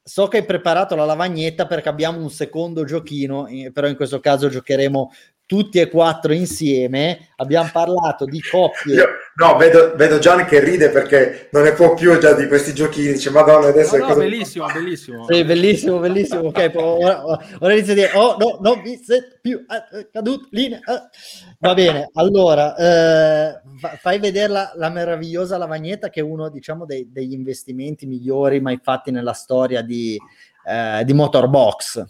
So 0.09 0.29
che 0.29 0.37
hai 0.37 0.45
preparato 0.45 0.95
la 0.95 1.05
lavagnetta 1.05 1.66
perché 1.66 1.89
abbiamo 1.89 2.20
un 2.20 2.31
secondo 2.31 2.85
giochino, 2.85 3.49
però 3.72 3.89
in 3.89 3.97
questo 3.97 4.20
caso 4.20 4.49
giocheremo 4.49 5.11
tutti 5.47 5.78
e 5.78 5.88
quattro 5.88 6.32
insieme. 6.32 7.28
Abbiamo 7.36 7.70
parlato 7.72 8.24
di 8.24 8.40
coppie. 8.40 8.94
Io, 8.94 9.07
no, 9.36 9.57
vedo, 9.57 9.94
vedo 9.94 10.18
Gian 10.18 10.44
che 10.44 10.59
ride 10.59 10.90
perché 10.90 11.49
non 11.53 11.62
ne 11.62 11.72
può 11.72 11.94
più 11.94 12.18
già 12.18 12.32
di 12.32 12.49
questi 12.49 12.74
giochini. 12.74 13.12
Dice, 13.12 13.30
Madonna, 13.30 13.68
adesso 13.68 13.97
no, 13.97 14.07
è 14.07 14.09
no, 14.09 14.14
bellissimo, 14.16 14.66
bellissimo. 14.66 15.26
Sì, 15.28 15.44
bellissimo, 15.44 15.99
bellissimo. 15.99 16.40
Ok, 16.49 16.72
ora, 16.74 17.24
ora 17.24 17.72
inizio 17.72 17.92
a 17.92 17.97
dire, 17.97 18.11
oh 18.14 18.36
no, 18.38 18.59
non 18.61 18.80
mi 18.80 19.01
sento 19.03 19.36
più 19.40 19.64
eh, 19.68 20.09
caduto, 20.11 20.49
linea. 20.51 20.80
Eh. 20.80 21.57
Va 21.61 21.74
bene, 21.74 22.11
allora, 22.14 22.74
eh, 22.76 23.61
fai 24.01 24.18
vedere 24.18 24.49
la, 24.49 24.72
la, 24.74 24.90
meravigliosa 24.90 25.57
lavagnetta 25.57 26.11
che 26.11 26.20
è 26.20 26.24
uno, 26.24 26.49
diciamo, 26.49 26.84
dei, 26.84 27.11
degli 27.11 27.32
investimenti 27.32 28.07
migliori 28.07 28.61
mai 28.61 28.80
fatti 28.82 29.12
nella 29.12 29.32
storia 29.32 29.80
di, 29.82 30.18
eh, 30.66 31.05
di 31.05 31.12
Motorbox. 31.12 32.05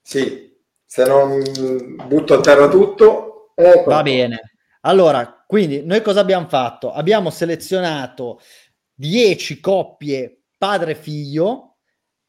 Sì, 0.00 0.51
se 0.92 1.06
non 1.06 1.42
butto 2.06 2.34
a 2.34 2.40
terra 2.42 2.68
tutto. 2.68 3.52
Ecco. 3.54 3.88
Va 3.88 4.02
bene. 4.02 4.52
Allora, 4.82 5.42
quindi 5.46 5.82
noi 5.86 6.02
cosa 6.02 6.20
abbiamo 6.20 6.46
fatto? 6.48 6.92
Abbiamo 6.92 7.30
selezionato 7.30 8.40
10 8.92 9.58
coppie 9.58 10.42
padre-figlio 10.58 11.71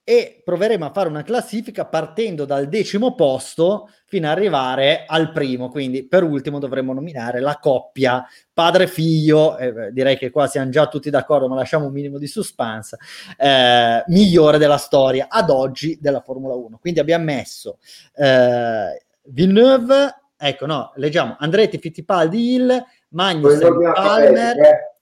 e 0.05 0.41
proveremo 0.43 0.85
a 0.85 0.91
fare 0.91 1.07
una 1.07 1.23
classifica 1.23 1.85
partendo 1.85 2.43
dal 2.43 2.67
decimo 2.67 3.15
posto 3.15 3.89
fino 4.05 4.27
ad 4.27 4.37
arrivare 4.37 5.05
al 5.07 5.31
primo. 5.31 5.69
Quindi 5.69 6.05
per 6.05 6.23
ultimo 6.23 6.59
dovremmo 6.59 6.93
nominare 6.93 7.39
la 7.39 7.57
coppia 7.57 8.25
padre-figlio, 8.51 9.57
eh, 9.57 9.91
direi 9.93 10.17
che 10.17 10.29
qua 10.29 10.47
siamo 10.47 10.69
già 10.69 10.87
tutti 10.87 11.09
d'accordo, 11.09 11.47
ma 11.47 11.55
lasciamo 11.55 11.85
un 11.85 11.93
minimo 11.93 12.17
di 12.17 12.27
suspense, 12.27 12.97
eh, 13.37 14.03
migliore 14.07 14.57
della 14.57 14.77
storia 14.77 15.27
ad 15.29 15.49
oggi 15.49 15.97
della 16.01 16.21
Formula 16.21 16.53
1. 16.53 16.79
Quindi 16.79 16.99
abbiamo 16.99 17.23
messo 17.23 17.77
eh, 18.15 19.05
Villeneuve, 19.23 20.15
ecco 20.37 20.65
no, 20.65 20.91
leggiamo 20.95 21.37
Andretti, 21.39 21.77
Fittipaldi, 21.77 22.55
Hill, 22.55 22.85
Magnussen, 23.09 23.91
Palmer, 23.93 24.59
eh. 24.59 24.97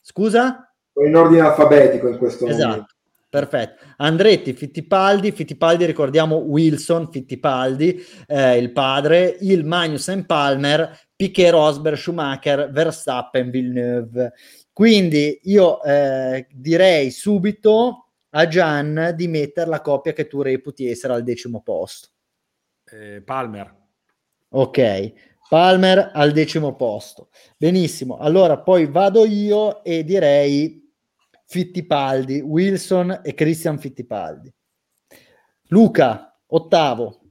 scusa? 0.00 0.64
In 1.04 1.14
ordine 1.14 1.42
alfabetico 1.42 2.08
in 2.08 2.18
questo 2.18 2.46
esatto. 2.46 2.68
momento. 2.68 2.94
Perfetto. 3.30 3.84
Andretti, 3.96 4.52
Fittipaldi, 4.52 5.32
Fittipaldi 5.32 5.86
ricordiamo 5.86 6.36
Wilson, 6.36 7.10
Fittipaldi, 7.10 8.04
eh, 8.26 8.58
il 8.58 8.72
padre, 8.72 9.38
il 9.40 9.64
Magnussen 9.64 10.26
Palmer, 10.26 10.98
Piquet 11.16 11.50
Rosberg, 11.50 11.96
Schumacher, 11.96 12.70
Verstappen, 12.70 13.50
Villeneuve. 13.50 14.32
Quindi 14.72 15.40
io 15.44 15.82
eh, 15.82 16.46
direi 16.50 17.10
subito 17.10 18.10
a 18.30 18.46
Gian 18.46 19.12
di 19.14 19.28
mettere 19.28 19.68
la 19.68 19.80
coppia 19.80 20.12
che 20.12 20.26
tu 20.26 20.42
reputi 20.42 20.88
essere 20.88 21.12
al 21.12 21.22
decimo 21.22 21.62
posto. 21.62 22.08
Eh, 22.84 23.22
Palmer. 23.22 23.78
Ok, 24.50 25.12
Palmer 25.48 26.10
al 26.12 26.32
decimo 26.32 26.74
posto. 26.74 27.28
Benissimo, 27.56 28.16
allora 28.16 28.58
poi 28.58 28.86
vado 28.86 29.24
io 29.24 29.84
e 29.84 30.04
direi 30.04 30.79
Fittipaldi, 31.50 32.38
Wilson 32.38 33.22
e 33.24 33.34
Christian 33.34 33.76
Fittipaldi. 33.76 34.54
Luca, 35.70 36.40
ottavo. 36.46 37.22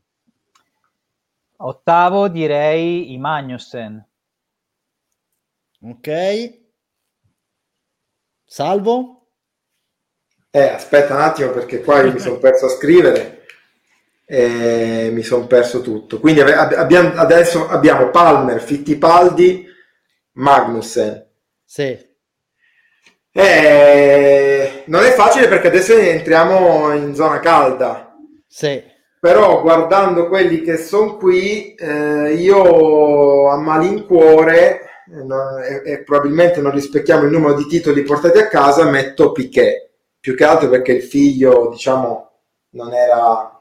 Ottavo 1.55 2.28
direi 2.28 3.13
i 3.13 3.17
Magnussen. 3.17 4.05
Ok. 5.84 6.59
Salvo? 8.43 9.30
Eh, 10.51 10.67
aspetta 10.67 11.15
un 11.15 11.22
attimo 11.22 11.51
perché 11.51 11.80
qua 11.80 12.01
io 12.01 12.11
mi 12.11 12.20
sono 12.20 12.39
perso 12.39 12.65
a 12.65 12.70
scrivere 12.72 13.45
e 14.26 15.11
mi 15.13 15.24
sono 15.24 15.47
perso 15.47 15.80
tutto. 15.80 16.20
Quindi 16.20 16.41
abbiamo, 16.41 17.13
adesso 17.13 17.70
abbiamo 17.70 18.09
Palmer, 18.09 18.59
Fittipaldi, 18.59 19.65
Magnussen. 20.34 21.26
Sì. 21.63 22.07
Eh, 23.32 24.84
non 24.88 25.04
è 25.04 25.12
facile 25.12 25.48
perché 25.48 25.68
adesso 25.68 25.94
entriamo 25.94 26.94
in 26.94 27.14
zona 27.14 27.40
calda. 27.40 28.16
Sì. 28.48 28.84
Però 29.20 29.62
guardando 29.62 30.28
quelli 30.28 30.62
che 30.62 30.78
sono 30.78 31.18
qui, 31.18 31.76
eh, 31.76 32.34
io 32.34 33.50
a 33.50 33.58
malincuore 33.58 34.80
no, 35.08 35.58
e, 35.58 35.82
e, 35.84 36.04
probabilmente 36.04 36.62
non 36.62 36.72
rispecchiamo 36.72 37.26
il 37.26 37.32
numero 37.32 37.54
di 37.54 37.66
titoli 37.66 38.04
portati 38.04 38.38
a 38.38 38.48
casa, 38.48 38.90
metto 38.90 39.34
Piquet, 39.34 39.90
più 40.20 40.36
che 40.36 40.46
altro 40.46 40.70
perché 40.70 40.94
il 40.94 41.04
figlio, 41.04 41.70
diciamo, 41.70 42.32
non 42.72 42.94
era... 42.94 43.60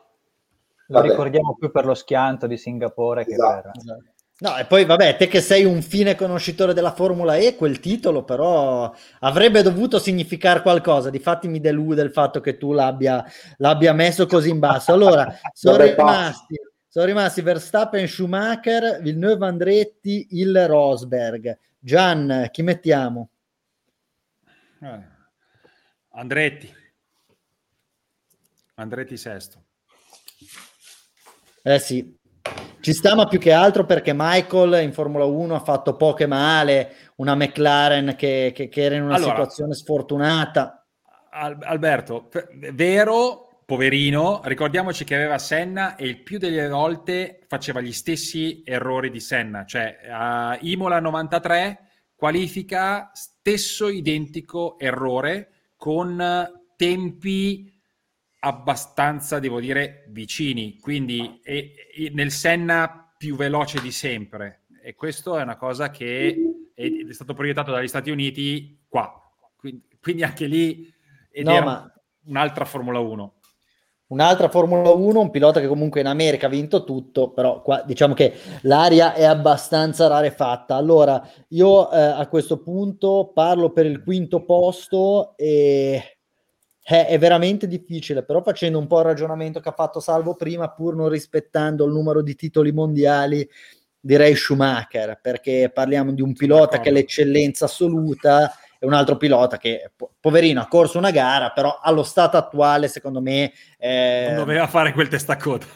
Lo 0.91 1.01
ricordiamo 1.01 1.57
più 1.59 1.71
per 1.71 1.85
lo 1.85 1.95
schianto 1.95 2.47
di 2.47 2.57
Singapore 2.57 3.27
esatto. 3.27 3.71
che 3.73 3.85
per... 3.85 4.05
No, 4.41 4.57
e 4.57 4.67
poi 4.67 4.85
vabbè, 4.85 5.17
te 5.17 5.27
che 5.27 5.41
sei 5.41 5.65
un 5.65 5.83
fine 5.83 6.15
conoscitore 6.15 6.73
della 6.73 6.93
Formula 6.95 7.35
E, 7.37 7.57
quel 7.57 7.81
titolo 7.81 8.23
però 8.23 8.95
avrebbe 9.21 9.63
dovuto 9.63 9.99
significare 9.99 10.63
qualcosa. 10.63 11.11
Difatti 11.11 11.49
mi 11.49 11.59
delude 11.59 12.03
il 12.03 12.13
fatto 12.13 12.41
che 12.41 12.57
tu 12.57 12.73
l'abbia, 12.73 13.25
l'abbia 13.57 13.93
messo 13.93 14.27
così 14.27 14.51
in 14.51 14.61
basso. 14.61 14.93
Allora, 14.93 15.27
sono 15.53 15.83
rimasti, 15.83 16.57
sono 16.87 17.05
rimasti 17.07 17.43
Verstappen, 17.43 18.07
Schumacher, 18.07 19.01
Villeneuve 19.03 19.45
Andretti, 19.45 20.29
il 20.31 20.69
Rosberg. 20.69 21.59
Gian, 21.81 22.49
chi 22.53 22.63
mettiamo? 22.63 23.31
Eh, 24.81 25.03
Andretti. 26.11 26.73
Andretti 28.75 29.17
sesto. 29.17 29.65
Eh 31.65 31.81
sì, 31.81 32.18
ci 32.81 32.93
sta, 32.93 33.15
ma 33.15 33.27
più 33.27 33.39
che 33.39 33.53
altro 33.53 33.85
perché 33.85 34.13
Michael 34.15 34.83
in 34.83 34.93
Formula 34.93 35.25
1 35.25 35.55
ha 35.55 35.61
fatto 35.61 35.97
poche 35.97 36.27
male, 36.27 36.95
una 37.17 37.35
McLaren 37.35 38.15
che, 38.17 38.53
che, 38.55 38.69
che 38.69 38.83
era 38.83 38.95
in 38.95 39.03
una 39.03 39.17
allora, 39.17 39.31
situazione 39.33 39.75
sfortunata. 39.75 40.87
Alberto, 41.31 42.31
vero, 42.73 43.63
poverino, 43.65 44.41
ricordiamoci 44.45 45.05
che 45.05 45.15
aveva 45.15 45.39
Senna 45.39 45.97
e 45.97 46.07
il 46.07 46.23
più 46.23 46.39
delle 46.39 46.69
volte 46.69 47.41
faceva 47.47 47.81
gli 47.81 47.93
stessi 47.93 48.63
errori 48.65 49.11
di 49.11 49.21
Senna, 49.21 49.65
cioè 49.67 49.99
a 50.11 50.57
Imola 50.63 51.01
93 51.01 51.81
qualifica 52.17 53.11
stesso 53.13 53.89
identico 53.89 54.79
errore 54.79 55.51
con 55.77 56.51
tempi 56.77 57.78
abbastanza, 58.41 59.39
devo 59.39 59.61
dire, 59.61 60.05
vicini, 60.09 60.79
quindi 60.79 61.41
è, 61.43 61.73
è 61.95 62.09
nel 62.13 62.31
Senna 62.31 63.13
più 63.17 63.37
veloce 63.37 63.81
di 63.81 63.91
sempre. 63.91 64.65
E 64.83 64.95
questo 64.95 65.37
è 65.37 65.43
una 65.43 65.57
cosa 65.57 65.91
che 65.91 66.71
è, 66.75 66.83
è 66.83 67.13
stato 67.13 67.35
proiettato 67.35 67.73
dagli 67.73 67.89
Stati 67.89 68.11
Uniti 68.11 68.85
qua, 68.89 69.13
quindi, 69.57 69.87
quindi 70.01 70.23
anche 70.23 70.47
lì 70.47 70.93
ed 71.31 71.47
no, 71.47 71.61
ma... 71.61 71.93
un'altra 72.25 72.65
Formula 72.65 72.99
1 72.99 73.39
un'altra 74.09 74.49
Formula 74.49 74.91
1, 74.91 75.21
un 75.21 75.31
pilota 75.31 75.61
che 75.61 75.67
comunque 75.67 76.01
in 76.01 76.07
America 76.07 76.47
ha 76.47 76.51
vinto 76.51 76.85
tutto, 76.85 77.31
però 77.31 77.63
qua 77.63 77.83
diciamo 77.83 78.15
che 78.15 78.33
l'aria 78.63 79.15
è 79.15 79.25
abbastanza 79.25 80.07
rarefatta. 80.07 80.75
Allora, 80.77 81.27
io 81.49 81.91
eh, 81.91 82.01
a 82.01 82.27
questo 82.29 82.63
punto 82.63 83.31
parlo 83.35 83.71
per 83.71 83.87
il 83.87 84.03
quinto 84.03 84.45
posto 84.45 85.37
e 85.37 86.18
eh, 86.91 87.07
è 87.07 87.19
veramente 87.19 87.67
difficile, 87.67 88.25
però 88.25 88.43
facendo 88.43 88.79
un 88.79 88.87
po' 88.87 89.01
il 89.01 89.07
ragionamento 89.07 89.61
che 89.61 89.69
ha 89.69 89.73
fatto 89.73 90.01
Salvo 90.01 90.35
prima, 90.35 90.71
pur 90.71 90.97
non 90.97 91.09
rispettando 91.09 91.85
il 91.85 91.93
numero 91.93 92.23
di 92.23 92.35
titoli 92.35 92.73
mondiali, 92.73 93.49
direi 94.01 94.35
Schumacher, 94.35 95.19
perché 95.21 95.71
parliamo 95.73 96.13
di 96.13 96.23
un 96.23 96.33
pilota 96.33 96.81
che 96.81 96.89
è 96.89 96.93
l'eccellenza 96.93 97.67
assoluta 97.67 98.53
è 98.79 98.85
un 98.85 98.93
altro 98.93 99.17
pilota 99.17 99.59
che, 99.59 99.91
poverino, 100.21 100.61
ha 100.61 100.69
corso 100.69 100.99
una 100.99 101.11
gara, 101.11 101.51
però 101.51 101.81
allo 101.83 102.05
stato 102.05 102.37
attuale, 102.37 102.87
secondo 102.87 103.21
me... 103.21 103.53
Eh... 103.77 104.27
Non 104.29 104.37
doveva 104.37 104.69
fare 104.69 104.93
quel 104.93 105.09
testacoda. 105.09 105.67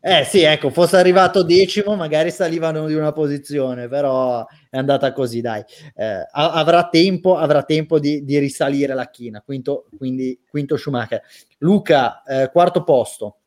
Eh 0.00 0.22
sì, 0.22 0.42
ecco, 0.42 0.70
fosse 0.70 0.96
arrivato 0.96 1.42
decimo, 1.42 1.96
magari 1.96 2.30
salivano 2.30 2.86
di 2.86 2.94
una 2.94 3.10
posizione, 3.10 3.88
però 3.88 4.46
è 4.76 4.78
andata 4.78 5.12
così, 5.12 5.40
dai. 5.40 5.64
Eh, 5.94 6.26
avrà 6.32 6.88
tempo, 6.88 7.36
avrà 7.36 7.62
tempo 7.62 7.98
di, 7.98 8.24
di 8.24 8.38
risalire 8.38 8.94
la 8.94 9.08
china, 9.10 9.42
quinto, 9.44 9.86
quindi 9.96 10.40
quinto 10.48 10.76
Schumacher. 10.76 11.22
Luca, 11.58 12.22
eh, 12.22 12.50
quarto 12.50 12.84
posto. 12.84 13.38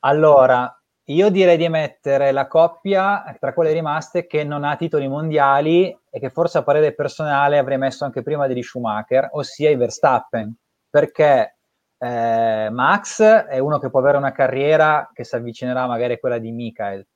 Allora, 0.00 0.78
io 1.04 1.30
direi 1.30 1.56
di 1.56 1.68
mettere 1.68 2.30
la 2.30 2.46
coppia 2.46 3.36
tra 3.40 3.54
quelle 3.54 3.72
rimaste 3.72 4.26
che 4.26 4.44
non 4.44 4.64
ha 4.64 4.76
titoli 4.76 5.08
mondiali 5.08 5.98
e 6.10 6.20
che 6.20 6.30
forse 6.30 6.58
a 6.58 6.62
parere 6.62 6.94
personale 6.94 7.58
avrei 7.58 7.78
messo 7.78 8.04
anche 8.04 8.22
prima 8.22 8.46
di 8.46 8.62
Schumacher, 8.62 9.30
ossia 9.32 9.70
i 9.70 9.76
Verstappen, 9.76 10.54
perché 10.88 11.56
eh, 11.98 12.68
Max 12.70 13.22
è 13.22 13.58
uno 13.58 13.78
che 13.78 13.88
può 13.88 14.00
avere 14.00 14.18
una 14.18 14.32
carriera 14.32 15.10
che 15.12 15.24
si 15.24 15.34
avvicinerà 15.34 15.86
magari 15.86 16.14
a 16.14 16.18
quella 16.18 16.38
di 16.38 16.52
Michael, 16.52 17.06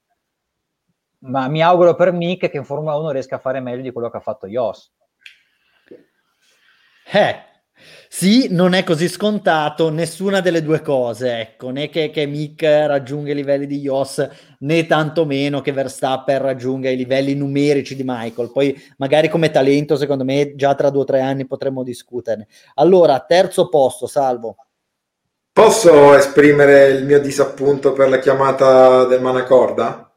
ma 1.20 1.48
mi 1.48 1.62
auguro 1.62 1.94
per 1.94 2.12
Mick 2.12 2.48
che 2.48 2.56
in 2.56 2.64
Formula 2.64 2.96
1 2.96 3.10
riesca 3.10 3.36
a 3.36 3.40
fare 3.40 3.60
meglio 3.60 3.82
di 3.82 3.92
quello 3.92 4.10
che 4.10 4.16
ha 4.18 4.20
fatto 4.20 4.46
Jos. 4.46 4.92
Eh, 7.10 7.48
sì, 8.08 8.48
non 8.50 8.74
è 8.74 8.84
così 8.84 9.08
scontato 9.08 9.90
nessuna 9.90 10.40
delle 10.40 10.62
due 10.62 10.82
cose, 10.82 11.40
ecco, 11.40 11.70
né 11.70 11.88
che, 11.88 12.10
che 12.10 12.26
Mick 12.26 12.62
raggiunga 12.62 13.30
i 13.30 13.34
livelli 13.34 13.66
di 13.66 13.80
Jos, 13.80 14.28
né 14.60 14.86
tantomeno 14.86 15.60
che 15.60 15.72
Verstappen 15.72 16.38
raggiunga 16.38 16.90
i 16.90 16.96
livelli 16.96 17.34
numerici 17.34 17.94
di 17.94 18.02
Michael. 18.04 18.50
Poi 18.50 18.76
magari 18.96 19.28
come 19.28 19.50
talento, 19.50 19.96
secondo 19.96 20.24
me, 20.24 20.54
già 20.54 20.74
tra 20.74 20.90
due 20.90 21.02
o 21.02 21.04
tre 21.04 21.20
anni 21.20 21.46
potremmo 21.46 21.82
discuterne. 21.82 22.48
Allora, 22.74 23.20
terzo 23.20 23.68
posto, 23.68 24.06
Salvo. 24.06 24.56
Posso 25.52 26.14
esprimere 26.14 26.88
il 26.88 27.04
mio 27.04 27.20
disappunto 27.20 27.92
per 27.92 28.08
la 28.08 28.18
chiamata 28.18 29.04
del 29.04 29.20
Manacorda? 29.20 30.07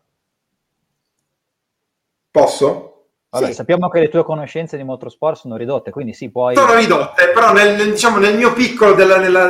Posso? 2.31 2.91
Vabbè, 3.33 3.45
sì. 3.45 3.53
sappiamo 3.53 3.87
che 3.87 4.01
le 4.01 4.09
tue 4.09 4.25
conoscenze 4.25 4.75
di 4.75 4.83
motorsport 4.83 5.37
sono 5.37 5.55
ridotte, 5.55 5.89
quindi 5.89 6.11
sì, 6.11 6.29
puoi... 6.29 6.53
Sono 6.53 6.75
ridotte, 6.75 7.29
però 7.29 7.53
nel, 7.53 7.75
nel, 7.77 7.91
diciamo, 7.91 8.17
nel 8.17 8.35
mio 8.35 8.51
piccolo 8.51 8.93
della... 8.93 9.19
Nella, 9.19 9.47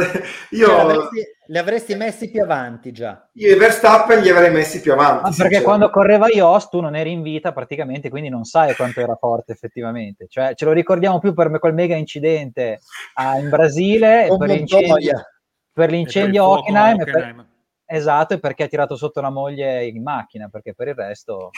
io... 0.52 0.68
Cioè, 0.68 0.80
avresti, 0.80 1.24
le 1.48 1.60
avresti 1.60 1.96
messi 1.96 2.30
più 2.30 2.44
avanti 2.44 2.92
già. 2.92 3.28
Io 3.34 3.56
i 3.56 3.58
Verstappen 3.58 4.22
li 4.22 4.30
avrei 4.30 4.52
messi 4.52 4.82
più 4.82 4.94
avanti. 4.94 5.30
Ah, 5.30 5.34
perché 5.36 5.64
quando 5.64 5.90
correva 5.90 6.28
Ios 6.28 6.70
tu 6.70 6.80
non 6.80 6.96
eri 6.96 7.12
in 7.12 7.24
vita 7.24 7.54
praticamente, 7.54 8.12
quindi 8.12 8.30
non 8.30 8.44
sai 8.44 8.76
quanto 8.76 9.00
era 9.00 9.16
forte 9.16 9.52
effettivamente. 9.52 10.28
Cioè, 10.30 10.54
ce 10.54 10.66
lo 10.66 10.74
ricordiamo 10.74 11.18
più 11.18 11.34
per 11.34 11.50
quel 11.58 11.74
mega 11.74 11.96
incidente 11.96 12.82
ah, 13.16 13.40
in 13.40 13.50
Brasile, 13.50 14.28
per 14.38 14.48
l'incendio, 14.48 15.26
per 15.74 15.90
l'incendio. 15.90 16.46
Hockenheim. 16.48 17.04
Per... 17.04 17.46
Esatto, 17.84 18.36
e 18.36 18.40
perché 18.40 18.66
ha 18.66 18.68
tirato 18.68 18.96
sotto 18.96 19.22
la 19.22 19.32
moglie 19.32 19.88
in 19.88 20.04
macchina, 20.04 20.50
perché 20.50 20.76
per 20.76 20.90
il 20.90 20.96
resto... 20.96 21.50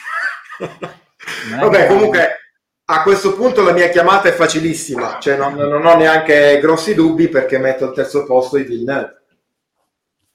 Vabbè, 1.59 1.87
comunque 1.87 2.37
a 2.85 3.01
questo 3.01 3.33
punto 3.33 3.63
la 3.63 3.71
mia 3.71 3.89
chiamata 3.89 4.27
è 4.27 4.33
facilissima, 4.33 5.17
cioè 5.19 5.37
non, 5.37 5.53
non 5.55 5.85
ho 5.85 5.95
neanche 5.95 6.59
grossi 6.61 6.93
dubbi 6.93 7.29
perché 7.29 7.57
metto 7.57 7.85
al 7.85 7.93
terzo 7.93 8.25
posto 8.25 8.57
i 8.57 8.63
Villeneuve. 8.63 9.22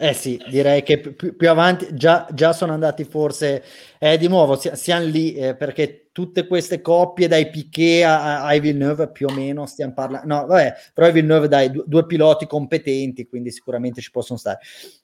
Eh 0.00 0.12
sì, 0.12 0.40
direi 0.48 0.84
che 0.84 1.00
più, 1.00 1.34
più 1.34 1.50
avanti 1.50 1.88
già, 1.92 2.28
già, 2.32 2.52
sono 2.52 2.72
andati 2.72 3.02
forse 3.02 3.64
eh, 3.98 4.16
di 4.16 4.28
nuovo, 4.28 4.54
si, 4.54 4.70
siamo 4.74 5.04
lì 5.06 5.34
eh, 5.34 5.56
perché 5.56 6.10
tutte 6.12 6.46
queste 6.46 6.80
coppie 6.80 7.26
dai 7.26 7.50
Piquet 7.50 8.04
a, 8.04 8.44
a 8.44 8.56
Villeneuve 8.60 9.10
più 9.10 9.26
o 9.26 9.32
meno 9.32 9.66
stiamo 9.66 9.94
parlando, 9.94 10.32
no 10.32 10.46
vabbè, 10.46 10.74
però 10.94 11.10
Villeneuve 11.10 11.48
dai 11.48 11.72
due, 11.72 11.82
due 11.84 12.06
piloti 12.06 12.46
competenti, 12.46 13.26
quindi 13.26 13.50
sicuramente 13.50 14.00
ci 14.00 14.12
possono 14.12 14.38
stare. 14.38 14.60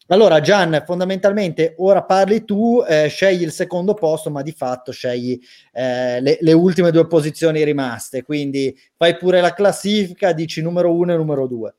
Allora 0.07 0.41
Gian, 0.41 0.81
fondamentalmente 0.87 1.75
ora 1.79 2.05
parli 2.05 2.45
tu, 2.45 2.81
eh, 2.87 3.09
scegli 3.09 3.43
il 3.43 3.51
secondo 3.51 3.95
posto, 3.95 4.31
ma 4.31 4.43
di 4.43 4.53
fatto 4.53 4.93
scegli 4.93 5.37
eh, 5.73 6.21
le, 6.21 6.39
le, 6.41 6.53
ultime 6.53 6.93
due 6.93 7.09
posizioni 7.09 7.65
rimaste, 7.65 8.23
quindi 8.23 8.73
fai 8.97 9.17
pure 9.17 9.41
la 9.41 9.55
classifica, 9.55 10.33
dici 10.33 10.63
numero 10.63 10.95
uno 10.95 11.15
e 11.15 11.17
numero 11.17 11.49
due. 11.49 11.75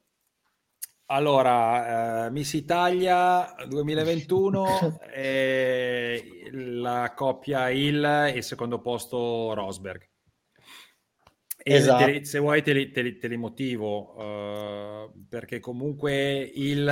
Allora, 1.07 2.25
eh, 2.25 2.31
Miss 2.31 2.53
Italia 2.53 3.53
2021, 3.67 4.99
eh, 5.13 6.49
la 6.51 7.13
coppia 7.15 7.69
Hill 7.69 8.03
e 8.03 8.37
il 8.37 8.43
secondo 8.43 8.81
posto 8.81 9.53
Rosberg. 9.53 10.07
Esatto. 11.67 12.05
Te, 12.05 12.25
se 12.25 12.39
vuoi 12.39 12.63
te 12.63 12.73
li, 12.73 12.91
te 12.91 13.03
li, 13.03 13.17
te 13.17 13.27
li 13.27 13.37
motivo, 13.37 14.15
uh, 14.19 15.27
perché 15.29 15.59
comunque 15.59 16.41
Hill 16.41 16.87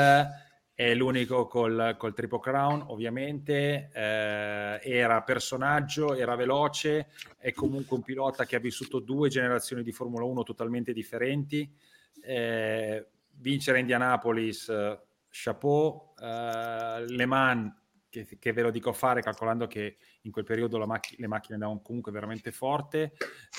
è 0.76 0.94
l'unico 0.94 1.48
col, 1.48 1.96
col 1.98 2.14
Triple 2.14 2.40
Crown, 2.40 2.84
ovviamente, 2.88 3.90
eh, 3.94 4.80
era 4.84 5.22
personaggio, 5.24 6.16
era 6.16 6.36
veloce, 6.36 7.08
è 7.38 7.52
comunque 7.52 7.98
un 7.98 8.04
pilota 8.04 8.46
che 8.46 8.56
ha 8.56 8.60
vissuto 8.60 9.00
due 9.00 9.30
generazioni 9.30 9.82
di 9.82 9.92
Formula 9.92 10.26
1 10.26 10.44
totalmente 10.44 10.94
differenti. 10.94 11.68
Eh, 12.22 13.08
vincere 13.44 13.80
Indianapolis, 13.80 14.72
chapeau, 15.30 16.14
uh, 16.18 17.04
Le 17.06 17.26
Mans, 17.26 17.74
che, 18.10 18.38
che, 18.40 18.54
ve 18.54 18.62
lo 18.62 18.72
dico 18.72 18.94
fare 18.94 19.22
calcolando 19.22 19.68
che 19.68 19.98
in 20.22 20.32
quel 20.32 20.46
periodo 20.46 20.78
macch- 20.86 21.18
le 21.18 21.28
macchine 21.28 21.56
andavano 21.56 21.82
comunque 21.82 22.12
veramente 22.12 22.52
forte. 22.52 23.14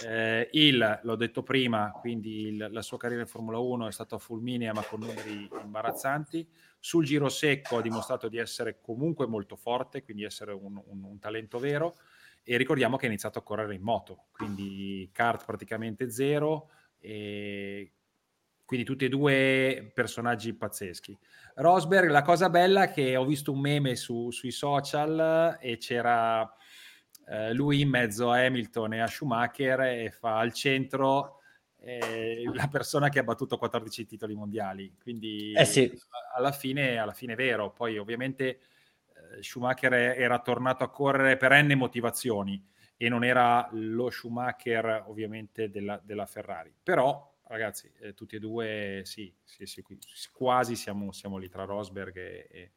Eh, 0.07 0.49
il, 0.53 1.01
l'ho 1.03 1.17
detto 1.17 1.43
prima, 1.43 1.91
quindi 1.91 2.47
il, 2.47 2.69
la 2.71 2.83
sua 2.83 2.97
carriera 2.97 3.23
in 3.23 3.29
Formula 3.29 3.59
1 3.59 3.89
è 3.89 3.93
stata 3.93 4.17
fulminea 4.17 4.73
ma 4.73 4.83
con 4.83 5.01
numeri 5.01 5.49
imbarazzanti. 5.63 6.49
Sul 6.79 7.05
giro 7.05 7.29
secco 7.29 7.79
ha 7.79 7.83
dimostrato 7.83 8.29
di 8.29 8.39
essere 8.39 8.79
comunque 8.81 9.27
molto 9.27 9.57
forte, 9.57 10.03
quindi 10.03 10.23
essere 10.23 10.53
un, 10.53 10.81
un, 10.87 11.03
un 11.03 11.19
talento 11.19 11.59
vero. 11.59 11.97
E 12.43 12.57
ricordiamo 12.57 12.97
che 12.97 13.07
ha 13.07 13.09
iniziato 13.09 13.39
a 13.39 13.43
correre 13.43 13.75
in 13.75 13.83
moto, 13.83 14.27
quindi 14.31 15.11
kart 15.13 15.45
praticamente 15.45 16.11
zero. 16.11 16.71
E 16.99 17.93
quindi 18.75 18.91
tutti 18.91 19.05
e 19.05 19.09
due 19.09 19.93
personaggi 19.95 20.53
pazzeschi. 20.53 21.17
Rosberg, 21.55 22.11
la 22.11 22.23
cosa 22.23 22.51
bella 22.51 22.85
è 22.85 22.93
che 22.93 23.15
ho 23.15 23.25
visto 23.25 23.53
un 23.53 23.61
meme 23.61 23.95
su, 23.95 24.33
sui 24.33 24.51
social 24.51 25.57
e 25.61 25.77
c'era 25.77 26.53
eh, 27.29 27.53
lui 27.53 27.83
in 27.83 27.89
mezzo 27.89 28.33
a 28.33 28.45
Hamilton 28.45 28.95
e 28.95 29.01
a 29.01 29.07
Schumacher 29.07 29.81
e 29.83 30.11
fa 30.11 30.39
al 30.39 30.53
centro 30.53 31.39
eh, 31.79 32.43
la 32.53 32.67
persona 32.67 33.11
che 33.11 33.21
ha 33.21 33.23
battuto 33.23 33.59
14 33.59 34.07
titoli 34.07 34.35
mondiali. 34.35 34.93
Quindi 35.01 35.53
eh 35.53 35.65
sì. 35.65 35.93
alla, 36.35 36.51
fine, 36.51 36.99
alla 36.99 37.13
fine 37.13 37.35
è 37.35 37.37
vero. 37.37 37.71
Poi 37.71 37.97
ovviamente 37.97 38.45
eh, 38.49 39.41
Schumacher 39.41 39.93
era 39.93 40.41
tornato 40.41 40.83
a 40.83 40.91
correre 40.91 41.37
per 41.37 41.53
n 41.63 41.75
motivazioni 41.75 42.61
e 42.97 43.09
non 43.09 43.23
era 43.23 43.69
lo 43.71 44.11
Schumacher 44.11 45.05
ovviamente 45.07 45.71
della, 45.71 46.01
della 46.03 46.27
Ferrari. 46.27 46.75
Però 46.83 47.31
ragazzi, 47.47 47.91
eh, 48.01 48.15
tutti 48.15 48.37
e 48.37 48.39
due 48.39 49.03
sì, 49.05 49.35
sì, 49.45 49.67
sì 49.67 49.83
quasi 50.33 50.77
siamo, 50.77 51.13
siamo, 51.13 51.39
lì 51.39 51.49
tra 51.49 51.65
Rosberg 51.65 52.17
e, 52.17 52.49
e, 52.51 52.73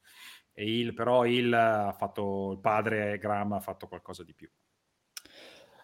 e 0.53 0.65
Hill, 0.65 0.93
però 0.93 1.25
Hill 1.25 1.53
ha 1.53 1.95
fatto, 1.97 2.51
il 2.51 2.59
padre 2.59 3.17
Graham 3.17 3.53
ha 3.53 3.59
fatto 3.59 3.87
qualcosa 3.87 4.23
di 4.23 4.33
più. 4.33 4.49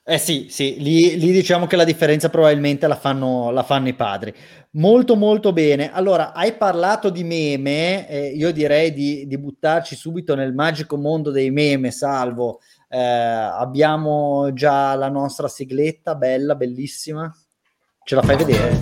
Eh 0.06 0.18
sì, 0.18 0.48
sì, 0.50 0.76
lì, 0.82 1.18
lì, 1.18 1.32
diciamo 1.32 1.66
che 1.66 1.78
la 1.78 1.86
differenza 1.86 2.30
probabilmente 2.30 2.88
la 2.88 2.98
fanno, 2.98 3.52
la 3.52 3.64
fanno, 3.64 3.88
i 3.88 3.94
padri. 3.94 4.34
Molto 4.72 5.16
molto 5.16 5.54
bene. 5.54 5.94
Allora, 5.94 6.34
hai 6.34 6.58
parlato 6.58 7.10
di 7.10 7.24
meme, 7.24 8.10
eh, 8.10 8.28
io 8.28 8.52
direi 8.52 8.92
di, 8.92 9.26
di, 9.28 9.38
buttarci 9.38 9.96
subito 9.96 10.36
nel 10.36 10.54
magico 10.54 10.98
mondo 10.98 11.32
dei 11.32 11.52
meme, 11.52 11.90
salvo. 11.92 12.60
Eh, 12.90 13.00
abbiamo 13.00 14.52
già 14.52 14.94
la 14.96 15.08
nostra 15.08 15.48
sigletta, 15.48 16.16
bella, 16.16 16.56
bellissima. 16.56 17.34
Ce 18.06 18.16
la 18.16 18.22
fai 18.22 18.36
vedere? 18.36 18.80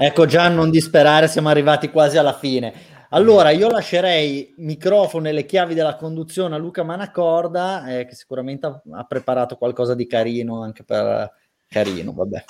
Ecco 0.00 0.26
Gian, 0.26 0.54
non 0.54 0.70
disperare, 0.70 1.28
siamo 1.28 1.48
arrivati 1.48 1.90
quasi 1.90 2.18
alla 2.18 2.34
fine. 2.34 2.74
Allora, 3.10 3.50
io 3.50 3.70
lascerei 3.70 4.54
microfono 4.58 5.28
e 5.28 5.32
le 5.32 5.46
chiavi 5.46 5.72
della 5.72 5.96
conduzione 5.96 6.54
a 6.54 6.58
Luca 6.58 6.82
Manacorda, 6.82 7.86
eh, 7.88 8.04
che 8.04 8.14
sicuramente 8.14 8.66
ha, 8.66 8.82
ha, 8.92 9.04
preparato 9.04 9.56
qualcosa 9.56 9.94
di 9.94 10.06
carino 10.06 10.62
anche 10.62 10.84
per 10.84 11.32
carino, 11.66 12.12
vabbè, 12.12 12.44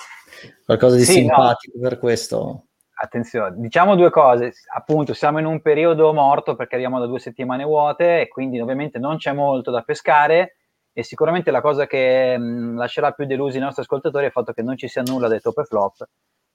qualcosa 0.65 0.97
di 0.97 1.05
sì, 1.05 1.13
simpatico 1.13 1.77
no. 1.77 1.87
per 1.87 1.97
questo 1.97 2.68
attenzione, 3.01 3.55
diciamo 3.57 3.95
due 3.95 4.09
cose, 4.09 4.51
appunto 4.75 5.13
siamo 5.13 5.39
in 5.39 5.45
un 5.45 5.61
periodo 5.61 6.13
morto 6.13 6.55
perché 6.55 6.75
arriviamo 6.75 6.99
da 6.99 7.05
due 7.05 7.19
settimane 7.19 7.63
vuote 7.63 8.21
e 8.21 8.27
quindi 8.27 8.59
ovviamente 8.59 8.99
non 8.99 9.17
c'è 9.17 9.31
molto 9.31 9.71
da 9.71 9.81
pescare 9.81 10.57
e 10.91 11.03
sicuramente 11.03 11.49
la 11.49 11.61
cosa 11.61 11.87
che 11.87 12.37
mh, 12.37 12.75
lascerà 12.75 13.11
più 13.11 13.25
delusi 13.25 13.57
i 13.57 13.61
nostri 13.61 13.83
ascoltatori 13.83 14.25
è 14.25 14.27
il 14.27 14.33
fatto 14.33 14.51
che 14.51 14.61
non 14.61 14.75
ci 14.75 14.89
sia 14.89 15.01
nulla 15.05 15.29
dei 15.29 15.39
top 15.39 15.59
e 15.59 15.63
flop 15.63 16.07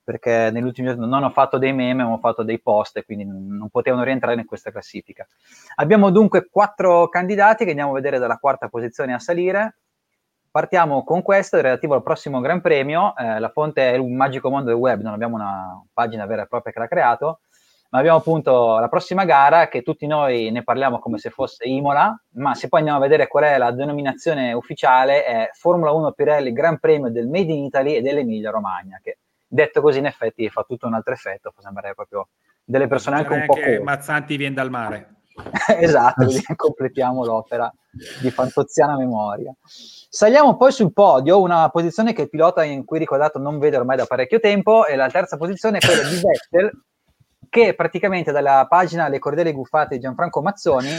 perché 0.03 0.51
negli 0.51 0.65
ultimi 0.65 0.87
giorni 0.87 1.07
non 1.07 1.23
ho 1.23 1.31
fatto 1.31 1.57
dei 1.57 1.73
meme, 1.73 2.03
ho 2.03 2.19
fatto 2.19 2.43
dei 2.43 2.61
post 2.61 2.97
e 2.97 3.03
quindi 3.03 3.25
non 3.25 3.69
potevano 3.71 4.03
rientrare 4.03 4.39
in 4.39 4.45
questa 4.45 4.69
classifica. 4.69 5.27
Abbiamo 5.77 6.11
dunque 6.11 6.47
quattro 6.47 7.09
candidati 7.09 7.63
che 7.63 7.71
andiamo 7.71 7.89
a 7.89 7.95
vedere 7.95 8.19
dalla 8.19 8.37
quarta 8.37 8.69
posizione 8.69 9.15
a 9.15 9.19
salire 9.19 9.77
Partiamo 10.55 11.03
con 11.03 11.21
questo, 11.21 11.59
relativo 11.59 11.95
al 11.95 12.01
prossimo 12.01 12.39
Gran 12.39 12.61
Premio. 12.61 13.13
Eh, 13.17 13.39
la 13.39 13.49
fonte 13.49 13.91
è 13.91 13.97
un 13.97 14.15
magico 14.15 14.49
mondo 14.49 14.69
del 14.69 14.79
web, 14.79 15.01
non 15.01 15.11
abbiamo 15.11 15.35
una 15.35 15.83
pagina 15.91 16.25
vera 16.25 16.43
e 16.43 16.47
propria 16.47 16.71
che 16.71 16.79
l'ha 16.79 16.87
creato, 16.87 17.41
ma 17.89 17.99
abbiamo 17.99 18.19
appunto 18.19 18.79
la 18.79 18.87
prossima 18.87 19.25
gara 19.25 19.67
che 19.67 19.81
tutti 19.81 20.07
noi 20.07 20.51
ne 20.51 20.63
parliamo 20.63 20.99
come 20.99 21.17
se 21.17 21.29
fosse 21.29 21.65
Imola, 21.65 22.17
ma 22.35 22.55
se 22.55 22.69
poi 22.69 22.79
andiamo 22.79 22.99
a 22.99 23.01
vedere 23.01 23.27
qual 23.27 23.43
è 23.43 23.57
la 23.57 23.71
denominazione 23.71 24.53
ufficiale 24.53 25.25
è 25.25 25.49
Formula 25.51 25.91
1 25.91 26.13
Pirelli 26.13 26.53
Gran 26.53 26.79
Premio 26.79 27.11
del 27.11 27.27
Made 27.27 27.51
in 27.51 27.65
Italy 27.65 27.95
e 27.95 28.01
dell'Emilia 28.01 28.49
Romagna, 28.49 29.01
che 29.03 29.17
detto 29.45 29.81
così 29.81 29.99
in 29.99 30.05
effetti 30.05 30.49
fa 30.49 30.63
tutto 30.63 30.87
un 30.87 30.93
altro 30.93 31.11
effetto, 31.11 31.51
fa 31.53 31.63
sembrare 31.63 31.93
proprio 31.95 32.29
delle 32.63 32.87
persone 32.87 33.17
anche 33.17 33.33
un 33.33 33.45
po'... 33.45 33.55
Anche 33.55 33.81
Mazzanti 33.81 34.37
viene 34.37 34.55
dal 34.55 34.69
mare. 34.69 35.15
esatto, 35.79 36.25
così 36.25 36.43
completiamo 36.55 37.25
l'opera 37.25 37.71
di 38.21 38.29
fantoziana 38.31 38.97
memoria. 38.97 39.53
Saliamo 39.63 40.55
poi 40.55 40.71
sul 40.71 40.93
podio, 40.93 41.41
una 41.41 41.69
posizione 41.69 42.13
che 42.13 42.23
il 42.23 42.29
pilota 42.29 42.63
in 42.63 42.85
cui 42.85 42.99
ricordato 42.99 43.39
non 43.39 43.59
vede 43.59 43.77
ormai 43.77 43.97
da 43.97 44.05
parecchio 44.05 44.39
tempo, 44.39 44.85
e 44.85 44.95
la 44.95 45.09
terza 45.09 45.37
posizione 45.37 45.79
è 45.79 45.85
quella 45.85 46.07
di 46.07 46.15
Vettel, 46.21 46.71
che 47.49 47.73
praticamente 47.73 48.31
dalla 48.31 48.65
pagina 48.67 49.07
Le 49.07 49.19
Cordelle 49.19 49.53
Guffate 49.53 49.95
di 49.95 50.01
Gianfranco 50.01 50.41
Mazzoni 50.41 50.89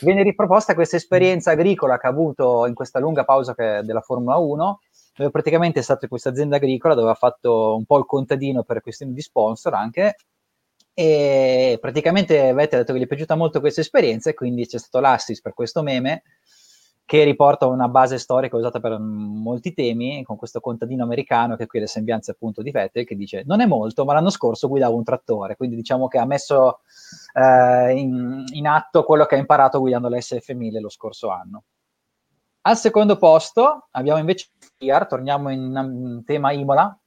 viene 0.00 0.22
riproposta 0.22 0.74
questa 0.74 0.96
esperienza 0.96 1.52
agricola 1.52 1.98
che 1.98 2.06
ha 2.06 2.10
avuto 2.10 2.66
in 2.66 2.74
questa 2.74 2.98
lunga 2.98 3.24
pausa 3.24 3.54
della 3.56 4.00
Formula 4.00 4.36
1, 4.36 4.80
dove 5.16 5.30
praticamente 5.30 5.80
è 5.80 5.82
stato 5.82 6.04
in 6.04 6.10
questa 6.10 6.30
azienda 6.30 6.56
agricola 6.56 6.94
dove 6.94 7.10
ha 7.10 7.14
fatto 7.14 7.76
un 7.76 7.84
po' 7.84 7.98
il 7.98 8.06
contadino 8.06 8.62
per 8.62 8.80
questioni 8.80 9.12
di 9.12 9.20
sponsor 9.20 9.74
anche, 9.74 10.16
e 11.00 11.78
praticamente 11.80 12.52
Vettel 12.52 12.74
ha 12.74 12.82
detto 12.82 12.92
che 12.92 12.98
gli 12.98 13.04
è 13.04 13.06
piaciuta 13.06 13.34
molto 13.34 13.60
questa 13.60 13.80
esperienza 13.80 14.28
e 14.28 14.34
quindi 14.34 14.66
c'è 14.66 14.76
stato 14.76 15.00
l'assist 15.00 15.40
per 15.40 15.54
questo 15.54 15.80
meme 15.82 16.24
che 17.06 17.24
riporta 17.24 17.66
una 17.66 17.88
base 17.88 18.18
storica 18.18 18.56
usata 18.56 18.80
per 18.80 18.98
molti 18.98 19.72
temi, 19.72 20.22
con 20.24 20.36
questo 20.36 20.60
contadino 20.60 21.02
americano 21.02 21.56
che 21.56 21.66
qui 21.66 21.80
le 21.80 21.86
sembianze 21.86 22.32
appunto 22.32 22.60
di 22.60 22.70
Vettel, 22.70 23.06
che 23.06 23.16
dice 23.16 23.44
non 23.46 23.62
è 23.62 23.66
molto, 23.66 24.04
ma 24.04 24.12
l'anno 24.12 24.28
scorso 24.28 24.68
guidavo 24.68 24.94
un 24.94 25.02
trattore, 25.02 25.56
quindi 25.56 25.74
diciamo 25.74 26.06
che 26.06 26.18
ha 26.18 26.26
messo 26.26 26.80
eh, 27.32 27.92
in, 27.96 28.44
in, 28.52 28.66
atto 28.66 29.02
quello 29.02 29.24
che 29.24 29.36
ha 29.36 29.38
imparato 29.38 29.80
guidando 29.80 30.10
l'SF1000 30.10 30.80
lo 30.80 30.90
scorso 30.90 31.30
anno. 31.30 31.62
Al 32.60 32.76
secondo 32.76 33.16
posto 33.16 33.88
abbiamo 33.92 34.18
invece 34.18 34.48
Fiar, 34.76 35.06
torniamo 35.06 35.48
in, 35.48 35.60
in 35.62 36.22
tema 36.26 36.52
Imola, 36.52 36.99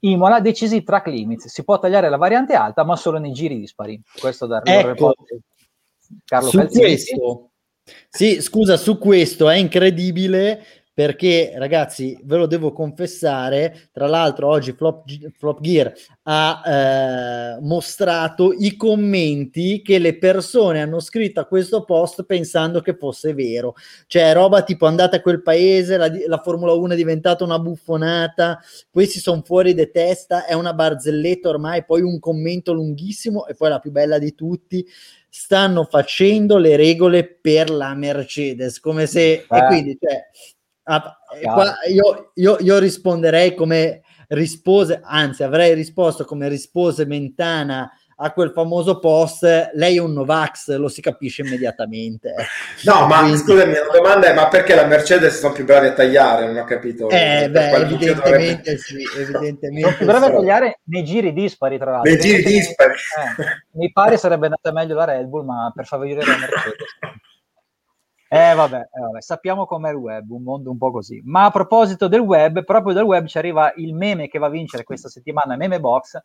Imola 0.00 0.40
decisi 0.40 0.82
track 0.82 1.06
limits, 1.06 1.46
si 1.48 1.64
può 1.64 1.78
tagliare 1.78 2.08
la 2.08 2.16
variante 2.16 2.54
alta 2.54 2.84
ma 2.84 2.96
solo 2.96 3.18
nei 3.18 3.32
giri 3.32 3.58
dispari. 3.58 4.00
Questo 4.18 4.46
da 4.46 4.60
ecco, 4.64 5.14
Carlo 6.24 6.48
su 6.48 6.56
Calzini. 6.56 6.82
questo 6.82 7.50
sì, 8.08 8.40
scusa, 8.40 8.76
su 8.76 8.98
questo 8.98 9.48
è 9.48 9.56
incredibile 9.56 10.64
perché 11.00 11.52
ragazzi 11.54 12.18
ve 12.24 12.36
lo 12.36 12.44
devo 12.44 12.74
confessare 12.74 13.88
tra 13.90 14.06
l'altro 14.06 14.48
oggi 14.48 14.72
Flop, 14.72 15.04
Flop 15.34 15.58
Gear 15.62 15.90
ha 16.24 16.62
eh, 17.56 17.58
mostrato 17.62 18.52
i 18.52 18.76
commenti 18.76 19.80
che 19.80 19.98
le 19.98 20.18
persone 20.18 20.82
hanno 20.82 21.00
scritto 21.00 21.40
a 21.40 21.46
questo 21.46 21.84
post 21.84 22.24
pensando 22.24 22.82
che 22.82 22.98
fosse 22.98 23.32
vero 23.32 23.76
cioè 24.08 24.34
roba 24.34 24.62
tipo 24.62 24.84
andate 24.84 25.16
a 25.16 25.20
quel 25.22 25.40
paese 25.40 25.96
la, 25.96 26.12
la 26.26 26.42
Formula 26.44 26.74
1 26.74 26.92
è 26.92 26.96
diventata 26.96 27.44
una 27.44 27.58
buffonata 27.58 28.60
questi 28.90 29.20
sono 29.20 29.40
fuori 29.42 29.72
di 29.72 29.90
testa 29.90 30.44
è 30.44 30.52
una 30.52 30.74
barzelletta 30.74 31.48
ormai 31.48 31.82
poi 31.82 32.02
un 32.02 32.18
commento 32.18 32.74
lunghissimo 32.74 33.46
e 33.46 33.54
poi 33.54 33.70
la 33.70 33.78
più 33.78 33.90
bella 33.90 34.18
di 34.18 34.34
tutti 34.34 34.86
stanno 35.30 35.84
facendo 35.84 36.58
le 36.58 36.76
regole 36.76 37.24
per 37.24 37.70
la 37.70 37.94
Mercedes 37.94 38.80
come 38.80 39.06
se 39.06 39.32
eh. 39.32 39.46
e 39.48 39.66
quindi 39.66 39.96
cioè 39.98 40.28
Ah, 40.84 41.16
qua 41.42 41.74
io, 41.88 42.32
io, 42.34 42.56
io, 42.58 42.78
risponderei 42.78 43.54
come 43.54 44.02
rispose, 44.28 45.00
anzi 45.02 45.42
avrei 45.42 45.74
risposto 45.74 46.24
come 46.24 46.48
rispose 46.48 47.04
Mentana 47.06 47.90
a 48.22 48.32
quel 48.32 48.52
famoso 48.52 48.98
post, 48.98 49.70
lei 49.72 49.96
è 49.96 50.00
un 50.00 50.12
Novax, 50.12 50.76
lo 50.76 50.88
si 50.88 51.00
capisce 51.00 51.42
immediatamente. 51.42 52.34
No, 52.82 53.06
ma 53.06 53.20
Quindi... 53.20 53.38
scusami, 53.38 53.72
la 53.72 53.88
domanda 53.92 54.28
è 54.28 54.34
ma 54.34 54.48
perché 54.48 54.74
la 54.74 54.86
Mercedes 54.86 55.38
sono 55.38 55.52
più 55.52 55.64
bravi 55.64 55.88
a 55.88 55.92
tagliare? 55.92 56.46
Non 56.46 56.56
ho 56.56 56.64
capito. 56.64 57.10
Eh, 57.10 57.48
beh, 57.50 57.70
evidentemente 57.72 58.78
sì, 58.78 59.02
evidentemente. 59.18 59.82
Sono 59.82 59.96
più 59.96 60.06
bravi 60.06 60.24
a 60.24 60.30
tagliare 60.30 60.80
nei 60.84 61.04
giri 61.04 61.32
dispari, 61.34 61.76
tra 61.76 61.90
l'altro. 61.90 62.10
Nei 62.10 62.20
giri 62.20 62.42
dispari. 62.42 62.92
Eh, 62.92 63.44
mi 63.72 63.92
pare 63.92 64.16
sarebbe 64.16 64.46
andata 64.46 64.72
meglio 64.72 64.94
la 64.94 65.04
Red 65.04 65.26
Bull, 65.26 65.44
ma 65.44 65.70
per 65.74 65.84
favorire 65.84 66.24
la 66.24 66.36
Mercedes. 66.38 66.96
Eh 68.32 68.54
vabbè, 68.54 68.78
eh 68.78 69.00
vabbè, 69.00 69.20
sappiamo 69.20 69.66
com'è 69.66 69.90
il 69.90 69.96
web, 69.96 70.30
un 70.30 70.44
mondo 70.44 70.70
un 70.70 70.78
po' 70.78 70.92
così. 70.92 71.20
Ma 71.24 71.46
a 71.46 71.50
proposito 71.50 72.06
del 72.06 72.20
web, 72.20 72.62
proprio 72.62 72.94
dal 72.94 73.02
web 73.04 73.26
ci 73.26 73.38
arriva 73.38 73.72
il 73.74 73.92
meme 73.92 74.28
che 74.28 74.38
va 74.38 74.46
a 74.46 74.50
vincere 74.50 74.84
questa 74.84 75.08
settimana, 75.08 75.56
Meme 75.56 75.80
Box, 75.80 76.16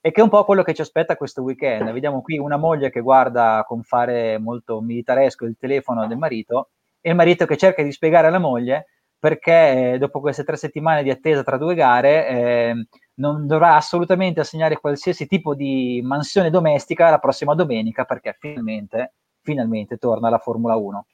e 0.00 0.10
che 0.10 0.20
è 0.20 0.24
un 0.24 0.28
po' 0.28 0.44
quello 0.44 0.64
che 0.64 0.74
ci 0.74 0.80
aspetta 0.80 1.16
questo 1.16 1.42
weekend. 1.42 1.92
Vediamo 1.92 2.20
qui 2.20 2.38
una 2.38 2.56
moglie 2.56 2.90
che 2.90 3.00
guarda 3.00 3.62
con 3.64 3.84
fare 3.84 4.38
molto 4.38 4.80
militaresco 4.80 5.44
il 5.44 5.56
telefono 5.56 6.08
del 6.08 6.18
marito 6.18 6.70
e 7.00 7.10
il 7.10 7.16
marito 7.16 7.46
che 7.46 7.56
cerca 7.56 7.80
di 7.84 7.92
spiegare 7.92 8.26
alla 8.26 8.40
moglie 8.40 8.86
perché 9.16 9.92
eh, 9.92 9.98
dopo 9.98 10.18
queste 10.18 10.42
tre 10.42 10.56
settimane 10.56 11.04
di 11.04 11.10
attesa 11.10 11.44
tra 11.44 11.56
due 11.58 11.76
gare 11.76 12.28
eh, 12.28 12.86
non 13.14 13.46
dovrà 13.46 13.76
assolutamente 13.76 14.40
assegnare 14.40 14.78
qualsiasi 14.80 15.26
tipo 15.28 15.54
di 15.54 16.00
mansione 16.04 16.50
domestica 16.50 17.08
la 17.08 17.18
prossima 17.18 17.54
domenica 17.54 18.04
perché 18.04 18.36
finalmente, 18.36 19.14
finalmente 19.42 19.96
torna 19.96 20.28
la 20.28 20.38
Formula 20.38 20.74
1. 20.74 21.06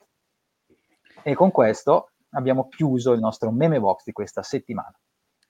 E 1.23 1.35
con 1.35 1.51
questo 1.51 2.11
abbiamo 2.31 2.69
chiuso 2.69 3.13
il 3.13 3.21
nostro 3.21 3.51
meme 3.51 3.79
box 3.79 4.05
di 4.05 4.13
questa 4.13 4.43
settimana. 4.43 4.95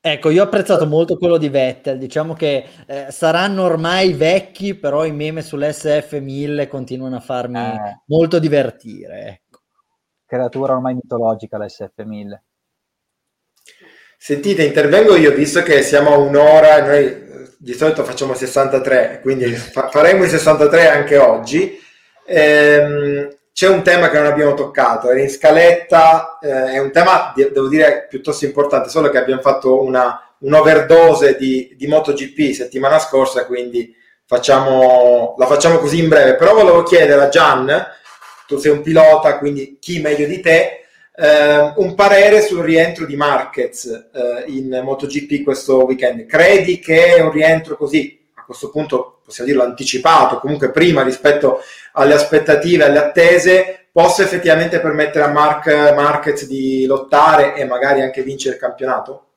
Ecco, 0.05 0.31
io 0.31 0.43
ho 0.43 0.47
apprezzato 0.47 0.85
molto 0.85 1.17
quello 1.17 1.39
di 1.39 1.49
Vettel, 1.49 1.97
diciamo 1.97 2.35
che 2.35 2.67
eh, 2.87 3.07
saranno 3.11 3.63
ormai 3.63 4.13
vecchi, 4.15 4.75
però 4.75 5.05
i 5.05 5.13
meme 5.13 5.43
sull'SF1000 5.43 6.67
continuano 6.67 7.17
a 7.17 7.21
farmi 7.21 7.61
eh. 7.61 8.03
molto 8.07 8.41
divertire. 8.41 9.29
Ecco. 9.29 9.61
Creatura 10.27 10.73
ormai 10.73 10.95
mitologica 10.95 11.57
l'SF1000. 11.57 12.41
Sentite, 14.19 14.65
intervengo 14.65 15.15
io, 15.15 15.33
visto 15.33 15.63
che 15.63 15.83
siamo 15.83 16.11
a 16.11 16.19
un'ora, 16.19 16.85
noi 16.85 17.05
eh, 17.05 17.55
di 17.57 17.73
solito 17.73 18.03
facciamo 18.03 18.35
63, 18.35 19.21
quindi 19.23 19.53
fa- 19.55 19.89
faremo 19.89 20.25
i 20.25 20.29
63 20.29 20.89
anche 20.89 21.17
oggi. 21.17 21.79
Ehm, 22.27 23.29
c'è 23.53 23.69
un 23.69 23.83
tema 23.83 24.09
che 24.09 24.19
non 24.19 24.27
abbiamo 24.27 24.55
toccato, 24.55 25.11
era 25.11 25.21
in 25.21 25.29
scaletta, 25.29 26.39
eh, 26.41 26.73
è 26.73 26.79
un 26.79 26.91
tema, 26.91 27.33
devo 27.35 27.69
dire, 27.69 28.07
piuttosto 28.09 28.45
importante, 28.47 28.89
solo 28.89 29.11
che 29.11 29.19
abbiamo 29.19 29.43
fatto 29.43 29.83
una, 29.83 30.35
un'overdose 30.39 31.37
di, 31.37 31.75
di 31.77 31.87
MotoGP 31.87 32.53
settimana 32.53 32.99
scorsa, 32.99 33.45
quindi 33.45 33.95
facciamo, 34.25 35.35
la 35.37 35.47
facciamo 35.47 35.79
così 35.79 35.99
in 35.99 36.09
breve. 36.09 36.37
Però 36.37 36.55
volevo 36.55 36.83
chiedere 36.83 37.21
a 37.21 37.29
Gian, 37.29 37.87
tu 38.47 38.57
sei 38.57 38.73
un 38.73 38.81
pilota, 38.81 39.39
quindi 39.39 39.77
chi 39.79 40.01
meglio 40.01 40.27
di 40.27 40.41
te, 40.41 40.87
eh, 41.15 41.73
un 41.77 41.95
parere 41.95 42.41
sul 42.41 42.65
rientro 42.65 43.05
di 43.05 43.17
Marquez 43.17 43.85
eh, 43.85 44.45
in 44.47 44.81
MotoGP 44.83 45.45
questo 45.45 45.85
weekend. 45.85 46.25
Credi 46.25 46.79
che 46.79 47.19
un 47.21 47.31
rientro 47.31 47.77
così 47.77 48.22
a 48.43 48.45
questo 48.45 48.71
punto 48.71 49.21
possiamo 49.25 49.49
dirlo 49.49 49.65
anticipato, 49.65 50.39
comunque 50.39 50.71
prima 50.71 51.03
rispetto 51.03 51.61
alle 51.93 52.15
aspettative, 52.15 52.85
alle 52.85 52.99
attese, 52.99 53.89
possa 53.93 54.23
effettivamente 54.23 54.81
permettere 54.81 55.25
a 55.25 55.31
Mark 55.31 55.67
Marquez 55.67 56.47
di 56.47 56.85
lottare 56.87 57.55
e 57.55 57.65
magari 57.65 58.03
anche 58.03 58.23
vincere 58.23 58.57
il 58.57 58.61
campionato? 58.61 59.29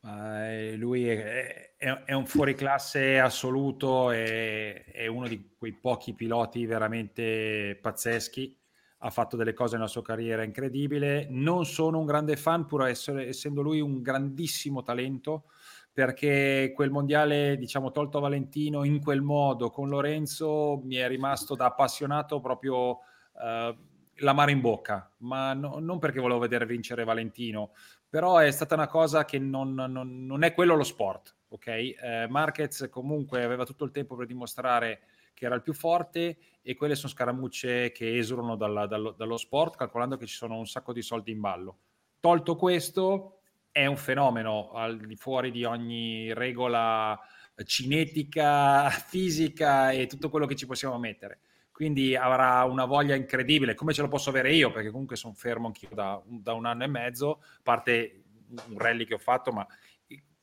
Uh, 0.00 0.74
lui 0.76 1.08
è, 1.08 1.74
è, 1.76 2.02
è, 2.04 2.12
un 2.12 2.26
fuoriclasse 2.26 3.18
assoluto, 3.18 4.10
è, 4.10 4.84
è 4.86 5.06
uno 5.06 5.28
di 5.28 5.54
quei 5.56 5.72
pochi 5.72 6.14
piloti 6.14 6.66
veramente 6.66 7.78
pazzeschi 7.80 8.58
ha 9.04 9.10
fatto 9.10 9.36
delle 9.36 9.52
cose 9.52 9.74
nella 9.74 9.88
sua 9.88 10.02
carriera 10.02 10.44
incredibile. 10.44 11.26
Non 11.28 11.66
sono 11.66 11.98
un 11.98 12.06
grande 12.06 12.36
fan, 12.36 12.66
pur 12.66 12.86
essere, 12.86 13.28
essendo 13.28 13.60
lui 13.60 13.80
un 13.80 14.00
grandissimo 14.00 14.82
talento 14.82 15.46
perché 15.92 16.72
quel 16.74 16.90
mondiale, 16.90 17.56
diciamo, 17.56 17.90
tolto 17.90 18.20
Valentino 18.20 18.84
in 18.84 19.00
quel 19.00 19.20
modo 19.20 19.70
con 19.70 19.88
Lorenzo 19.88 20.80
mi 20.84 20.96
è 20.96 21.06
rimasto 21.06 21.54
da 21.54 21.66
appassionato 21.66 22.40
proprio 22.40 23.00
eh, 23.38 23.76
l'amaro 24.16 24.50
in 24.50 24.60
bocca, 24.60 25.10
ma 25.18 25.52
no, 25.52 25.78
non 25.78 25.98
perché 25.98 26.20
volevo 26.20 26.40
vedere 26.40 26.64
vincere 26.64 27.04
Valentino, 27.04 27.72
però 28.08 28.38
è 28.38 28.50
stata 28.50 28.74
una 28.74 28.88
cosa 28.88 29.24
che 29.24 29.38
non, 29.38 29.74
non, 29.74 30.26
non 30.26 30.42
è 30.42 30.54
quello 30.54 30.74
lo 30.74 30.84
sport, 30.84 31.36
ok? 31.48 31.66
Eh, 31.66 32.26
Marquez 32.28 32.88
comunque 32.90 33.44
aveva 33.44 33.64
tutto 33.64 33.84
il 33.84 33.90
tempo 33.90 34.16
per 34.16 34.26
dimostrare 34.26 35.00
che 35.34 35.46
era 35.46 35.54
il 35.54 35.62
più 35.62 35.74
forte 35.74 36.38
e 36.62 36.74
quelle 36.74 36.94
sono 36.94 37.12
scaramucce 37.12 37.90
che 37.90 38.16
esulano 38.16 38.56
dallo, 38.56 39.12
dallo 39.12 39.36
sport, 39.36 39.76
calcolando 39.76 40.16
che 40.16 40.26
ci 40.26 40.36
sono 40.36 40.56
un 40.56 40.66
sacco 40.66 40.92
di 40.92 41.02
soldi 41.02 41.32
in 41.32 41.40
ballo. 41.40 41.78
Tolto 42.20 42.54
questo, 42.54 43.40
è 43.72 43.86
un 43.86 43.96
fenomeno 43.96 44.72
al 44.72 44.98
di 44.98 45.16
fuori 45.16 45.50
di 45.50 45.64
ogni 45.64 46.32
regola 46.34 47.18
cinetica, 47.64 48.88
fisica 49.08 49.90
e 49.90 50.06
tutto 50.06 50.28
quello 50.28 50.46
che 50.46 50.54
ci 50.54 50.66
possiamo 50.66 50.98
mettere. 50.98 51.40
Quindi 51.72 52.14
avrà 52.14 52.62
una 52.64 52.84
voglia 52.84 53.14
incredibile, 53.14 53.74
come 53.74 53.94
ce 53.94 54.02
lo 54.02 54.08
posso 54.08 54.30
avere 54.30 54.52
io, 54.52 54.70
perché 54.70 54.90
comunque 54.90 55.16
sono 55.16 55.32
fermo 55.32 55.66
anch'io 55.66 55.88
da, 55.92 56.22
da 56.24 56.52
un 56.52 56.66
anno 56.66 56.84
e 56.84 56.86
mezzo, 56.86 57.40
a 57.40 57.60
parte 57.62 58.24
un 58.68 58.78
rally 58.78 59.04
che 59.06 59.14
ho 59.14 59.18
fatto, 59.18 59.52
ma 59.52 59.66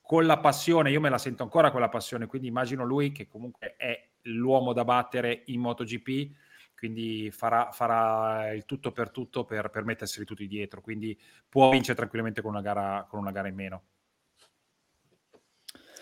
con 0.01 0.25
la 0.25 0.39
passione, 0.39 0.89
io 0.89 0.99
me 0.99 1.09
la 1.09 1.19
sento 1.19 1.43
ancora 1.43 1.69
quella 1.69 1.87
passione, 1.87 2.25
quindi 2.25 2.47
immagino 2.47 2.83
lui 2.83 3.11
che 3.11 3.27
comunque 3.27 3.75
è 3.77 4.09
l'uomo 4.23 4.73
da 4.73 4.83
battere 4.83 5.43
in 5.45 5.61
MotoGP, 5.61 6.31
quindi 6.79 7.29
farà, 7.29 7.71
farà, 7.73 8.53
il 8.53 8.63
tutto 8.63 8.93
per 8.93 9.11
tutto 9.11 9.43
per, 9.43 9.69
per 9.69 9.83
metterseli 9.83 10.25
tutti 10.25 10.47
dietro, 10.47 10.79
quindi 10.79 11.19
può 11.49 11.69
vincere 11.69 11.97
tranquillamente 11.97 12.41
con 12.41 12.51
una 12.51 12.61
gara, 12.61 13.05
con 13.09 13.19
una 13.19 13.31
gara 13.31 13.49
in 13.49 13.55
meno. 13.55 13.83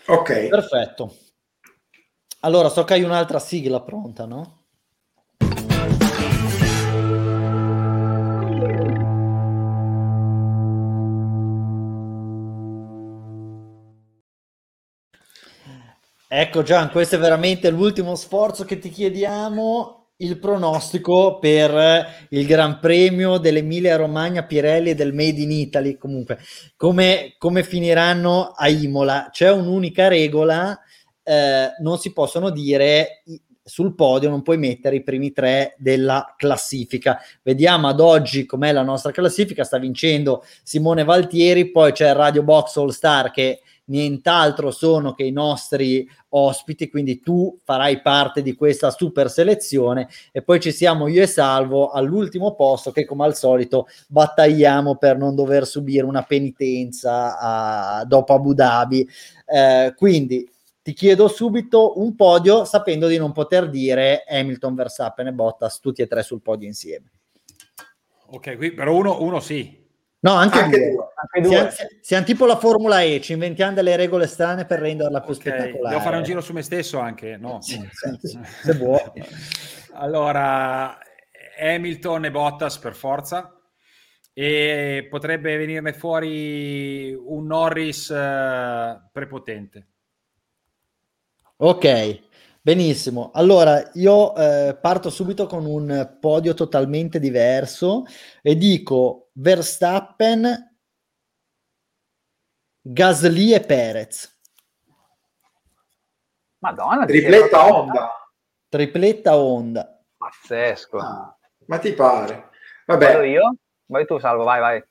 Ok. 0.06 0.46
Perfetto. 0.46 1.16
Allora, 2.40 2.68
so 2.68 2.84
che 2.84 2.94
hai 2.94 3.02
un'altra 3.02 3.40
sigla 3.40 3.82
pronta, 3.82 4.24
no? 4.24 4.66
Ecco 16.30 16.62
Gian, 16.62 16.90
questo 16.90 17.16
è 17.16 17.18
veramente 17.18 17.68
l'ultimo 17.70 18.14
sforzo 18.14 18.64
che 18.64 18.78
ti 18.78 18.90
chiediamo 18.90 19.97
il 20.20 20.38
pronostico 20.38 21.38
per 21.38 22.26
il 22.30 22.46
Gran 22.46 22.80
Premio 22.80 23.38
dell'Emilia 23.38 23.96
Romagna 23.96 24.44
Pirelli 24.44 24.90
e 24.90 24.94
del 24.94 25.12
Made 25.12 25.40
in 25.40 25.52
Italy. 25.52 25.96
Comunque, 25.96 26.38
come, 26.76 27.34
come 27.38 27.62
finiranno 27.62 28.52
a 28.56 28.68
Imola? 28.68 29.28
C'è 29.30 29.50
un'unica 29.52 30.08
regola, 30.08 30.76
eh, 31.22 31.68
non 31.80 31.98
si 31.98 32.12
possono 32.12 32.50
dire 32.50 33.22
sul 33.62 33.94
podio, 33.94 34.30
non 34.30 34.42
puoi 34.42 34.56
mettere 34.56 34.96
i 34.96 35.04
primi 35.04 35.30
tre 35.30 35.76
della 35.78 36.34
classifica. 36.36 37.20
Vediamo 37.42 37.86
ad 37.86 38.00
oggi 38.00 38.44
com'è 38.44 38.72
la 38.72 38.82
nostra 38.82 39.12
classifica. 39.12 39.62
Sta 39.62 39.78
vincendo 39.78 40.42
Simone 40.64 41.04
Valtieri, 41.04 41.70
poi 41.70 41.92
c'è 41.92 42.08
il 42.08 42.16
Radio 42.16 42.42
Box 42.42 42.76
All 42.76 42.88
Star 42.88 43.30
che 43.30 43.60
nient'altro 43.88 44.70
sono 44.70 45.14
che 45.14 45.24
i 45.24 45.30
nostri 45.30 46.08
ospiti, 46.30 46.88
quindi 46.88 47.20
tu 47.20 47.58
farai 47.62 48.00
parte 48.00 48.42
di 48.42 48.54
questa 48.54 48.90
super 48.90 49.30
selezione 49.30 50.08
e 50.32 50.42
poi 50.42 50.60
ci 50.60 50.72
siamo 50.72 51.08
io 51.08 51.22
e 51.22 51.26
Salvo 51.26 51.90
all'ultimo 51.90 52.54
posto 52.54 52.90
che 52.90 53.04
come 53.04 53.24
al 53.24 53.36
solito 53.36 53.86
battagliamo 54.08 54.96
per 54.96 55.16
non 55.16 55.34
dover 55.34 55.66
subire 55.66 56.04
una 56.04 56.22
penitenza 56.22 57.38
a, 57.38 58.04
dopo 58.04 58.34
Abu 58.34 58.54
Dhabi. 58.54 59.08
Eh, 59.46 59.94
quindi 59.96 60.48
ti 60.82 60.92
chiedo 60.92 61.28
subito 61.28 62.00
un 62.00 62.14
podio 62.14 62.64
sapendo 62.64 63.08
di 63.08 63.18
non 63.18 63.32
poter 63.32 63.68
dire 63.68 64.24
Hamilton, 64.26 64.74
Verstappen 64.74 65.26
e 65.26 65.32
Bottas 65.32 65.80
tutti 65.80 66.02
e 66.02 66.06
tre 66.06 66.22
sul 66.22 66.40
podio 66.40 66.66
insieme. 66.66 67.10
Ok, 68.30 68.56
qui 68.56 68.72
però 68.72 68.94
uno, 68.94 69.22
uno 69.22 69.40
sì. 69.40 69.77
No, 70.20 70.32
anche, 70.32 70.58
anche 70.58 70.78
due. 70.78 70.90
due. 70.90 71.08
Anche 71.14 71.40
due. 71.40 71.70
Siamo, 71.70 71.90
siamo, 72.00 72.24
tipo 72.24 72.46
la 72.46 72.56
Formula 72.56 73.02
E, 73.02 73.20
ci 73.20 73.32
inventiamo 73.32 73.74
delle 73.74 73.94
regole 73.96 74.26
strane 74.26 74.64
per 74.64 74.80
renderla 74.80 75.20
più 75.20 75.32
okay. 75.32 75.52
spettacolare. 75.52 75.94
Devo 75.94 76.00
fare 76.00 76.16
un 76.16 76.22
giro 76.24 76.40
su 76.40 76.52
me 76.52 76.62
stesso 76.62 76.98
anche, 76.98 77.36
no? 77.36 77.60
Sì, 77.60 77.78
sì, 78.20 78.38
se 78.62 78.72
vuoi. 78.74 79.00
allora, 79.94 80.98
Hamilton 81.58 82.24
e 82.24 82.30
Bottas 82.30 82.78
per 82.78 82.94
forza 82.94 83.52
e 84.32 85.06
potrebbe 85.10 85.56
venirne 85.56 85.92
fuori 85.92 87.12
un 87.12 87.46
Norris 87.46 88.10
eh, 88.10 89.00
prepotente. 89.12 89.86
Ok, 91.60 92.20
benissimo. 92.68 93.30
Allora 93.32 93.90
io 93.94 94.36
eh, 94.36 94.76
parto 94.78 95.08
subito 95.08 95.46
con 95.46 95.64
un 95.64 96.18
podio 96.20 96.52
totalmente 96.52 97.18
diverso 97.18 98.04
e 98.42 98.56
dico 98.56 99.30
Verstappen, 99.32 100.76
Gasly 102.82 103.54
e 103.54 103.60
Perez. 103.60 104.38
Madonna, 106.58 107.06
tripletta 107.06 107.72
Honda. 107.72 108.30
Tripletta 108.68 109.36
Honda. 109.38 110.02
Pazzesco. 110.18 110.98
Ah, 110.98 111.34
ma 111.68 111.78
ti 111.78 111.94
pare? 111.94 112.50
Vabbè. 112.84 113.12
Vado 113.12 113.22
io? 113.22 113.54
Vai 113.86 114.04
tu, 114.04 114.18
Salvo, 114.18 114.44
vai, 114.44 114.60
vai. 114.60 114.84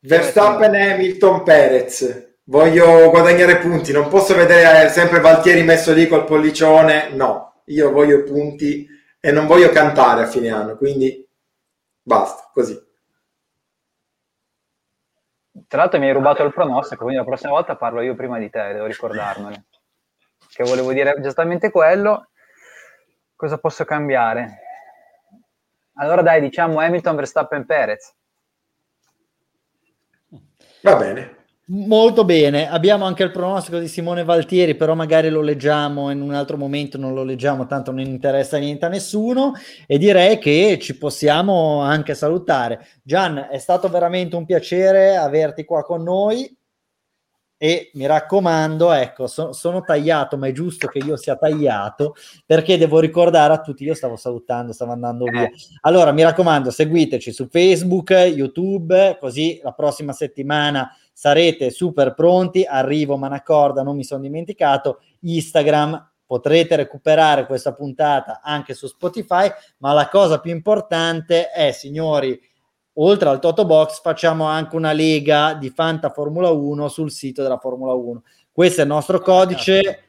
Verstappen, 0.00 0.74
Hamilton, 0.74 1.42
Perez. 1.42 2.35
Voglio 2.48 3.10
guadagnare 3.10 3.58
punti, 3.58 3.90
non 3.90 4.08
posso 4.08 4.32
vedere 4.36 4.88
sempre 4.90 5.18
Valtieri 5.18 5.64
messo 5.64 5.92
lì 5.92 6.06
col 6.06 6.24
pollicione. 6.24 7.10
No, 7.10 7.62
io 7.64 7.90
voglio 7.90 8.22
punti 8.22 8.86
e 9.18 9.32
non 9.32 9.46
voglio 9.46 9.68
cantare 9.70 10.22
a 10.22 10.26
fine 10.26 10.50
anno, 10.50 10.76
quindi 10.76 11.28
basta, 12.00 12.48
così. 12.52 12.80
Tra 15.66 15.80
l'altro 15.80 15.98
mi 15.98 16.06
hai 16.06 16.12
rubato 16.12 16.44
il 16.44 16.52
pronostico, 16.52 17.02
quindi 17.02 17.18
la 17.18 17.26
prossima 17.26 17.50
volta 17.50 17.74
parlo 17.74 18.00
io 18.00 18.14
prima 18.14 18.38
di 18.38 18.48
te, 18.48 18.72
devo 18.74 18.86
ricordarmene. 18.86 19.64
Che 20.48 20.62
volevo 20.62 20.92
dire 20.92 21.16
esattamente 21.16 21.72
quello. 21.72 22.28
Cosa 23.34 23.58
posso 23.58 23.84
cambiare? 23.84 24.60
Allora 25.94 26.22
dai, 26.22 26.40
diciamo 26.40 26.78
Hamilton, 26.78 27.16
Verstappen, 27.16 27.66
Perez. 27.66 28.14
Va 30.82 30.94
bene. 30.94 31.45
Molto 31.68 32.24
bene, 32.24 32.70
abbiamo 32.70 33.06
anche 33.06 33.24
il 33.24 33.32
pronostico 33.32 33.80
di 33.80 33.88
Simone 33.88 34.22
Valtieri, 34.22 34.76
però 34.76 34.94
magari 34.94 35.30
lo 35.30 35.40
leggiamo 35.40 36.12
in 36.12 36.20
un 36.20 36.32
altro 36.32 36.56
momento, 36.56 36.96
non 36.96 37.12
lo 37.12 37.24
leggiamo, 37.24 37.66
tanto 37.66 37.90
non 37.90 38.06
interessa 38.06 38.56
niente 38.56 38.84
a 38.84 38.88
nessuno 38.88 39.52
e 39.84 39.98
direi 39.98 40.38
che 40.38 40.78
ci 40.80 40.96
possiamo 40.96 41.80
anche 41.80 42.14
salutare. 42.14 42.86
Gian, 43.02 43.48
è 43.50 43.58
stato 43.58 43.88
veramente 43.88 44.36
un 44.36 44.44
piacere 44.44 45.16
averti 45.16 45.64
qua 45.64 45.82
con 45.82 46.04
noi 46.04 46.48
e 47.58 47.90
mi 47.94 48.06
raccomando, 48.06 48.92
ecco, 48.92 49.26
so, 49.26 49.52
sono 49.52 49.80
tagliato, 49.80 50.36
ma 50.36 50.46
è 50.46 50.52
giusto 50.52 50.86
che 50.86 50.98
io 50.98 51.16
sia 51.16 51.34
tagliato 51.34 52.14
perché 52.44 52.78
devo 52.78 53.00
ricordare 53.00 53.54
a 53.54 53.60
tutti, 53.60 53.82
io 53.82 53.94
stavo 53.94 54.14
salutando, 54.14 54.72
stavo 54.72 54.92
andando 54.92 55.24
via. 55.24 55.46
Eh. 55.46 55.52
Allora, 55.80 56.12
mi 56.12 56.22
raccomando, 56.22 56.70
seguiteci 56.70 57.32
su 57.32 57.48
Facebook, 57.48 58.10
YouTube, 58.10 59.16
così 59.18 59.58
la 59.64 59.72
prossima 59.72 60.12
settimana 60.12 60.88
sarete 61.16 61.70
super 61.70 62.12
pronti. 62.12 62.64
Arrivo 62.64 63.16
Manacorda, 63.16 63.82
non 63.82 63.96
mi 63.96 64.04
sono 64.04 64.20
dimenticato, 64.20 65.00
Instagram, 65.20 66.10
potrete 66.26 66.76
recuperare 66.76 67.46
questa 67.46 67.72
puntata 67.72 68.40
anche 68.42 68.74
su 68.74 68.86
Spotify, 68.86 69.48
ma 69.78 69.94
la 69.94 70.08
cosa 70.08 70.40
più 70.40 70.50
importante 70.50 71.48
è, 71.48 71.72
signori, 71.72 72.38
oltre 72.94 73.30
al 73.30 73.40
Toto 73.40 73.64
Box 73.64 74.02
facciamo 74.02 74.44
anche 74.44 74.76
una 74.76 74.92
lega 74.92 75.54
di 75.54 75.70
Fanta 75.70 76.10
Formula 76.10 76.50
1 76.50 76.88
sul 76.88 77.10
sito 77.10 77.42
della 77.42 77.58
Formula 77.58 77.94
1. 77.94 78.22
Questo 78.52 78.82
è 78.82 78.84
il 78.84 78.90
nostro 78.90 79.18
codice. 79.20 80.02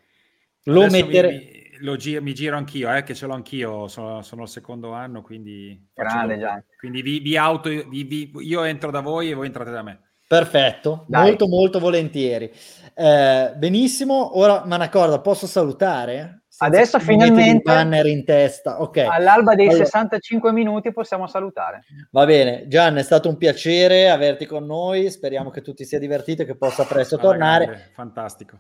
Lo 0.64 0.88
mettere... 0.90 1.30
Mi, 1.30 1.56
lo 1.82 1.96
gi- 1.96 2.20
mi 2.20 2.34
giro 2.34 2.58
anch'io, 2.58 2.94
eh, 2.94 3.04
che 3.04 3.14
ce 3.16 3.28
l'ho 3.28 3.34
anch'io, 3.34 3.88
sono, 3.88 4.24
sono 4.24 4.42
al 4.42 4.50
secondo 4.50 4.92
anno, 4.92 5.22
quindi... 5.22 5.90
Grande, 5.94 6.38
già. 6.38 6.62
Quindi 6.78 7.02
vi, 7.02 7.20
vi 7.20 7.38
auto, 7.38 7.70
vi, 7.70 8.04
vi, 8.04 8.32
io 8.40 8.64
entro 8.64 8.92
da 8.92 9.00
voi 9.00 9.30
e 9.30 9.36
voi 9.36 9.46
entrate 9.46 9.72
da 9.72 9.84
me. 9.84 10.07
Perfetto, 10.28 11.06
Dai. 11.08 11.24
molto 11.24 11.48
molto 11.48 11.80
volentieri. 11.80 12.52
Eh, 12.94 13.54
benissimo, 13.56 14.38
ora 14.38 14.64
Manacorda, 14.66 15.22
posso 15.22 15.48
salutare? 15.48 16.42
Adesso 16.60 17.00
finalmente 17.00 17.62
banner 17.62 18.08
in 18.08 18.26
testa. 18.26 18.82
Okay. 18.82 19.06
All'alba 19.06 19.54
dei 19.54 19.68
allora, 19.68 19.86
65 19.86 20.52
minuti 20.52 20.92
possiamo 20.92 21.28
salutare. 21.28 21.84
Va 22.12 22.26
bene, 22.26 22.68
Gian, 22.68 22.98
è 22.98 23.04
stato 23.04 23.30
un 23.30 23.38
piacere 23.38 24.10
averti 24.10 24.46
con 24.46 24.66
noi. 24.66 25.10
Speriamo 25.12 25.52
che 25.52 25.62
tu 25.62 25.74
ti 25.74 25.86
sia 25.86 26.00
divertito 26.00 26.42
e 26.42 26.46
che 26.46 26.58
possa 26.58 26.84
presto 26.84 27.16
ah, 27.16 27.20
tornare. 27.20 27.66
Grande. 27.66 27.92
Fantastico 27.94 28.60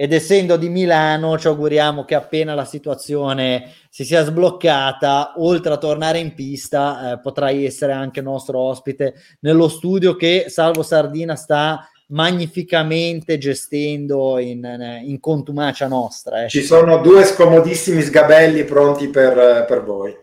ed 0.00 0.12
essendo 0.12 0.56
di 0.56 0.68
Milano 0.68 1.36
ci 1.38 1.48
auguriamo 1.48 2.04
che 2.04 2.14
appena 2.14 2.54
la 2.54 2.64
situazione 2.64 3.72
si 3.90 4.04
sia 4.04 4.22
sbloccata, 4.22 5.32
oltre 5.38 5.72
a 5.72 5.76
tornare 5.76 6.20
in 6.20 6.34
pista, 6.34 7.14
eh, 7.14 7.18
potrai 7.18 7.64
essere 7.64 7.90
anche 7.90 8.20
nostro 8.20 8.60
ospite 8.60 9.14
nello 9.40 9.66
studio 9.66 10.14
che 10.14 10.44
Salvo 10.46 10.84
Sardina 10.84 11.34
sta 11.34 11.84
magnificamente 12.10 13.38
gestendo 13.38 14.38
in, 14.38 15.00
in 15.02 15.18
contumacia 15.18 15.88
nostra. 15.88 16.44
Eh. 16.44 16.48
Ci 16.48 16.62
sono 16.62 16.98
due 16.98 17.24
scomodissimi 17.24 18.00
sgabelli 18.00 18.62
pronti 18.62 19.08
per, 19.08 19.64
per 19.66 19.82
voi. 19.82 20.16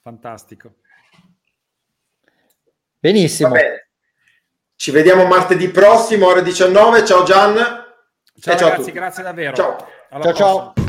Fantastico. 0.00 0.76
Benissimo. 2.98 3.52
Ci 4.74 4.90
vediamo 4.90 5.26
martedì 5.26 5.68
prossimo, 5.68 6.28
ore 6.28 6.42
19. 6.42 7.04
Ciao 7.04 7.24
Gian. 7.24 7.81
Ciao, 8.40 8.56
ciao 8.56 8.68
ragazzi, 8.70 8.92
grazie 8.92 9.22
davvero. 9.22 9.54
Ciao. 9.54 9.76
Alla 10.10 10.24
ciao, 10.24 10.34
ciao. 10.34 10.81